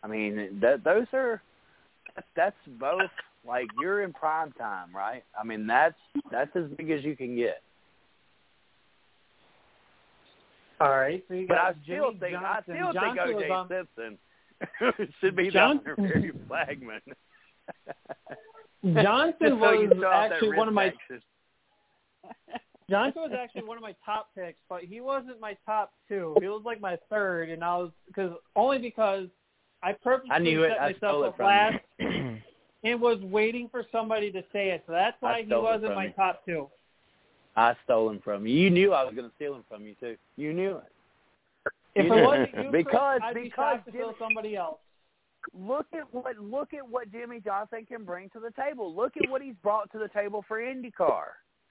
[0.04, 1.42] I mean, that those are
[2.36, 3.12] that's both
[3.46, 5.24] like you're in prime time, right?
[5.40, 5.96] I mean, that's
[6.32, 7.62] that's as big as you can get.
[10.80, 13.50] All right, so you But got I still Jimmy think I still Johnson think O.J.
[13.50, 14.18] on- Simpson
[15.22, 17.02] should be the Johnson- honorary flagman.
[19.04, 20.94] Johnson so was throw out that actually one of my.
[22.90, 26.36] Johnson was actually one of my top picks, but he wasn't my top two.
[26.40, 29.28] He was like my third, and I was because only because
[29.84, 30.70] I purposely I knew it.
[30.70, 34.84] set I myself up last and was waiting for somebody to say it.
[34.88, 36.14] So that's why he wasn't my you.
[36.14, 36.70] top two.
[37.58, 38.56] I stole him from you.
[38.56, 40.16] You knew I was going to steal him from you too.
[40.38, 40.84] You knew it.
[41.96, 44.78] If You it wasn't you, Chris, Because- I'd because shocked to steal Jimmy- somebody else.
[45.58, 48.94] Look at what look at what Jimmie Johnson can bring to the table.
[48.94, 51.24] Look at what he's brought to the table for IndyCar.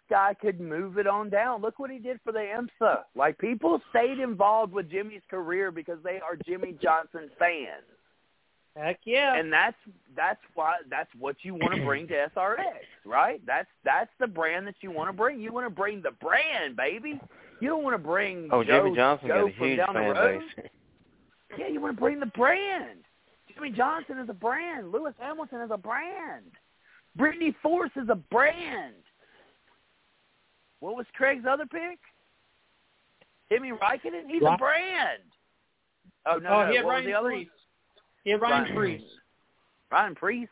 [0.09, 1.61] Guy could move it on down.
[1.61, 3.01] Look what he did for the IMSA.
[3.15, 7.85] Like people stayed involved with Jimmie's career because they are Jimmie Johnson fans.
[8.77, 9.39] Heck yeah.
[9.39, 9.77] and that's
[10.15, 12.59] that's why that's what you want to bring to SRX,
[13.07, 13.41] right?
[13.47, 15.41] That's that's the brand that you want to bring.
[15.41, 17.19] You want to bring the brand, baby.
[17.61, 20.69] You don't want to bring Oh, Joe, Jimmie Johnson Joe got a huge fan base.
[21.59, 22.99] Yeah, you want to bring the brand.
[23.55, 24.93] Jimmie Johnson is a brand.
[24.93, 26.45] Lewis Hamilton is a brand.
[27.17, 28.95] Brittany Force is a brand.
[30.81, 31.99] What was Craig's other pick?
[33.49, 34.29] Timmy Raikkonen.
[34.29, 35.23] He's a brand.
[36.27, 36.71] Oh no, oh, no.
[36.71, 37.29] he had what was Ryan the other?
[37.31, 37.49] Preece.
[38.27, 39.03] He had Ryan Ryan- Preece.
[39.93, 40.49] Ryan Preece.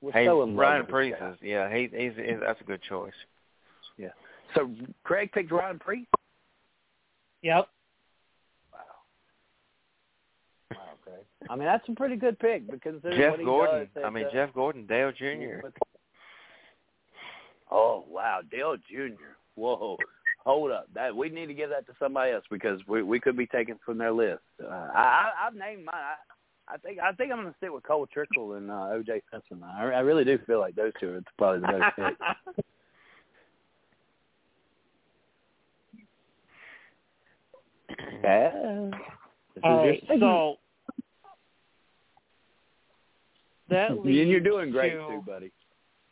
[0.00, 2.80] We're Hey, so in Ryan with Priest is yeah, he, he's, he's that's a good
[2.88, 3.12] choice.
[3.98, 4.10] Yeah.
[4.54, 4.70] So
[5.02, 6.06] Craig picked Ryan Preece.
[7.42, 7.66] Yep.
[8.72, 8.78] Wow.
[10.70, 11.16] Wow, Craig.
[11.50, 13.88] I mean, that's a pretty good pick because Jeff what he Gordon.
[13.92, 15.66] does I mean uh, Jeff Gordon, Dale Jr.
[17.68, 19.14] Oh wow, Dale Jr.
[19.56, 19.96] Whoa,
[20.44, 20.88] hold up.
[20.94, 23.78] That we need to give that to somebody else because we we could be taken
[23.84, 24.42] from their list.
[24.62, 25.94] Uh, I, I I've named mine.
[25.94, 29.22] I, I think I think I'm going to stick with Cole Trickle and uh, O.J.
[29.30, 29.62] Simpson.
[29.62, 31.96] I, I really do feel like those two are probably the best
[32.56, 32.64] pick.
[38.22, 38.90] Yeah.
[39.54, 40.20] This is All your right, segment.
[40.20, 40.56] so
[43.68, 45.50] that and leaves you're doing great to, too, buddy.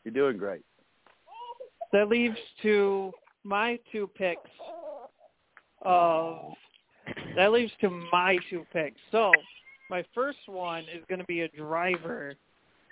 [0.04, 0.62] You're doing great.
[1.92, 3.12] That leaves to
[3.44, 4.50] my two picks
[5.82, 6.52] of
[7.36, 9.00] that leaves to my two picks.
[9.10, 9.32] So
[9.88, 12.34] my first one is going to be a driver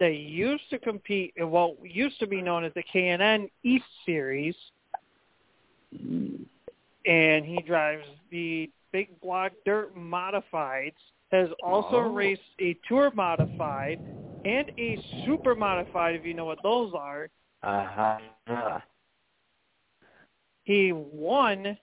[0.00, 4.54] that used to compete in what used to be known as the K&N East Series,
[7.04, 10.94] and he drives the Big Block Dirt Modifieds.
[11.30, 12.08] Has also Oh.
[12.10, 14.00] raced a Tour Modified
[14.46, 17.28] and a Super Modified, if you know what those are.
[17.62, 18.18] Uh-huh.
[20.69, 21.78] He won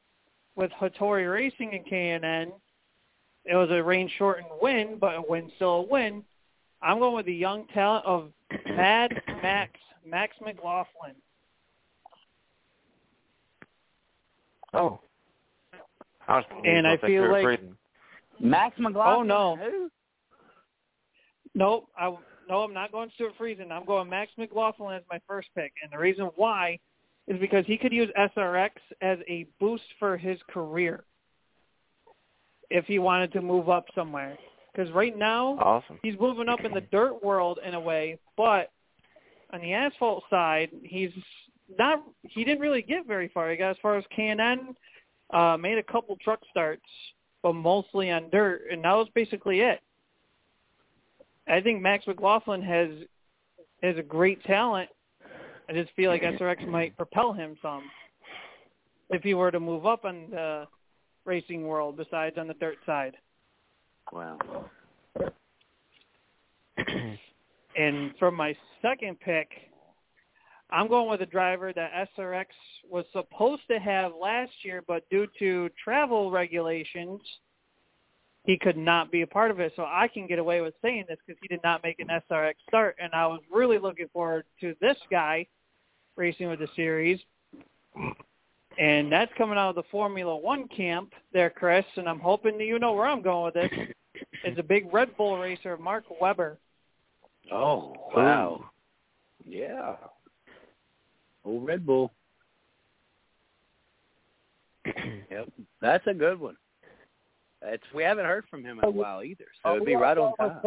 [0.56, 2.52] with Hattori Racing in K&N.
[3.45, 6.24] It was a rain shortened win, but a win still a win.
[6.84, 8.32] I'm going with the young talent of
[8.68, 9.72] Mad Max,
[10.06, 11.16] Max McLaughlin.
[14.72, 14.99] Oh.
[16.28, 17.76] I was And I were gonna say feel like- Friesen.
[18.40, 19.32] Max McLaughlin.
[19.32, 19.64] Oh, no.
[19.64, 19.90] Who?
[21.56, 22.16] Nope, I
[22.48, 23.72] no, I'm not going Stewart Friesen.
[23.72, 26.78] I'm going Max McLaughlin as my first pick, and the reason why
[27.27, 28.72] is because he could use SRX
[29.02, 31.03] as a boost for his career
[32.69, 34.38] if he wanted to move up somewhere.
[34.72, 35.99] Because right now Awesome.
[36.03, 38.72] he's moving up in the dirt world in a way, but
[39.53, 41.11] on the asphalt side, he's
[41.80, 42.03] not.
[42.23, 43.49] He didn't really get very far.
[43.49, 44.76] He got as far as K&N,
[45.34, 46.84] uh, made a couple truck starts,
[47.41, 49.80] but mostly on dirt, and that was basically it.
[51.47, 52.89] I think Max McLaughlin has
[53.81, 54.89] has a great talent.
[55.67, 56.43] I just feel like mm-hmm.
[56.43, 57.83] SRX might propel him some
[59.09, 60.65] if he were to move up on the
[61.25, 63.15] racing world besides on the dirt side.
[64.11, 64.37] Wow.
[67.77, 69.49] And for my second pick,
[70.69, 72.45] I'm going with a driver that SRX
[72.89, 77.19] was supposed to have last year, but due to travel regulations,
[78.45, 79.73] he could not be a part of it.
[79.76, 82.53] So I can get away with saying this because he did not make an SRX
[82.67, 85.47] start, and I was really looking forward to this guy
[86.15, 87.19] racing with the series.
[88.77, 92.65] And that's coming out of the Formula One camp there, Chris, and I'm hoping that
[92.65, 93.72] you know where I'm going with this.
[94.43, 96.57] It's a big Red Bull racer, Mark Webber.
[97.51, 98.65] Oh wow.
[99.45, 99.95] Yeah.
[101.43, 102.11] Old Red Bull.
[104.85, 105.49] yep.
[105.81, 106.57] That's a good one.
[107.67, 110.35] It's we haven't heard from him in a while either, so it'd be right on
[110.35, 110.59] time.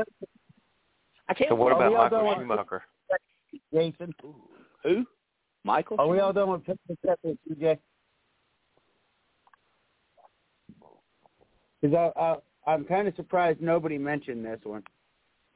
[1.28, 2.82] I can't So what about Michael Schumacher?
[3.72, 4.14] Jason?
[4.84, 5.06] Who?
[5.64, 5.96] Michael?
[5.98, 7.78] Are we all done with picking separate, CJ?
[11.80, 14.82] Because I, I, I'm kind of surprised nobody mentioned this one,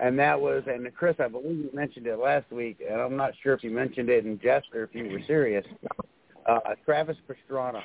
[0.01, 3.33] and that was, and Chris, I believe you mentioned it last week, and I'm not
[3.43, 5.65] sure if you mentioned it in jest or if you were serious.
[6.47, 7.81] Uh, Travis Pastrana.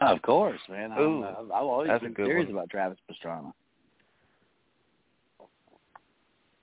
[0.00, 0.92] Of course, man.
[0.92, 2.56] I'm, Ooh, uh, I've always been good serious one.
[2.56, 3.52] about Travis Pastrana.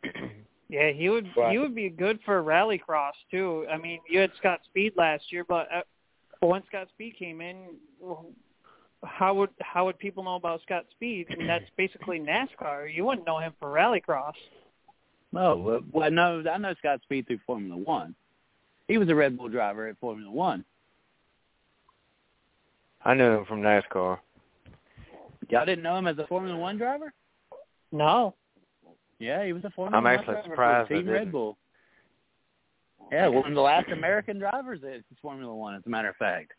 [0.67, 1.51] Yeah, he would Right.
[1.51, 3.67] he would be good for rallycross too.
[3.71, 5.81] I mean, you had Scott Speed last year, but uh,
[6.45, 7.75] when Scott Speed came in,
[9.03, 11.27] how would how would people know about Scott Speed?
[11.29, 12.91] And that's basically NASCAR.
[12.93, 14.33] You wouldn't know him for rallycross.
[15.31, 18.15] No, well, well, no, I know Scott Speed through Formula One.
[18.87, 20.65] He was a Red Bull driver at Formula One.
[23.05, 24.17] I knew him from NASCAR.
[25.49, 27.13] Y'all didn't know him as a Formula One driver?
[27.91, 28.33] No,
[29.19, 31.31] Yeah, he was a Formula I'm One actually driver surprised for I Team Red.
[31.31, 31.57] Bull.
[33.11, 36.51] Yeah, one of the last American drivers at Formula One, as a matter of fact.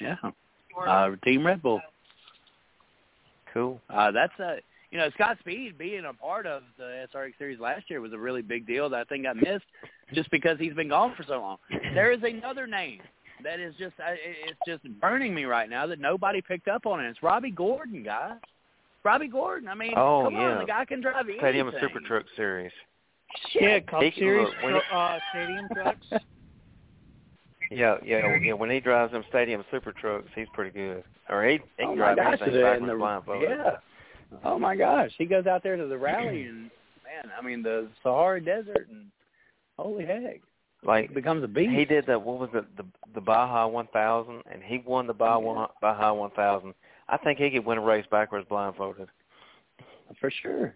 [0.00, 0.16] Yeah,
[0.88, 1.80] uh, Team Red Bull.
[3.52, 3.80] Cool.
[3.90, 4.56] Uh, that's a
[4.90, 8.18] you know Scott Speed being a part of the SRX series last year was a
[8.18, 9.66] really big deal that I think got missed
[10.14, 11.58] just because he's been gone for so long.
[11.94, 13.00] There is another name
[13.44, 17.08] that is just it's just burning me right now that nobody picked up on it.
[17.08, 18.38] It's Robby Gordon, guys.
[19.04, 19.68] Robby Gordon.
[19.68, 20.40] I mean, Oh, come yeah.
[20.52, 21.40] on, the guy can drive anything.
[21.40, 22.72] Stadium Super Truck Series.
[23.54, 26.06] yeah, Cup Series look- he- uh, stadium trucks.
[27.70, 28.52] Yeah, yeah, yeah.
[28.52, 31.02] When he drives them Stadium Super Trucks, he's pretty good.
[31.30, 33.48] Or he, he can oh drive gosh, anything the- backwards and the- blindfolded.
[33.50, 33.70] Yeah.
[34.44, 36.62] Oh my gosh, he goes out there to the rally and
[37.04, 39.06] man, I mean the Sahara Desert and
[39.78, 40.40] holy heck,
[40.84, 41.72] Like it becomes a beast.
[41.72, 42.84] he did the what was it the
[43.14, 46.74] the Baja 1000, and he won the Baja one, Baja 1000.
[47.08, 49.08] I think he could win a race backwards blindfolded.
[50.20, 50.74] for sure.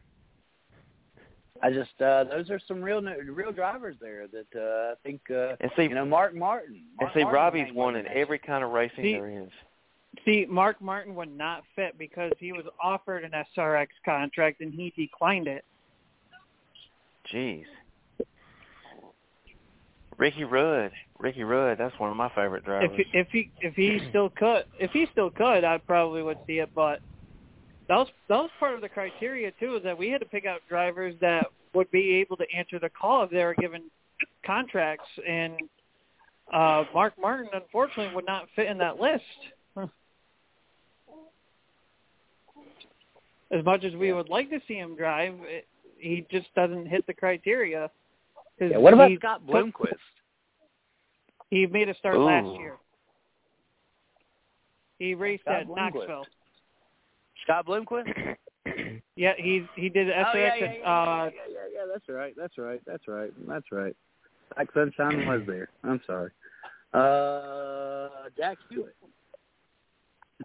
[1.62, 5.56] I just uh those are some real real drivers there that uh I think uh
[5.60, 6.82] And see, you know Mark Martin.
[7.01, 9.51] and see, Martin's Robby's won in every kind of racing See- there is.
[10.24, 14.93] See, Mark Martin would not fit because he was offered an SRX contract and he
[14.97, 15.64] declined it.
[17.32, 17.64] Jeez.
[20.19, 20.90] Ricky Rudd,
[21.20, 22.90] Ricky Rudd, that's one of my favorite drivers.
[22.93, 26.59] If if he if he still could if he still could, I probably would see
[26.59, 26.70] it.
[26.74, 27.01] But
[27.89, 30.45] that was that was part of the criteria too, is that we had to pick
[30.45, 33.85] out drivers that would be able to answer the call if they were given
[34.45, 35.09] contracts.
[35.27, 35.55] And
[36.53, 39.23] uh, Mark Martin unfortunately would not fit in that list.
[43.51, 45.66] As much as we would like to see him drive, it,
[45.97, 47.90] he just doesn't hit the criteria.
[48.59, 49.94] 'Cause Yeah, what about he Scott took- Bloomquist?
[51.51, 52.76] He made a start last year.
[54.98, 55.76] He raced Scott at Bloomquist.
[55.94, 56.26] Knoxville.
[57.44, 58.36] Scott Bloomquist?
[59.16, 60.24] Yeah, he he did SRX.
[60.32, 63.32] oh, yeah, yeah, at, yeah, uh, yeah, yeah, yeah, that's right, that's right, that's right,
[63.48, 63.97] that's right.
[64.55, 65.68] Black Sunshine was there.
[65.82, 66.30] I'm sorry.
[66.94, 68.94] Uh, Jack Hewitt.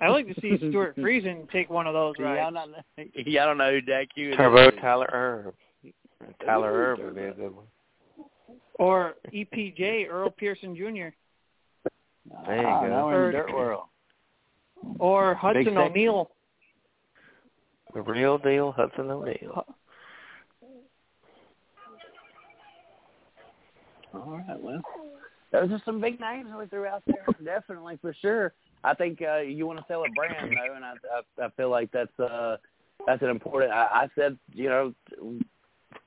[0.01, 2.55] I like to see Stewart Friesen take one of those Yeah, I rides.
[2.55, 3.05] don't know.
[3.27, 4.73] Yeah, I don't know who Dak Hewitt Turbo is.
[4.81, 5.53] Tyler Erb.
[6.43, 7.65] Tyler Erb would be a good one.
[8.79, 10.81] Or EPJ, Earl Pearson Jr.
[12.45, 12.87] There you Ah, go.
[12.87, 13.83] Now we're in Or- dirt world.
[14.99, 15.77] Or Hudson.
[15.77, 16.31] O'Neal.
[17.93, 19.65] The real deal Hudson O'Neal.
[24.13, 24.81] All right, well,
[25.51, 27.25] those are some big names we threw out there.
[27.43, 28.53] Definitely, for sure.
[28.83, 30.93] I think uh, you want to sell a brand though, and I,
[31.41, 32.57] I I feel like that's uh
[33.07, 33.71] that's an important.
[33.71, 34.93] I, I said, you know,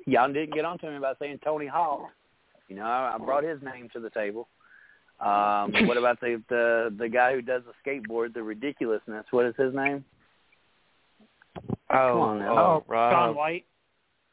[0.06, 2.10] y'all didn't get on to me about saying Tony Hawk.
[2.68, 4.48] You know, I, I brought his name to the table.
[5.20, 9.26] Um, what about the the the guy who does the skateboard, the ridiculousness?
[9.30, 10.04] What is his name?
[11.90, 12.58] Oh, on now.
[12.58, 13.64] oh, Sean Rob, White.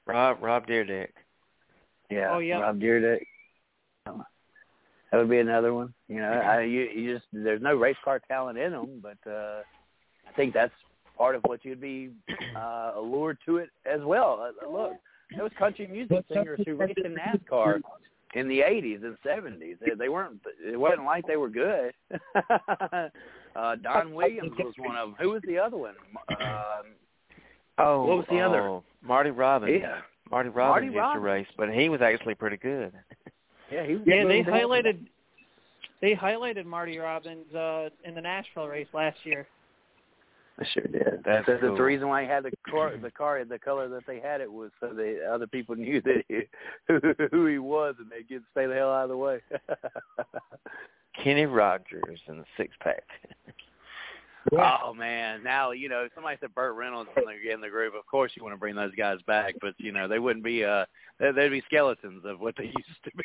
[0.05, 1.09] Rob, Rob Dyrdek.
[2.09, 2.31] Yeah.
[2.33, 2.59] Oh, yeah.
[2.59, 3.21] Rob Dyrdek.
[4.05, 5.93] That would be another one.
[6.07, 9.61] You know, I, you, you just there's no race car talent in them, but uh,
[10.27, 10.73] I think that's
[11.15, 12.09] part of what you'd be
[12.57, 14.51] uh, allured to it as well.
[14.63, 14.93] Uh, look,
[15.37, 17.81] those country music singers who raced in NASCAR
[18.35, 20.39] in the '80s and '70s, they, they weren't.
[20.65, 21.93] It wasn't like they were good.
[23.55, 25.15] uh, Don Williams was one of them.
[25.19, 25.95] Who was the other one?
[26.41, 26.47] Um,
[27.79, 28.61] Oh, What was the other?
[28.61, 29.79] oh, Marty Robbins.
[29.81, 31.23] yeah, Marty Robbins used to Robbins.
[31.23, 32.93] race, but he was actually pretty good.
[33.71, 34.03] yeah, he was.
[34.05, 34.99] Yeah, they highlighted
[35.99, 39.47] they highlighted Marty Robbins uh in the Nashville race last year.
[40.59, 41.23] I sure did.
[41.25, 41.75] That's That's cool.
[41.75, 42.93] the reason why he had the car.
[43.01, 46.23] The car, the color that they had it was so the other people knew that
[46.27, 46.41] he,
[47.31, 49.39] who, he was, and they get stay the hell out of the way.
[51.23, 53.03] Kenny Rogers in the six pack.
[54.51, 55.41] Oh man!
[55.41, 57.93] Now you know somebody said Burt Reynolds in the in the group.
[57.95, 60.63] Of course, you want to bring those guys back, but you know they wouldn't be.
[60.65, 60.85] uh
[61.19, 63.23] they- They'd be skeletons of what they used to be.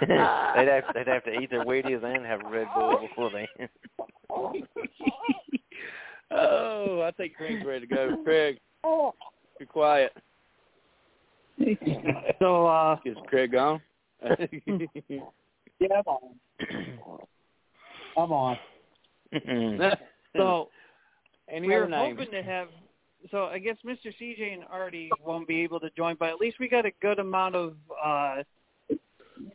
[0.00, 3.48] they'd have they'd have to eat their Wheaties and have Red Bull before they.
[6.30, 8.16] oh, I think Craig's ready to go.
[8.24, 8.58] Craig,
[9.58, 10.12] be quiet.
[12.38, 13.80] So uh Is Craig gone?
[14.20, 16.20] Yeah, I'm on.
[18.16, 18.56] I'm on.
[20.36, 20.68] so
[21.50, 22.18] Any we other were names?
[22.18, 22.68] hoping to have
[23.32, 24.12] so I guess Mr.
[24.20, 27.18] CJ and Artie won't be able to join, but at least we got a good
[27.18, 27.74] amount of
[28.04, 28.42] uh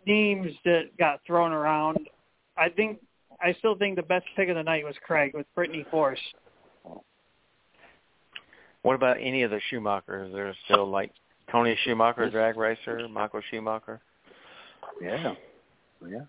[0.06, 1.98] names that got thrown around.
[2.58, 3.00] I think
[3.42, 6.20] I still think the best pick of the night was Craig with Brittany Force.
[8.84, 10.32] What about any of the Schumachers?
[10.34, 11.12] There's still like
[11.52, 14.02] Tony Schumacher, drag racer, Michael Schumacher.
[15.02, 15.34] Yeah,
[16.08, 16.20] yeah.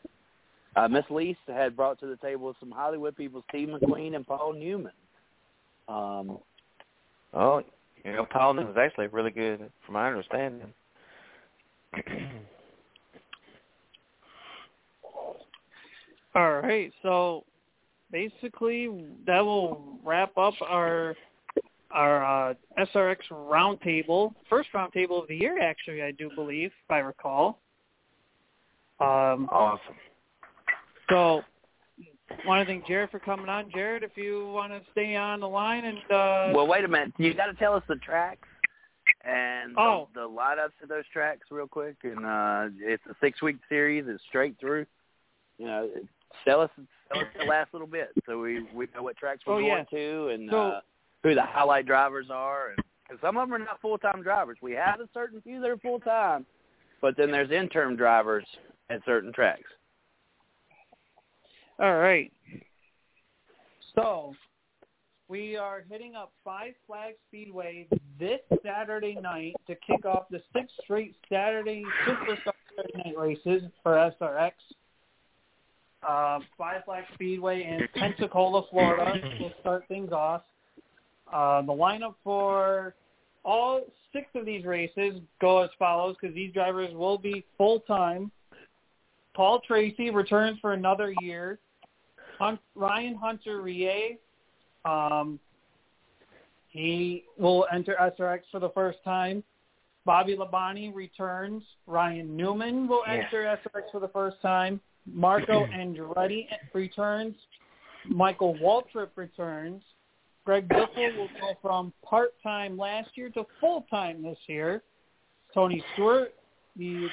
[0.76, 4.54] Uh, Miss Lease had brought to the table some Hollywood people, Steve McQueen and Paul
[4.54, 4.92] Newman.
[5.88, 6.38] Um,
[7.34, 7.62] Oh,
[8.04, 10.72] you know, Paul Newman was actually really good, from my understanding.
[16.35, 17.44] All right, so
[18.11, 18.89] basically
[19.27, 21.15] that will wrap up our
[21.90, 26.98] our uh, SRX roundtable, first roundtable of the year, actually, I do believe, if I
[26.98, 27.61] recall.
[28.98, 29.94] Um, awesome.
[31.09, 31.43] so,
[32.44, 33.70] want to thank Jared for coming on.
[33.73, 37.12] Jared, if you want to stay on the line and uh, well, wait a minute.
[37.16, 38.48] You got to tell us the tracks
[39.24, 40.09] and the, Oh.
[40.15, 41.97] the lineups of those tracks real quick.
[42.02, 44.05] And uh, it's a six-week series.
[44.09, 44.86] It's straight through.
[45.59, 45.90] You know,
[46.44, 46.70] tell us
[47.12, 49.66] tell us the last little bit so we we know what tracks we're Oh, going
[49.66, 49.85] yeah.
[49.98, 50.81] to and So- uh,
[51.23, 52.69] who the highlight drivers are.
[52.77, 52.78] And
[53.09, 54.59] cause some of them are not full-time drivers.
[54.61, 56.44] We have a certain few that are full-time,
[57.01, 58.44] but then there's interim drivers
[58.90, 59.70] at certain tracks.
[61.78, 62.31] All right.
[63.94, 64.35] So
[65.28, 67.89] we are hitting up Five Flag Speedway
[68.19, 73.94] this Saturday night to kick off the sixth straight Saturday Superstar Saturday night races for
[74.20, 74.52] SRX.
[76.06, 79.20] Uh, Five Flag Speedway in Pensacola, Florida.
[79.40, 80.43] will start things off.
[81.32, 82.94] Uh, the lineup for
[83.44, 83.82] all
[84.12, 88.31] six of these races go as follows because these drivers will be full time.
[89.35, 91.59] Paul Tracy returns for another year.
[92.39, 94.18] Hunt, Ryan Hunter-Reay,
[94.85, 95.39] um,
[96.68, 99.43] he will enter SRX for the first time.
[100.05, 101.62] Bobby Labonte returns.
[101.86, 103.12] Ryan Newman will Yeah.
[103.24, 104.81] enter SRX for the first time.
[105.06, 107.35] Marco Andretti returns.
[108.06, 109.82] Michael Waltrip returns.
[110.44, 114.82] Greg Biffle will go from part-time last year to full-time this year.
[115.55, 116.35] Tony Stewart,
[116.76, 117.09] the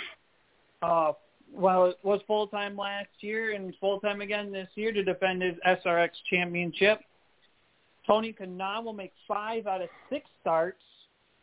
[0.81, 1.13] uh,
[1.53, 6.09] well, it was full-time last year and full-time again this year to defend his SRX
[6.30, 7.01] championship.
[8.07, 10.81] Tony Kanaan will make five out of six starts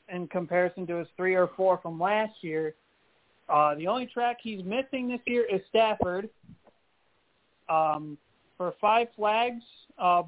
[0.09, 2.75] in comparison to his three or four from last year.
[3.49, 6.29] Uh, the only track he's missing this year is Stafford.
[7.69, 8.19] Um,
[8.57, 9.63] for five flags,
[9.99, 10.23] uh,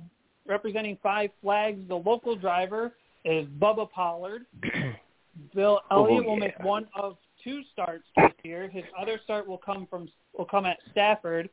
[0.47, 2.93] representing five flags, the local driver
[3.25, 4.47] is Bubba Pollard.
[5.55, 8.69] Bill Elliott will make one of two starts this year.
[8.69, 11.49] His other start will come from will come at Stafford.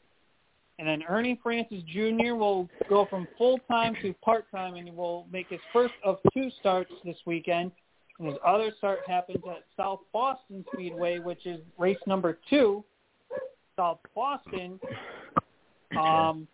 [0.80, 2.36] And then Ernie Francis Jr.
[2.36, 6.92] will go from full-time to part-time and he will make his first of two starts
[7.04, 7.72] this weekend.
[8.20, 12.84] And his other start happens at South Boston Speedway, which is race number two,
[13.76, 14.80] South Boston.
[16.00, 16.48] Um,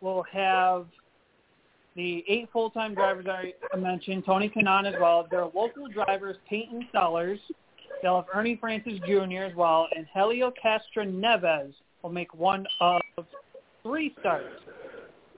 [0.00, 0.86] we'll have
[1.96, 5.26] the eight full-time drivers I mentioned, Tony Kanaan as well.
[5.30, 7.40] Their local drivers, Peyton Sellers.
[8.02, 9.42] They'll have Ernie Francis Jr.
[9.42, 11.72] as well, and Helio Castroneves
[12.02, 13.02] will make one of
[13.82, 14.46] three starts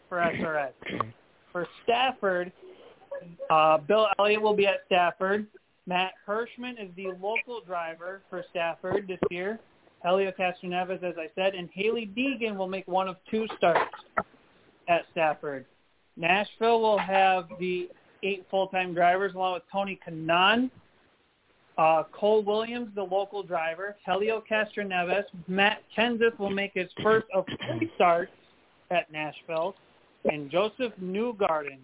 [0.09, 0.73] for SRX.
[1.53, 2.53] For Stafford,
[3.51, 5.47] uh, Bill Elliott will be at Stafford.
[5.87, 9.59] Matt Hirschman is the local driver for Stafford this year.
[10.03, 13.95] Helio Castroneves, as I said, and Hailie Deegan will make one of two starts
[14.89, 15.65] at Stafford.
[16.17, 17.89] Nashville will have the
[18.23, 20.71] eight full-time drivers along with Tony Kanaan,
[21.79, 27.47] uh, Cole Williams, the local driver, Helio Castroneves, Matt Kenseth will make his first of
[27.47, 28.33] three starts
[28.91, 29.75] at Nashville,
[30.31, 31.79] and Josef Newgarden.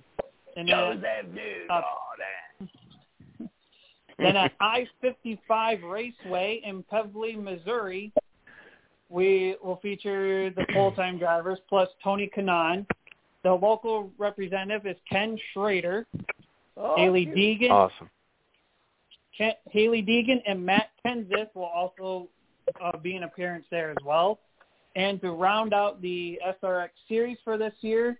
[0.56, 3.50] And then, Josef New uh, Garden.
[4.18, 8.12] then at I-55 Raceway in Pevely, Missouri,
[9.08, 12.86] we will feature the full-time drivers plus Tony Kanaan.
[13.42, 16.06] The local representative is Ken Schrader.
[16.76, 17.60] Oh, Hailie cute.
[17.60, 18.10] Deegan, Awesome.
[19.36, 22.28] Ken, Hailie Deegan and Matt Kenseth will also
[22.82, 24.40] uh, be an appearance there as well.
[24.96, 28.18] And to round out the SRX series for this year,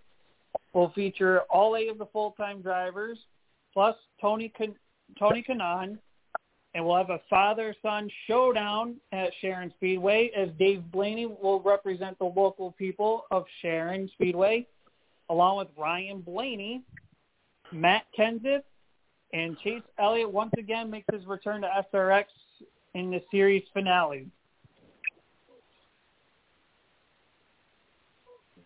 [0.75, 3.19] we'll feature all eight of the full-time drivers
[3.73, 4.53] plus Tony
[5.19, 5.99] Tony Kanaan,
[6.75, 12.25] and we'll have a father-son showdown at Sharon Speedway as Dave Blaney will represent the
[12.25, 14.67] local people of Sharon Speedway,
[15.31, 16.83] along with Ryan Blaney,
[17.73, 18.63] Matt Kenseth,
[19.33, 22.25] and Chase Elliott once again makes his return to SRX
[22.95, 24.27] in the series finale.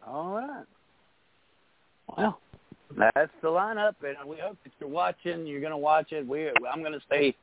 [0.06, 0.64] All right.
[2.16, 2.40] Well,
[2.96, 5.46] that's the lineup, and we hope that you're watching.
[5.46, 6.26] You're going to watch it.
[6.26, 7.34] We, I'm going to stay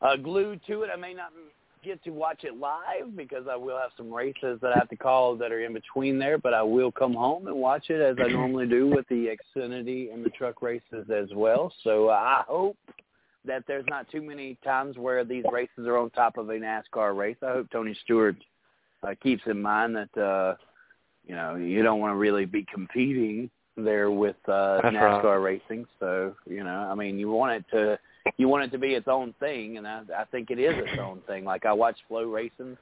[0.00, 0.90] uh, glued to it.
[0.92, 1.32] I may not
[1.84, 4.96] get to watch it live because I will have some races that I have to
[4.96, 8.16] call that are in between there, but I will come home and watch it as
[8.24, 11.72] I normally do with the Xfinity and the truck races as well.
[11.82, 12.76] So I hope
[13.44, 17.16] that there's not too many times where these races are on top of a NASCAR
[17.16, 17.36] race.
[17.42, 18.36] I hope Tony Stewart
[19.02, 20.54] uh, keeps in mind that uh,
[21.26, 25.60] you know you don't want to really be competing there with uh, That's NASCAR right.
[25.68, 25.86] racing.
[26.00, 27.98] So you know, I mean, you want it to
[28.36, 30.98] you want it to be its own thing, and I, I think it is its
[31.00, 31.44] own thing.
[31.44, 32.76] Like I watch FloRacing,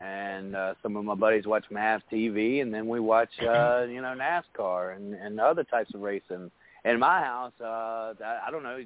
[0.00, 4.00] and uh, some of my buddies watch Mav TV, and then we watch uh, you
[4.00, 6.50] know NASCAR and and other types of racing.
[6.84, 8.78] In my house, uh, I, I don't know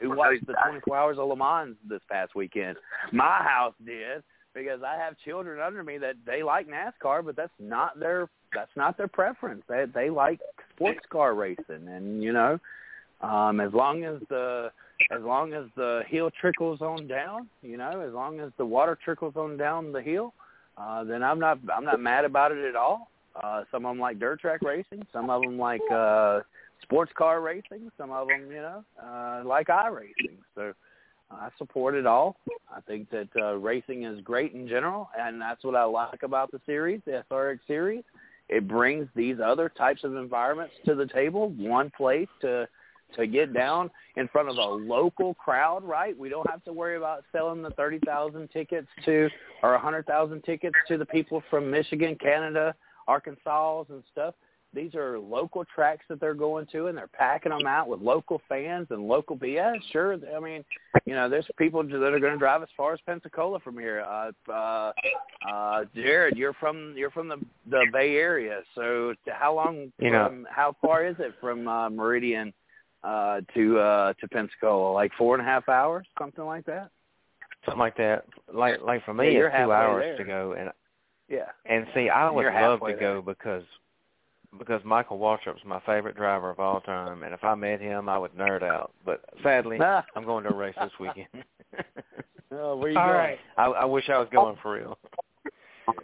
[0.00, 2.76] who watched the 24 Hours of Le Mans this past weekend.
[3.10, 4.22] My house did
[4.58, 8.70] because I have children under me that they like NASCAR, but that's not their that's
[8.76, 9.62] not their preference.
[9.68, 10.40] They they like
[10.74, 12.58] sports car racing, and you know,
[13.20, 14.70] um, as long as the
[15.10, 18.98] as long as the hill trickles on down, you know, as long as the water
[19.02, 20.34] trickles on down the hill,
[20.76, 23.10] uh, then I'm not I'm not mad about it at all.
[23.40, 26.40] Uh, some of them like dirt track racing, some of them like uh,
[26.82, 30.38] sports car racing, some of them, you know, uh, like iRacing.
[30.54, 30.72] So
[31.30, 32.36] I support it all.
[32.74, 36.50] I think that uh, racing is great in general, and that's what I like about
[36.50, 38.04] the series, the SRX series.
[38.48, 42.68] It brings these other types of environments to the table, one place to
[43.16, 46.18] to get down in front of a local crowd, right?
[46.18, 49.30] We don't have to worry about selling the 30,000 tickets to
[49.62, 52.74] or 100,000 tickets to the people from Michigan, Canada,
[53.06, 54.34] Arkansas and stuff.
[54.74, 58.40] These are local tracks that they're going to, and they're packing them out with local
[58.50, 59.38] fans and local.
[59.42, 60.18] Yeah, sure.
[60.36, 60.62] I mean,
[61.06, 64.02] you know, there's people that are going to drive as far as Pensacola from here.
[64.06, 64.92] Uh, uh,
[65.50, 67.36] uh, Jared, you're from you're from the
[67.70, 71.88] the Bay Area, so how long You know- from how far is it from uh,
[71.88, 72.52] Meridian
[73.02, 74.92] uh, to uh, to Pensacola?
[74.92, 76.90] Like four and a half hours, something like that.
[77.64, 78.26] Something like that.
[78.52, 80.16] Like like for me, Yeah, it's two hours there.
[80.18, 80.70] to go, and
[81.28, 81.46] Yeah.
[81.64, 83.64] and see, I would love to go because
[84.56, 88.18] because Michael Waltrip's my favorite driver of all time, and if I met him, I
[88.18, 88.92] would nerd out.
[89.04, 89.78] But sadly.
[90.16, 91.44] I'm going to a race this weekend.
[92.50, 93.18] Oh, where you All going?
[93.18, 93.38] right.
[93.56, 94.98] I, I wish I was going for real.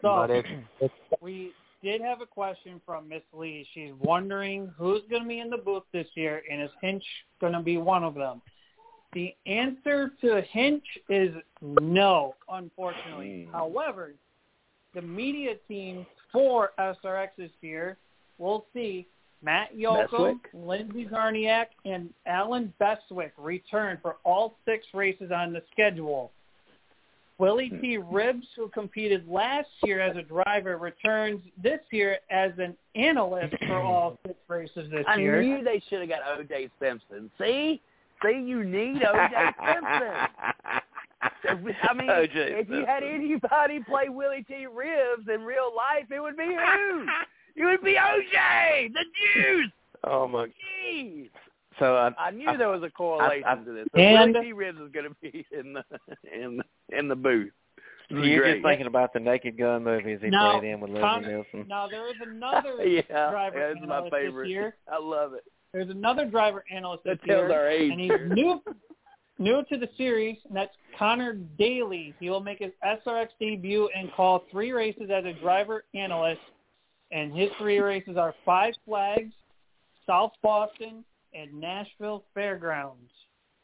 [0.00, 0.48] So but it's,
[0.80, 1.52] it's we
[1.82, 3.66] did have a question from Miss Lee.
[3.74, 7.04] She's wondering who's going to be in the booth this year, and is Hinch
[7.38, 8.40] going to be one of them?
[9.12, 13.44] The answer to Hinch is no, unfortunately.
[13.44, 13.52] Hmm.
[13.52, 14.14] However,
[14.94, 17.98] the media team for SRX this year,
[18.38, 19.06] we'll see
[19.42, 20.36] Matt Yocum, Bestwick?
[20.54, 26.32] Lindsay Czarniak, and Allen Bestwick return for all six races on the schedule.
[27.38, 27.96] Willie T.
[27.96, 28.14] Hmm.
[28.14, 33.80] Ribs, who competed last year as a driver, returns this year as an analyst for
[33.80, 35.40] all six races this I year.
[35.40, 36.70] I knew they should have got O.J.
[36.80, 37.30] Simpson.
[37.38, 37.80] See,
[38.24, 39.34] see, you need O.J.
[39.66, 40.12] Simpson.
[41.82, 42.30] I mean, O.J.
[42.34, 44.66] if you had anybody play Willie T.
[44.72, 47.06] Ribbs in real life, it would be who?
[47.56, 48.90] It would be O.J.
[48.92, 49.04] The
[49.34, 49.70] Juice.
[50.04, 50.46] oh my!
[50.92, 51.30] Jeez.
[51.78, 53.86] So I, I knew there was a correlation I- to this.
[53.94, 54.52] So And- Willie T.
[54.52, 55.84] Ribbs is going to be in the
[56.32, 56.60] in
[56.96, 57.50] in the booth.
[58.10, 58.54] This is you're great.
[58.56, 61.66] just thinking about the Naked Gun movies he Now, played in with Con- Leslie Nielsen.
[61.68, 63.00] Now there is another yeah,
[63.30, 64.44] driver that's my analyst favorite.
[64.44, 64.76] this year.
[64.92, 65.44] I love it.
[65.72, 67.90] There's another driver analyst this That tells year, our age.
[67.90, 68.60] and he's new
[69.38, 72.14] new to the series, and that's Conor Daly.
[72.20, 76.40] He will make his SRX debut and call three races as a driver analyst,
[77.14, 79.32] and his three races are Five Flags,
[80.06, 83.10] South Boston, and Nashville Fairgrounds.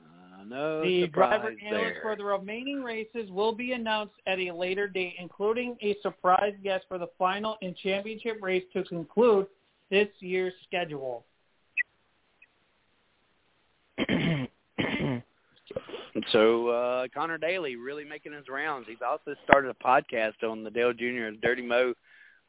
[0.00, 4.52] Uh, no The driver surprise analyst for the remaining races will be announced at a
[4.52, 9.46] later date, including a surprise guest for the final and championship race to conclude
[9.90, 11.24] this year's schedule.
[16.32, 18.86] So uh Conor Daly really making his rounds.
[18.88, 21.30] He's also started a podcast on the Dale Jr.
[21.40, 21.94] Dirty Mo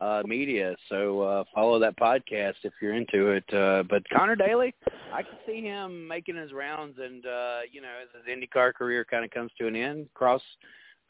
[0.02, 0.76] uh media.
[0.90, 3.54] So uh follow that podcast if you're into it.
[3.54, 4.74] Uh but Conor Daly,
[5.14, 9.06] I can see him making his rounds and uh you know, as his IndyCar career
[9.06, 10.42] kind of comes to an end, cross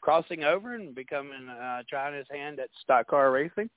[0.00, 3.70] crossing over and becoming uh trying his hand at stock car racing.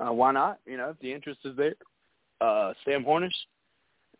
[0.00, 0.58] Uh why not?
[0.66, 1.76] You know, if the interest is there.
[2.40, 3.30] Uh Sam Hornish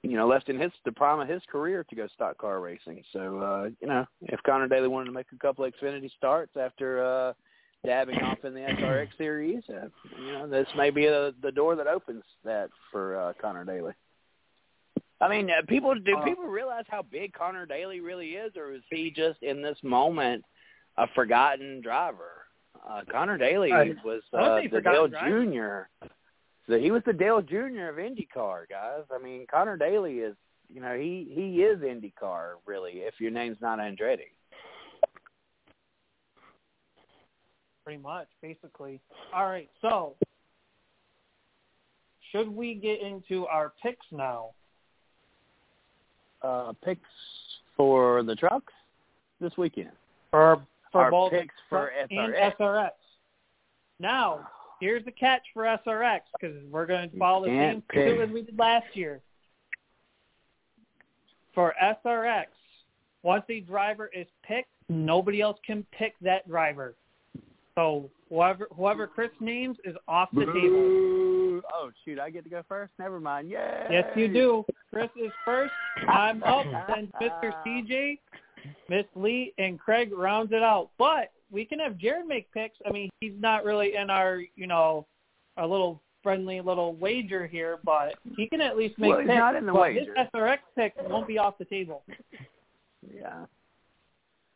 [0.03, 3.03] you know, left in his the prime of his career to go stock car racing.
[3.13, 6.53] So, uh, you know, if Conor Daly wanted to make a couple of Xfinity starts
[6.57, 7.33] after uh
[7.85, 9.87] dabbing off in the SRX series, uh,
[10.25, 13.93] you know, this may be a, the door that opens that for uh, Conor Daly.
[15.21, 18.73] I mean, uh, people do Uh, people realize how big Conor Daly really is, or
[18.75, 20.45] is he just in this moment
[20.99, 22.33] a forgotten driver?
[22.89, 25.09] Uh, Conor Daly I- was uh, the Dale.
[25.09, 25.89] Junior.
[26.69, 27.89] So he was the Dale Jr.
[27.89, 29.05] of IndyCar, guys.
[29.15, 30.35] I mean, Conor Daly is,
[30.69, 32.95] you know, he he is IndyCar really.
[32.95, 34.33] If your name's not Andretti,
[37.87, 39.01] Pretty much, basically.
[39.33, 40.17] All right, so
[42.33, 44.51] should we get into our picks now?
[46.43, 47.09] uh, picks
[47.77, 48.73] for the trucks
[49.41, 49.91] this weekend.
[50.31, 50.61] For
[50.93, 52.57] for Our both picks for truck and SRX.
[52.59, 52.91] SRX.
[53.99, 54.49] Now,
[54.81, 58.43] here's the catch for SRX because we're going to follow the same suit as we
[58.43, 59.21] did last year.
[61.55, 62.47] For SRX,
[63.23, 66.95] once the driver is picked, nobody else can pick that driver.
[67.77, 71.61] So whoever whoever Chris names is off the table.
[71.73, 72.93] Oh shoot, I get to go first.
[72.99, 73.51] Never mind.
[73.51, 73.87] Yay!
[73.91, 74.65] Yes, you do.
[74.93, 75.73] Chris is first.
[76.09, 76.65] I'm up.
[76.89, 77.53] Then Mr.
[77.67, 78.19] CJ,
[78.89, 80.89] Miss Lee, and Craig rounds it out.
[80.99, 82.77] But we can have Jared make picks.
[82.87, 85.07] I mean, he's not really in our, you know,
[85.59, 89.39] our little friendly little wager here, but he can at least make Well, he's picks.
[89.39, 90.15] not in the but wager.
[90.17, 92.03] his SRX pick won't be off the table.
[93.15, 93.45] Yeah.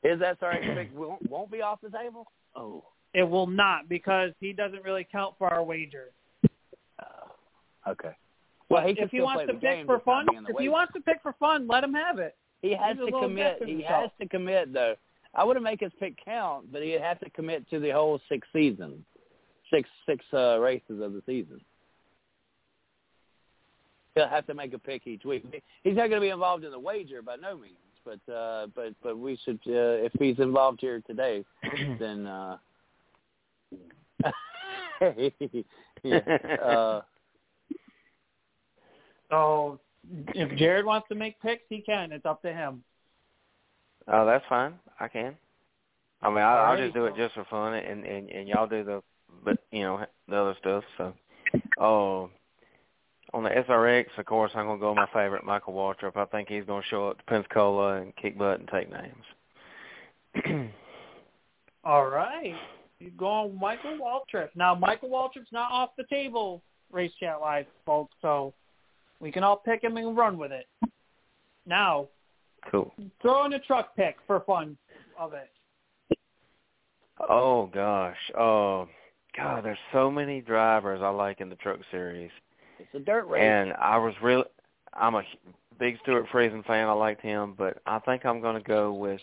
[0.02, 2.26] His SRX pick won't, won't be off the table.
[2.56, 2.82] Oh.
[3.12, 6.10] It will not because he doesn't really count for our wager.
[6.98, 8.16] Uh, okay.
[8.68, 10.92] Well, he if he wants to pick for fun, be in the if he wants
[10.94, 12.36] to pick for fun, let him have it.
[12.62, 13.62] He has He's to commit.
[13.66, 14.94] He has to commit though.
[15.34, 18.46] I wouldn't make his pick count, but he'd have to commit to the whole six
[18.52, 19.04] season,
[19.72, 21.60] six six uh, races of the season.
[24.14, 25.44] He'll have to make a pick each week.
[25.82, 27.74] He's not going to be involved in the wager by no means,
[28.04, 31.44] but uh, but but we should uh, if he's involved here today,
[31.98, 32.56] then uh,
[36.02, 36.18] yeah.
[36.62, 37.00] Uh,
[39.30, 39.78] So
[40.34, 42.12] if Jared wants to make picks, he can.
[42.12, 42.82] It's up to him.
[44.08, 44.74] Oh, that's fine.
[44.98, 45.36] I can.
[46.22, 46.84] I mean, I, I'll Alrighty.
[46.86, 49.02] just do it just for fun, and and and y'all do the,
[49.44, 50.84] but you know, the other stuff.
[50.98, 51.14] So,
[51.78, 52.30] oh,
[53.32, 56.16] on the SRX, of course, I'm gonna go with my favorite, Michael Waltrip.
[56.16, 59.24] I think he's gonna show up to Pensacola and kick butt and take names.
[61.84, 62.54] All right.
[63.00, 64.50] You're going Michael Waltrip.
[64.54, 66.62] Now, Michael Waltrip's not off the table,
[66.92, 68.52] Race Chat Live, folks, so
[69.20, 70.66] we can all pick him and run with it.
[71.66, 72.08] Now,
[72.70, 72.92] cool.
[73.22, 74.76] throw in a truck pick for fun
[75.18, 75.50] of it.
[77.28, 78.16] Oh gosh.
[78.38, 78.88] Oh
[79.36, 82.30] God, there's so many drivers I like in the truck series.
[82.78, 83.42] It's a dirt race.
[83.42, 84.44] And I was really
[84.94, 85.22] I'm a
[85.78, 86.88] big Stewart Friesen fan.
[86.88, 89.20] I liked him, but I think I'm going to go with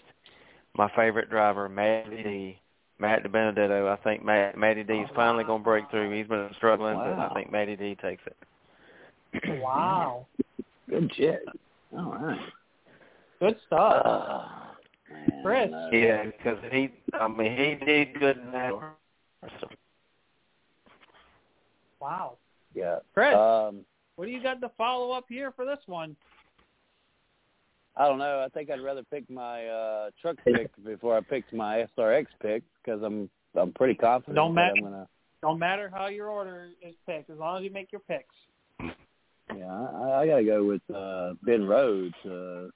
[0.76, 2.62] my favorite driver, Matty D.
[3.00, 3.88] Matt DiBenedetto.
[3.92, 6.16] I think Matt, Matty D is finally going to break through.
[6.18, 7.16] He's been struggling, Wow.
[7.16, 9.62] but I think Matty D takes it.
[9.62, 10.26] Wow.
[10.90, 11.46] Good shit.
[11.96, 12.40] All right.
[13.40, 14.02] Good stuff.
[14.06, 14.48] Uh,
[15.44, 15.72] Chris.
[15.72, 18.74] uh, Yeah, because he, I mean, he did good in that.
[22.00, 22.38] Wow.
[22.74, 22.98] Yeah.
[23.14, 23.82] Chris, Um,
[24.16, 26.16] what do you got to follow up here for this one?
[28.00, 28.42] I don't know.
[28.46, 32.64] I think I'd rather pick my uh truck pick before I picked my SRX pick
[32.84, 34.76] because I'm I'm pretty confident Don't matter.
[34.82, 35.08] Gonna.
[35.42, 38.34] Don't matter how your order is picked, as long as you make your picks.
[39.56, 42.16] Yeah, I, I got to go with uh Ben Rhodes.
[42.26, 42.68] Uh,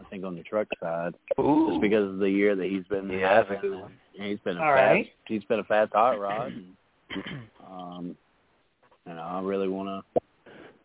[0.00, 3.34] I think on the truck side, just because of the year that he's been Yeah,
[3.44, 3.70] having.
[3.70, 3.90] man.
[4.12, 4.92] He's been a All fast.
[4.92, 5.12] right.
[5.26, 6.52] He's been a fast hot rod.
[6.52, 7.24] And,
[7.68, 8.16] um,
[9.06, 10.20] you know, I really want to.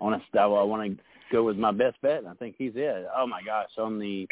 [0.01, 0.39] I want to.
[0.39, 1.03] I want to
[1.34, 2.19] go with my best bet.
[2.19, 3.07] And I think he's it.
[3.15, 4.27] Oh my gosh, on the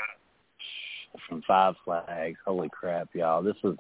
[1.28, 2.38] from Five Flags.
[2.46, 3.44] Holy crap, y'all!
[3.44, 3.76] This was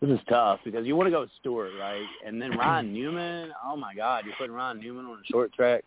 [0.00, 2.06] this is tough because you want to go with Stewart, right?
[2.26, 3.52] And then Ryan Newman.
[3.64, 5.84] Oh my God, you're putting Ryan Newman on a short track.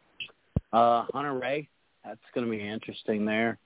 [0.71, 1.67] Uh, Hunter-Reay.
[2.05, 3.57] That's going to be interesting there.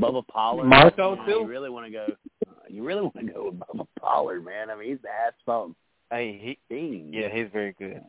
[0.00, 0.64] Bubba Pollard.
[0.64, 1.30] Marco, you know, too.
[1.32, 2.06] You really want to go.
[2.46, 4.70] Uh, you really want to go with Bubba Pollard, man.
[4.70, 5.72] I mean, he's the asphalt
[6.10, 7.12] Hey, he, fiend.
[7.12, 8.02] yeah, he's very good.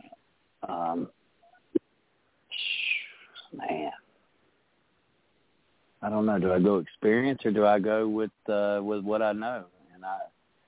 [0.67, 1.09] Um,
[3.53, 3.91] man,
[6.01, 6.39] I don't know.
[6.39, 9.65] Do I go experience or do I go with uh, with what I know?
[9.93, 10.17] And I,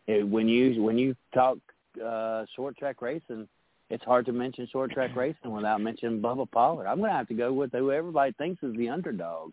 [0.07, 1.57] it, when you when you talk
[2.03, 3.47] uh, short track racing,
[3.89, 6.87] it's hard to mention short track racing without mentioning Bubba Pollard.
[6.87, 9.51] I'm going to have to go with who everybody thinks is the underdog.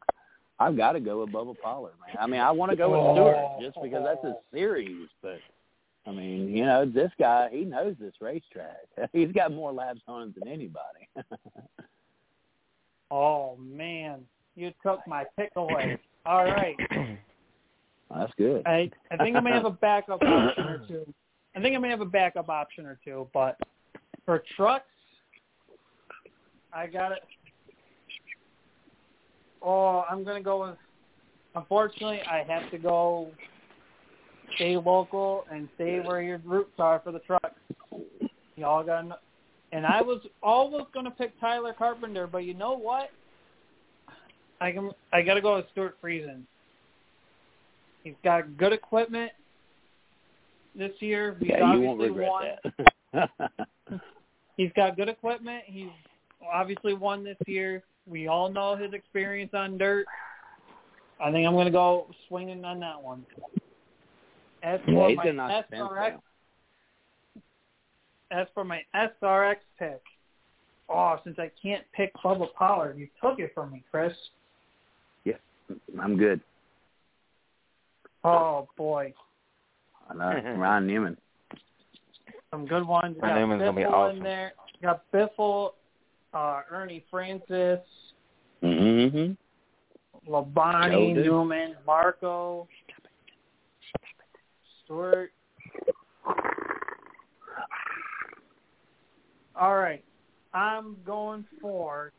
[0.59, 2.17] I've got to go with Bubba Pollard, man.
[2.19, 5.39] I mean, I want to go with Stewart just because that's his series, but
[6.07, 8.87] I mean, you know, this guy, he knows this racetrack.
[9.13, 11.09] He's got more laps on it than anybody.
[13.11, 14.23] Oh man,
[14.57, 15.99] you took my pick away.
[16.25, 16.77] All right,
[18.15, 18.63] That's good.
[18.67, 21.15] I I think I may have a backup option or two.
[21.55, 23.59] I think I may have a backup option or two, but
[24.25, 24.85] for trucks,
[26.73, 27.23] I got it.
[29.63, 30.77] Oh, I'm gonna go with.
[31.55, 33.31] Unfortunately, I have to go
[34.57, 37.59] stay local and stay where your roots are for the trucks.
[38.57, 39.21] Y'all got,
[39.73, 43.11] and I was almost gonna pick Tyler Carpenter, but you know what?
[44.61, 44.91] I can.
[45.13, 46.43] I got to go with Stewart Friesen.
[48.05, 49.33] He's got good equipment
[50.77, 51.37] this year.
[51.41, 52.45] He's yeah, you won't regret won.
[53.13, 53.31] that.
[54.57, 55.65] He's got good equipment.
[55.67, 55.89] He's
[56.53, 57.83] obviously won this year.
[58.07, 60.07] We all know his experience on dirt.
[61.21, 63.25] I think I'm going to go swinging on that one.
[64.63, 66.19] As yeah, for he's my SRX,
[68.31, 70.03] as for my SRX pick,
[70.89, 74.13] oh, since I can't pick Bubba Pollard, you took it from me, Chris.
[76.01, 76.41] I'm good.
[78.25, 79.13] Oh boy,
[80.11, 80.55] I know.
[80.59, 81.17] Ryan Newman.
[82.51, 83.17] some good ones.
[83.17, 84.17] You Ryan got Newman's gonna be awesome.
[84.19, 84.53] in there.
[84.81, 85.71] You got Biffle,
[86.35, 87.81] uh, Ernie Francis,
[88.63, 89.33] Mm-hmm.
[90.33, 91.23] Labonte, Joe.
[91.23, 92.67] Newman, Marco,
[94.85, 95.31] Stewart.
[99.59, 100.05] All right,
[100.53, 102.13] I'm going for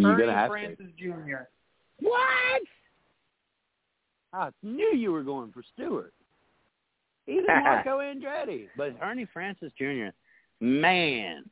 [0.00, 1.46] You're Ernie gonna have Francis Jr.
[2.00, 2.62] What?
[4.32, 6.12] I knew you were going for Stewart.
[7.26, 10.08] Even Marco Andretti, but Ernie Francis Jr.
[10.60, 11.44] Man,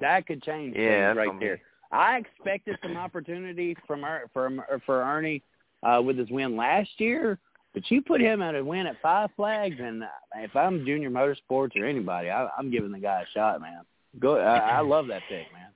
[0.00, 1.60] that could change Yeah, things right there.
[1.92, 5.42] I expected some opportunity from Er- from for Ernie
[5.82, 7.38] uh, with his win last year,
[7.74, 10.06] but you put him at a win at Five Flags, and uh,
[10.36, 13.82] if I'm Junior Motorsports or anybody, I, I'm giving the guy a shot, man.
[14.18, 15.70] Go, I, I love that pick, man.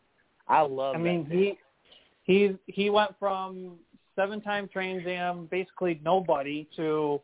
[0.49, 0.97] I love.
[0.97, 1.33] I mean, pick.
[1.33, 1.59] he
[2.25, 3.73] he he went from
[4.17, 7.21] seven-time Trans Am, basically nobody, to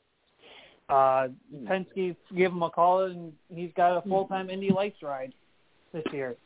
[0.89, 1.29] uh
[1.65, 5.33] Penske gave him a call, and he's got a full-time Indy Lights ride
[5.93, 6.37] this year.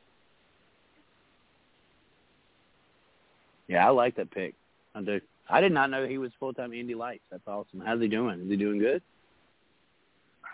[3.68, 4.54] Yeah, I like that pick.
[4.94, 5.20] I do.
[5.48, 7.22] I did not know he was full time Indy Lights.
[7.30, 7.80] That's awesome.
[7.84, 8.40] How's he doing?
[8.40, 9.02] Is he doing good?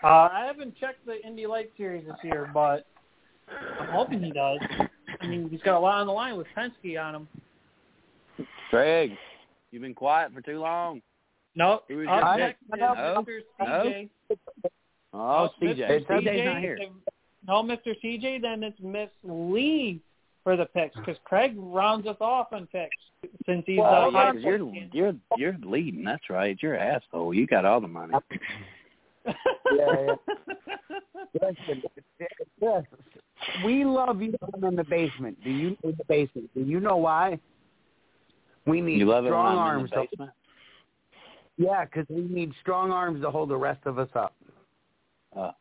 [0.03, 2.85] Uh, I haven't checked the Indy Lights series this year, but
[3.79, 4.59] I'm hoping he does.
[5.19, 7.27] I mean, he's got a lot on the line with Penske on him.
[8.69, 9.11] Craig,
[9.71, 11.01] you've been quiet for too long.
[11.55, 11.83] Nope.
[11.87, 12.77] Who is Up your next No.
[12.77, 13.39] Mr.
[13.59, 13.65] No.
[13.65, 14.09] CJ.
[15.13, 15.75] Oh, Mr.
[15.75, 15.79] CJ.
[15.79, 16.79] It's- CJ's not here.
[17.47, 17.95] No, Mr.
[18.03, 20.01] CJ, then it's Miss Lee
[20.43, 22.95] for the picks because Craig rounds us off on picks
[23.45, 24.57] since he's Oh, uh, yeah, high 'cause you're
[24.93, 26.03] you're you're leading.
[26.03, 26.57] That's right.
[26.61, 27.33] You're an asshole.
[27.33, 28.13] You got all the money.
[29.25, 29.35] Yeah,
[29.75, 30.15] yeah.
[31.41, 31.83] Listen,
[32.61, 32.83] yes,
[33.65, 34.33] we love you
[34.63, 35.37] in the basement.
[35.43, 36.49] Do you in the basement?
[36.55, 37.37] Do you know why?
[38.67, 39.91] We need You love it when strong arms.
[39.91, 40.33] to-
[41.57, 44.35] yeah, because we need strong arms to hold the rest of us up.
[45.35, 45.51] Uh,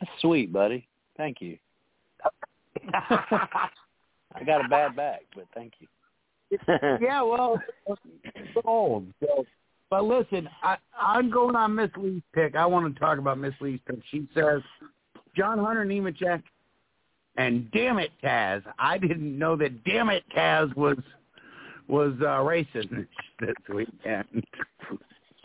[0.00, 0.88] that's sweet, buddy.
[1.16, 1.58] Thank you.
[2.92, 5.86] I got a bad back, but thank you.
[7.00, 9.06] yeah, well, it's old.
[9.20, 9.44] So,
[9.90, 12.56] but listen, I, I'm going on Miss Lee's pick.
[12.56, 14.00] I want to talk about Miss Lee's pick.
[14.10, 14.60] She says
[15.36, 16.42] John Hunter Nemechek
[17.36, 18.62] and damn it, Taz.
[18.78, 20.96] I didn't know that damn it, Taz was
[21.88, 23.06] was uh, racing
[23.40, 24.44] this weekend.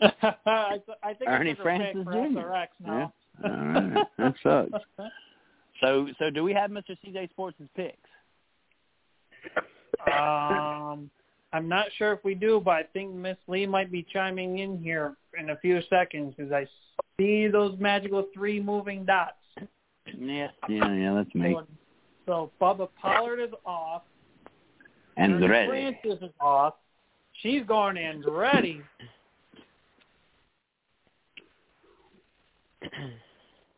[0.00, 2.38] I, th- I think Ernie it's a Francis pick for Jr.
[2.38, 3.12] SRX now.
[3.44, 4.84] All right, that sucks.
[5.80, 6.96] So, so do we have Mr.
[7.04, 7.96] CJ Sports' picks?
[10.06, 11.10] um,
[11.52, 14.78] I'm not sure if we do, but I think Miss Lee might be chiming in
[14.82, 16.66] here in a few seconds because I
[17.18, 19.34] see those magical three moving dots.
[20.18, 21.14] Yeah, yeah, yeah.
[21.14, 21.54] That's me.
[21.54, 21.66] So,
[22.26, 24.02] so Bubba Pollard is off.
[25.20, 25.68] And Ernie ready.
[25.68, 26.74] Francis is off.
[27.42, 28.82] She's going in ready.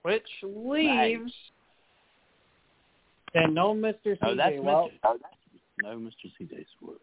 [0.03, 1.33] Which leaves
[3.35, 4.07] and no Mr.
[4.07, 4.19] CJ.
[4.23, 4.99] Oh, that's well, Mr.
[5.05, 5.35] Oh, that's
[5.83, 6.31] no Mr.
[6.41, 7.01] CJ Sports.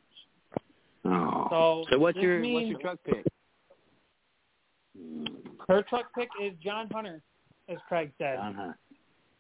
[1.06, 1.48] Oh.
[1.50, 3.26] So, so what's your what's your truck pick?
[5.68, 7.22] her truck pick is John Hunter,
[7.68, 8.38] as Craig said.
[8.38, 8.76] John Hunt.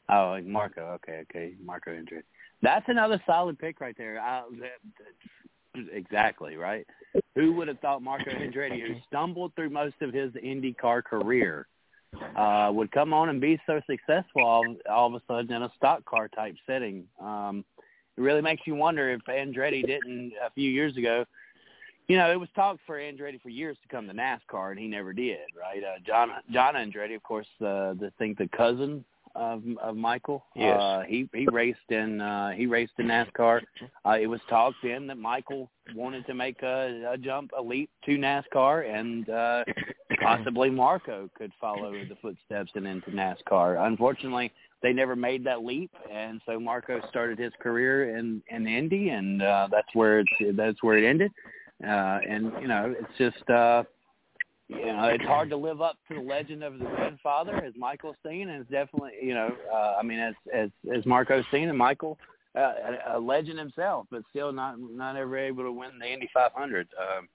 [0.10, 0.82] Oh, like Marco.
[0.96, 2.24] Okay, okay, Marco Andretti.
[2.62, 4.22] That's another solid pick right there.
[5.92, 6.86] Exactly right.
[7.36, 11.68] Who would have thought Marco Andretti, who stumbled through most of his IndyCar career,
[12.36, 15.72] uh, would come on and be so successful all, all of a sudden in a
[15.76, 17.06] stock car type setting?
[17.22, 17.64] Um,
[18.18, 21.26] it really makes you wonder if Andretti didn't a few years ago.
[22.08, 24.88] You know, it was talked for Andretti for years to come to NASCAR, and he
[24.88, 25.38] never did.
[25.58, 25.84] Right?
[25.84, 30.46] Uh, John John Andretti, of course, uh, the think the cousin of of Michael.
[30.56, 30.80] Yes.
[30.80, 33.62] Uh, he he raced in uh, he raced in NASCAR.
[34.06, 37.90] Uh, it was talked then that Michael wanted to make a, a jump, a leap
[38.06, 39.64] to NASCAR, and uh,
[40.22, 43.86] possibly Marco could follow the footsteps and into NASCAR.
[43.86, 44.52] Unfortunately,
[44.82, 49.42] they never made that leap, and so Marco started his career in in Indy, and
[49.42, 51.32] uh, that's where it's that's where it ended.
[51.84, 53.50] Uh, and you know, it's just.
[53.50, 53.84] Uh,
[54.70, 58.16] you know, it's hard to live up to the legend of the grandfather as Michael's
[58.26, 61.78] seen, and it's definitely, you know, uh, I mean, as as as Marco's seen, and
[61.78, 62.18] Michael,
[62.56, 62.74] uh,
[63.12, 66.88] a, a legend himself, but still not not ever able to win the Indy 500.
[67.00, 67.28] Um,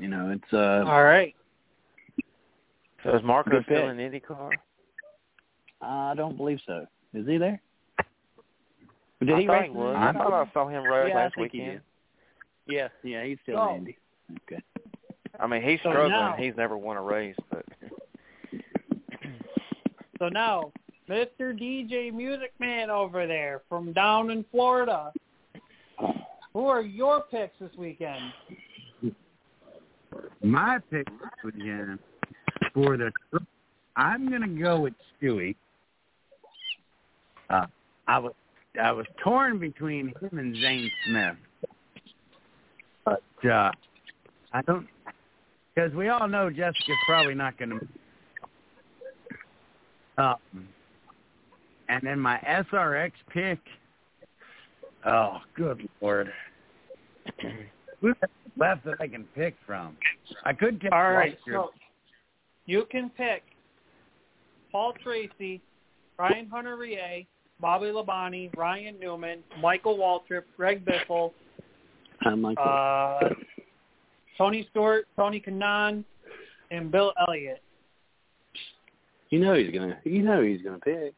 [0.00, 1.34] you know, it's uh, All right.
[3.04, 3.84] So is Marco still pick.
[3.84, 4.50] in IndyCar?
[5.80, 6.86] I don't believe so.
[7.14, 7.60] Is he there?
[9.20, 9.62] Did I he race?
[9.70, 9.96] he was.
[9.96, 11.80] I thought I saw him race Yeah, last weekend.
[12.66, 13.96] Yeah, yeah, he's still So- in Indy.
[14.52, 14.62] Okay.
[15.40, 16.10] I mean, he's So struggling.
[16.10, 17.64] now- he's never won a race, but
[20.18, 20.72] So now,
[21.08, 21.56] Mr.
[21.58, 25.12] DJ Music Man over there from down in Florida.
[26.52, 28.32] Who are your picks this weekend?
[30.42, 31.98] My pick this weekend
[32.74, 33.12] for the
[33.96, 35.54] I'm gonna go with Stewie.
[37.48, 37.66] Uh,
[38.08, 38.32] I was
[38.80, 41.36] I was torn between him and Zane Smith,
[43.04, 43.70] but uh,
[44.52, 44.88] I don't
[45.78, 47.78] because we all know Jessica's probably not gonna.
[50.16, 50.34] Uh,
[51.88, 53.60] and then my SRX pick.
[55.06, 56.32] Oh, good lord!
[58.00, 58.16] Who's
[58.56, 59.96] left that I can pick from?
[60.44, 61.70] I could take All right, so
[62.66, 63.44] you can pick
[64.72, 65.60] Paul Tracy,
[66.18, 67.26] Ryan Hunter-Reay,
[67.60, 71.32] Bobby Labonte, Ryan Newman, Michael Waltrip, Greg Biffle,
[72.22, 72.64] I'm Michael.
[72.64, 73.28] uh,
[74.38, 76.04] Tony Stewart, Tony Kanaan,
[76.70, 77.60] and Bill Elliott.
[79.30, 79.98] you know he's gonna.
[80.04, 81.12] You know he's gonna pick.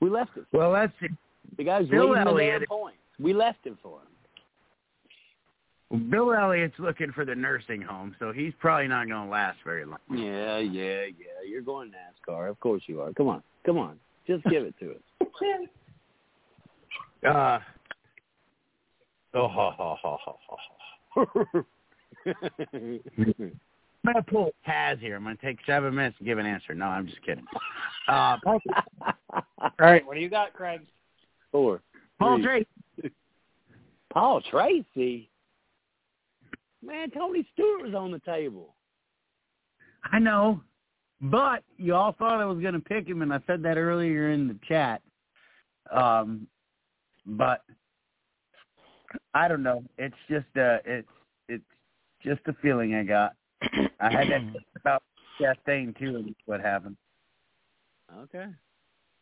[0.00, 0.44] We left it.
[0.52, 1.08] Well, let's see.
[1.56, 2.60] The guy's Bill leading the Elliott.
[2.60, 2.98] damn points.
[3.18, 4.06] We left him for him.
[6.10, 9.84] Bill Elliott's looking for the nursing home, so he's probably not going to last very
[9.84, 9.98] long.
[10.10, 11.48] Yeah, yeah, yeah.
[11.48, 12.50] You're going NASCAR.
[12.50, 13.12] Of course you are.
[13.12, 13.42] Come on.
[13.64, 13.98] Come on.
[14.26, 15.28] Just give it to us.
[17.26, 17.58] Uh,
[19.36, 21.64] oh, ha, ha, ha, ha, ha.
[24.06, 25.16] I'm going to pull a Taz here.
[25.16, 26.74] I'm going to take seven minutes to give an answer.
[26.74, 27.44] No, I'm just kidding.
[28.08, 30.82] Uh, All right, what do you got, Craig?
[31.50, 31.82] Four.
[32.18, 32.66] Paul Three.
[33.00, 33.14] Tracy.
[34.12, 35.28] Paul Tracy.
[36.84, 38.74] Man, Tony Stewart was on the table.
[40.12, 40.60] I know,
[41.20, 44.30] but you all thought I was going to pick him, and I said that earlier
[44.30, 45.02] in the chat.
[45.90, 46.46] Um,
[47.26, 47.62] but
[49.36, 49.84] I don't know.
[49.98, 51.08] It's just a it's
[51.46, 51.64] it's
[52.24, 53.34] just a feeling I got.
[54.00, 54.42] I had that
[54.80, 55.02] about
[55.38, 56.96] Chastain too, and what happened.
[58.18, 58.46] Okay.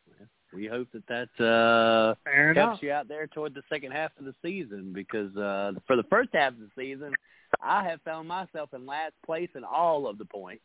[0.07, 2.69] Well, we hope that that uh, Fair enough.
[2.69, 6.03] helps you out there toward the second half of the season because uh, for the
[6.03, 7.11] first half of the season,
[7.61, 10.63] I have found myself in last place in all of the points.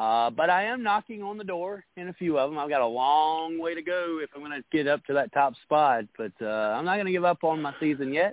[0.00, 2.58] Uh, but I am knocking on the door in a few of them.
[2.58, 5.30] I've got a long way to go if I'm going to get up to that
[5.34, 6.04] top spot.
[6.16, 8.32] But uh, I'm not going to give up on my season yet.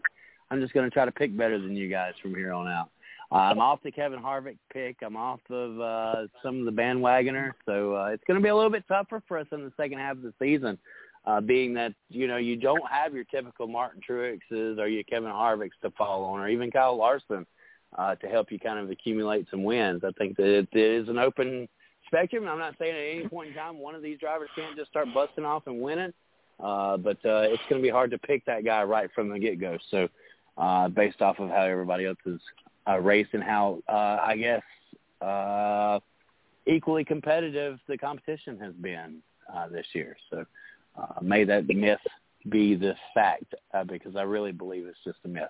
[0.49, 2.89] I'm just going to try to pick better than you guys from here on out.
[3.33, 4.95] Uh, I'm off the Kevin Harvick pick.
[5.05, 8.55] I'm off of uh, some of the bandwagoner, so uh, it's going to be a
[8.55, 10.77] little bit tougher for us in the second half of the season.
[11.25, 15.31] Uh, being that you know you don't have your typical Martin Truexes or your Kevin
[15.31, 17.45] Harvicks to fall on, or even Kyle Larson
[17.95, 20.03] uh, to help you kind of accumulate some wins.
[20.03, 21.67] I think that it is an open
[22.07, 22.47] spectrum.
[22.47, 25.07] I'm not saying at any point in time one of these drivers can't just start
[25.13, 26.13] busting off and winning,
[26.59, 29.39] uh, but uh, it's going to be hard to pick that guy right from the
[29.39, 29.77] get-go.
[29.91, 30.07] So
[30.57, 32.41] uh, based off of how everybody else is
[32.87, 34.61] uh, raced and how uh, I guess
[35.21, 35.99] uh,
[36.65, 39.19] equally competitive the competition has been
[39.53, 40.15] uh, this year.
[40.29, 40.45] So
[40.97, 41.99] uh, may that myth
[42.49, 45.49] be the fact uh, because I really believe it's just a myth.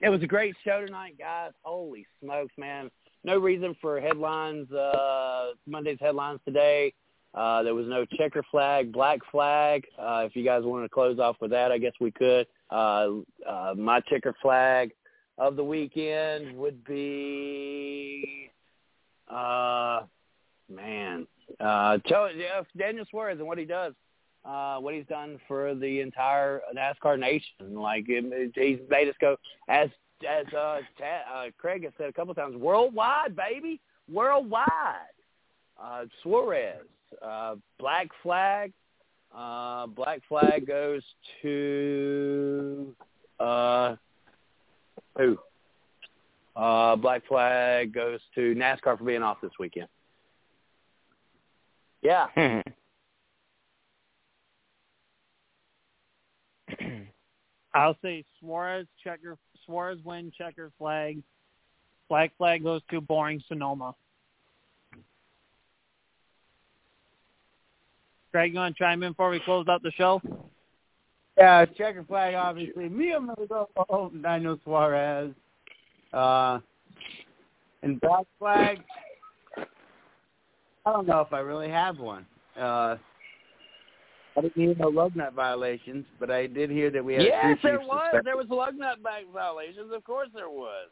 [0.00, 1.52] It was a great show tonight, guys.
[1.62, 2.90] Holy smokes, man.
[3.24, 6.92] No reason for headlines, uh, Monday's headlines today.
[7.34, 9.84] Uh, there was no checker flag, black flag.
[9.98, 12.46] Uh, if you guys wanted to close off with that, I guess we could.
[12.70, 13.08] Uh,
[13.48, 14.92] uh, my checker flag
[15.38, 18.50] of the weekend would be,
[19.28, 20.00] uh,
[20.70, 21.26] man,
[21.58, 23.94] uh, tell, yeah, Daniel Suarez and what he does,
[24.46, 27.74] uh, what he's done for the entire NASCAR nation.
[27.74, 29.36] Like he's made us go
[29.68, 29.88] as
[30.26, 34.66] as uh, Ta- uh, Craig has said a couple of times, worldwide, baby, worldwide.
[35.82, 36.86] Uh, Suarez,
[37.22, 38.72] uh, Black Flag.
[39.36, 41.02] Uh, Black Flag goes
[41.42, 42.94] to
[43.38, 43.96] uh,
[45.18, 45.36] who?
[46.54, 49.88] Uh, Black Flag goes to NASCAR for being off this weekend.
[52.00, 52.28] Yeah.
[57.76, 59.36] I'll say Suarez checker
[59.66, 61.22] Suarez win checker flag.
[62.08, 63.94] Black flag goes to boring Sonoma.
[68.32, 70.22] Greg, you want to chime in before we close out the show?
[71.36, 72.88] Yeah, checker flag, obviously.
[72.88, 75.34] Me, I'm going to go oh, Daniel Suarez.
[76.14, 76.60] Uh,
[77.82, 78.78] and black flag,
[79.58, 82.24] I don't know if I really have one.
[82.58, 82.96] Uh,
[84.36, 87.58] I didn't hear no lug nut violations, but I did hear that we had yes,
[87.58, 88.00] a there chief was.
[88.04, 88.26] suspended.
[88.26, 89.90] There was lug nut back violations.
[89.94, 90.88] Of course there was.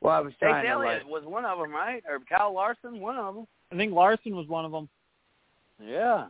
[0.00, 2.02] Well, I was Chase trying to Elliott like, was one of them, right?
[2.08, 3.46] Or Kyle Larson, one of them.
[3.72, 4.88] I think Larson was one of them.
[5.82, 6.26] Yeah.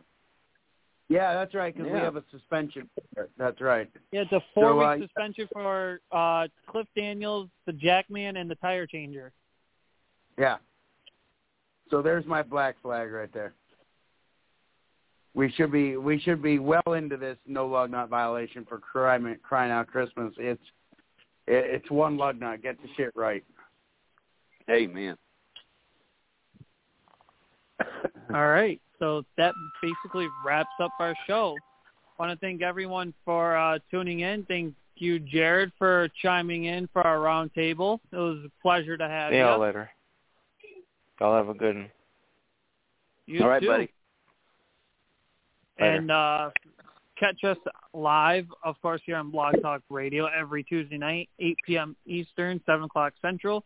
[1.09, 2.89] yeah, that's right, because we have a suspension.
[3.37, 3.89] That's right.
[4.11, 8.85] Yeah, it's a four-week uh, suspension for uh, Cliff Daniels, the Jackman, and the tire
[8.85, 9.31] changer.
[10.37, 10.57] Yeah.
[11.89, 13.53] So there's my black flag right there.
[15.37, 19.37] We should be we should be well into this no lug nut violation for crying
[19.43, 20.33] crying out Christmas.
[20.39, 20.59] It's
[21.45, 22.63] it, it's one lug nut.
[22.63, 23.43] Get the shit right.
[24.67, 25.15] Amen.
[28.33, 28.81] All right.
[28.97, 31.55] So that basically wraps up our show.
[32.17, 34.43] want to thank everyone for uh, tuning in.
[34.45, 37.99] Thank you, Jared, for chiming in for our roundtable.
[38.11, 39.65] It was a pleasure to have See y'all you.
[39.65, 39.91] later.
[41.21, 41.91] Y'all have a good one.
[43.27, 43.67] You All right, too.
[43.67, 43.91] buddy.
[45.79, 46.49] And uh,
[47.19, 47.57] catch us
[47.93, 51.95] live, of course, here on Blog Talk Radio every Tuesday night, 8 p.m.
[52.05, 53.63] Eastern, 7 o'clock Central.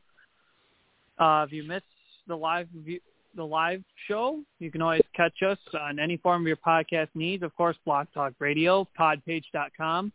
[1.18, 1.84] Uh, if you miss
[2.28, 3.00] the live view,
[3.36, 7.44] the live show, you can always catch us on any form of your podcast needs.
[7.44, 10.12] Of course, Blog Talk Radio, podpage.com,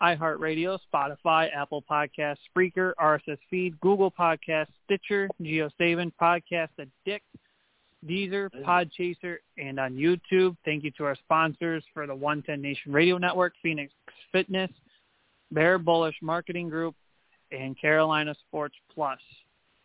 [0.00, 7.24] iHeartRadio, Spotify, Apple Podcasts, Spreaker, RSS Feed, Google Podcasts, Stitcher, JioSaavn, Podcast Addict,
[8.06, 10.56] Deezer, Podchaser, and on YouTube.
[10.64, 13.92] Thank you to our sponsors for the 110 Nation Radio Network, Phoenix
[14.32, 14.70] Fitness,
[15.50, 16.94] Bear Bullish Marketing Group,
[17.50, 19.18] and Carolina Sports Plus.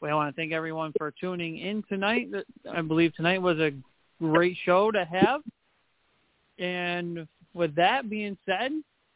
[0.01, 2.29] We want to thank everyone for tuning in tonight.
[2.71, 3.71] I believe tonight was a
[4.19, 5.41] great show to have.
[6.59, 8.71] And with that being said,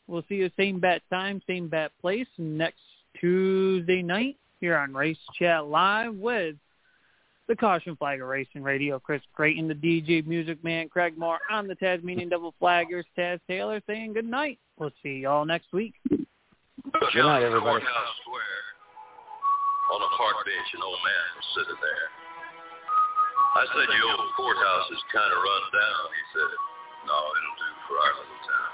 [0.08, 2.80] we'll see you same bat time, same bat place next
[3.20, 6.56] Tuesday night here on Race Chat Live with
[7.48, 9.00] the Caution Flag Racing Radio.
[9.00, 13.82] Chris Creighton, the DJ Music Man, Craig Moore on the Tasmanian Double Flaggers, Taz Taylor
[13.88, 14.60] saying good night.
[14.78, 15.94] We'll see y'all next week.
[16.08, 17.84] Good night, everybody.
[18.22, 18.64] Square.
[19.88, 22.08] On a park bench, an old man was sitting there.
[23.56, 26.04] I said, your old courthouse is kind of run down.
[26.12, 26.52] He said,
[27.08, 28.74] no, it'll do for our little town.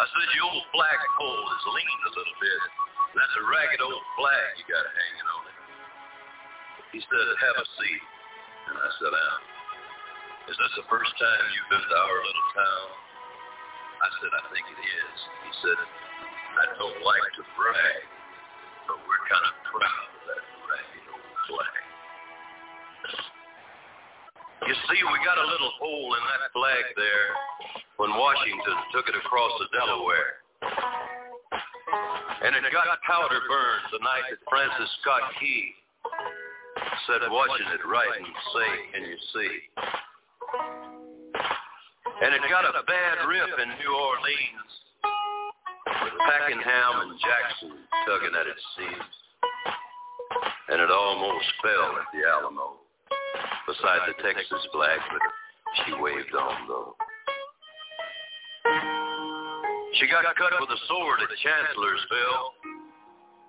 [0.00, 2.62] I said, your old flagpole is leaning a little bit.
[3.12, 5.59] That's a ragged old flag you got hanging on it.
[6.90, 8.04] He said, have a seat.
[8.70, 9.40] And I sat down.
[10.50, 12.88] Is this the first time you've been to our little town?
[14.02, 15.16] I said, I think it is.
[15.46, 18.02] He said, I don't like to brag,
[18.90, 21.82] but we're kind of proud of that ragged old flag.
[24.66, 27.30] You see, we got a little hole in that flag there
[28.02, 30.42] when Washington took it across the Delaware.
[32.42, 35.79] And it got powder burned the night that Francis Scott Key
[37.06, 39.54] said watching it right and say, can you see?
[42.20, 44.72] And it got a bad rip in New Orleans
[46.04, 47.72] with Pakenham and Jackson
[48.04, 49.14] tugging at its seams.
[50.68, 52.80] And it almost fell at the Alamo
[53.66, 55.22] beside the Texas flag, but
[55.84, 56.94] she waved on though.
[59.98, 62.46] She got cut with a sword at Chancellorsville,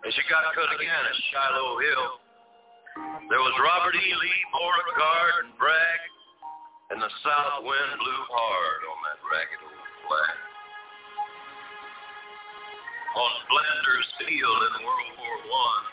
[0.03, 2.30] and she got cut again at Shiloh Hill.
[2.95, 4.03] There was Robert E.
[4.03, 6.01] Lee, Beauregard, and Bragg,
[6.91, 10.37] and the south wind blew hard on that ragged old flag.
[13.15, 15.85] On Flanders Field in World War One,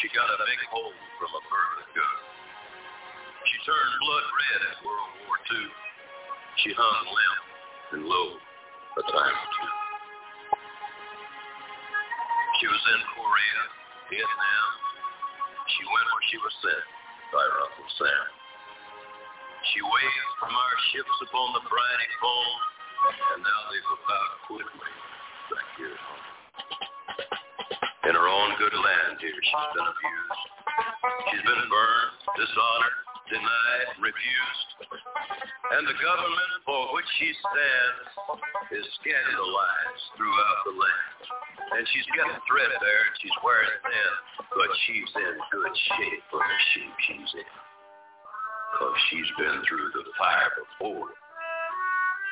[0.00, 2.20] she got a big hole from a Bertha gun.
[3.52, 5.68] She turned blood red in World War II.
[6.64, 7.44] She hung limp
[7.92, 8.28] and low
[8.96, 9.72] a time or two.
[12.60, 13.60] She was in Korea,
[14.08, 14.91] Vietnam.
[15.72, 16.84] She went where she was sent
[17.32, 18.26] by Uncle Sam.
[19.72, 22.56] She waved from our ships upon the briny foam,
[23.32, 24.90] and now they've about me
[25.48, 26.26] back here at home.
[28.04, 30.44] In her own good land here, she's been abused.
[31.32, 32.98] She's been burned, dishonored,
[33.32, 34.68] denied, refused.
[35.72, 41.41] And the government for which she stands is scandalized throughout the land.
[41.72, 44.12] And she's got threadbare and she's wearing thin,
[44.52, 47.52] but she's in good shape for the shape she's in.
[48.72, 51.08] Because she's been through the fire before.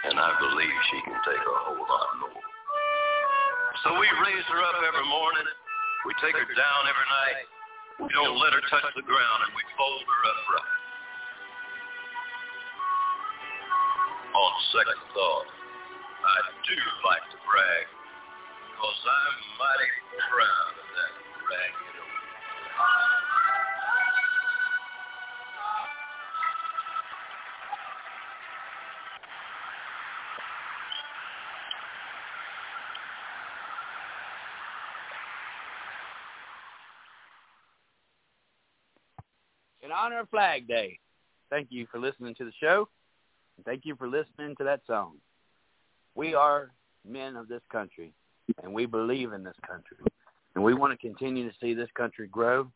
[0.08, 2.44] And I believe she can take a whole lot more.
[3.84, 5.48] So we raise her up every morning.
[6.04, 7.44] We take her down every night.
[8.00, 10.80] We don't let her touch the ground, and we fold her upright.
[14.32, 15.48] On second thought,
[16.24, 17.84] I do like to brag,
[18.81, 19.93] because I'm mighty
[20.32, 21.12] proud of that
[39.82, 40.98] in honor of Flag Day.
[41.51, 42.89] Thank you for listening to the show.
[43.57, 45.16] And thank you for listening to that song.
[46.15, 46.70] We are
[47.05, 48.15] men of this country,
[48.62, 49.97] and we believe in this country.
[50.55, 52.70] And we want to continue to see this country grow.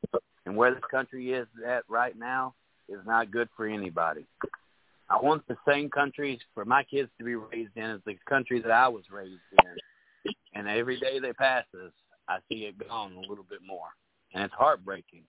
[0.46, 2.54] And where this country is at right now
[2.88, 4.26] is not good for anybody.
[5.10, 8.60] I want the same countries for my kids to be raised in as the country
[8.62, 10.32] that I was raised in.
[10.54, 11.92] And every day they pass us,
[12.28, 13.88] I see it gone a little bit more.
[14.32, 15.22] And it's heartbreaking.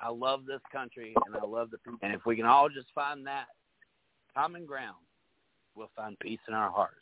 [0.00, 1.98] I love this country and I love the people.
[2.02, 3.46] And if we can all just find that
[4.34, 4.96] common ground,
[5.74, 7.00] we'll find peace in our hearts.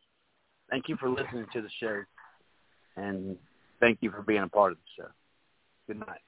[0.71, 2.03] Thank you for listening to the show.
[2.97, 3.37] And
[3.81, 5.09] thank you for being a part of the show.
[5.87, 6.21] Good night.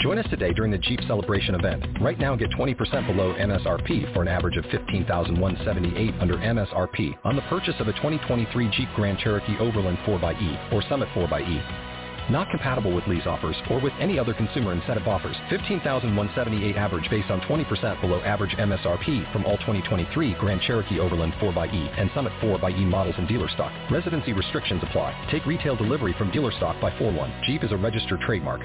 [0.00, 1.84] Join us today during the Jeep Celebration event.
[2.00, 7.42] Right now get 20% below MSRP for an average of 15178 under MSRP on the
[7.42, 11.89] purchase of a 2023 Jeep Grand Cherokee Overland 4xE or Summit 4xE.
[12.30, 15.36] Not compatible with lease offers or with any other consumer incentive offers.
[15.50, 22.00] 15178 average based on 20% below average MSRP from all 2023 Grand Cherokee Overland 4xE
[22.00, 23.72] and Summit 4xE models in dealer stock.
[23.90, 25.12] Residency restrictions apply.
[25.32, 27.44] Take retail delivery from dealer stock by 4-1.
[27.44, 28.60] Jeep is a registered trademark.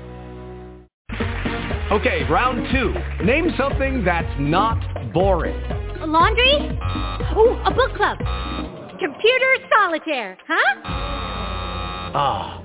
[1.91, 2.93] Okay, round two.
[3.23, 4.79] Name something that's not
[5.13, 5.55] boring.
[6.01, 6.53] A laundry?
[7.37, 8.17] Ooh, a book club.
[8.99, 10.81] Computer solitaire, huh?
[12.17, 12.64] Ah,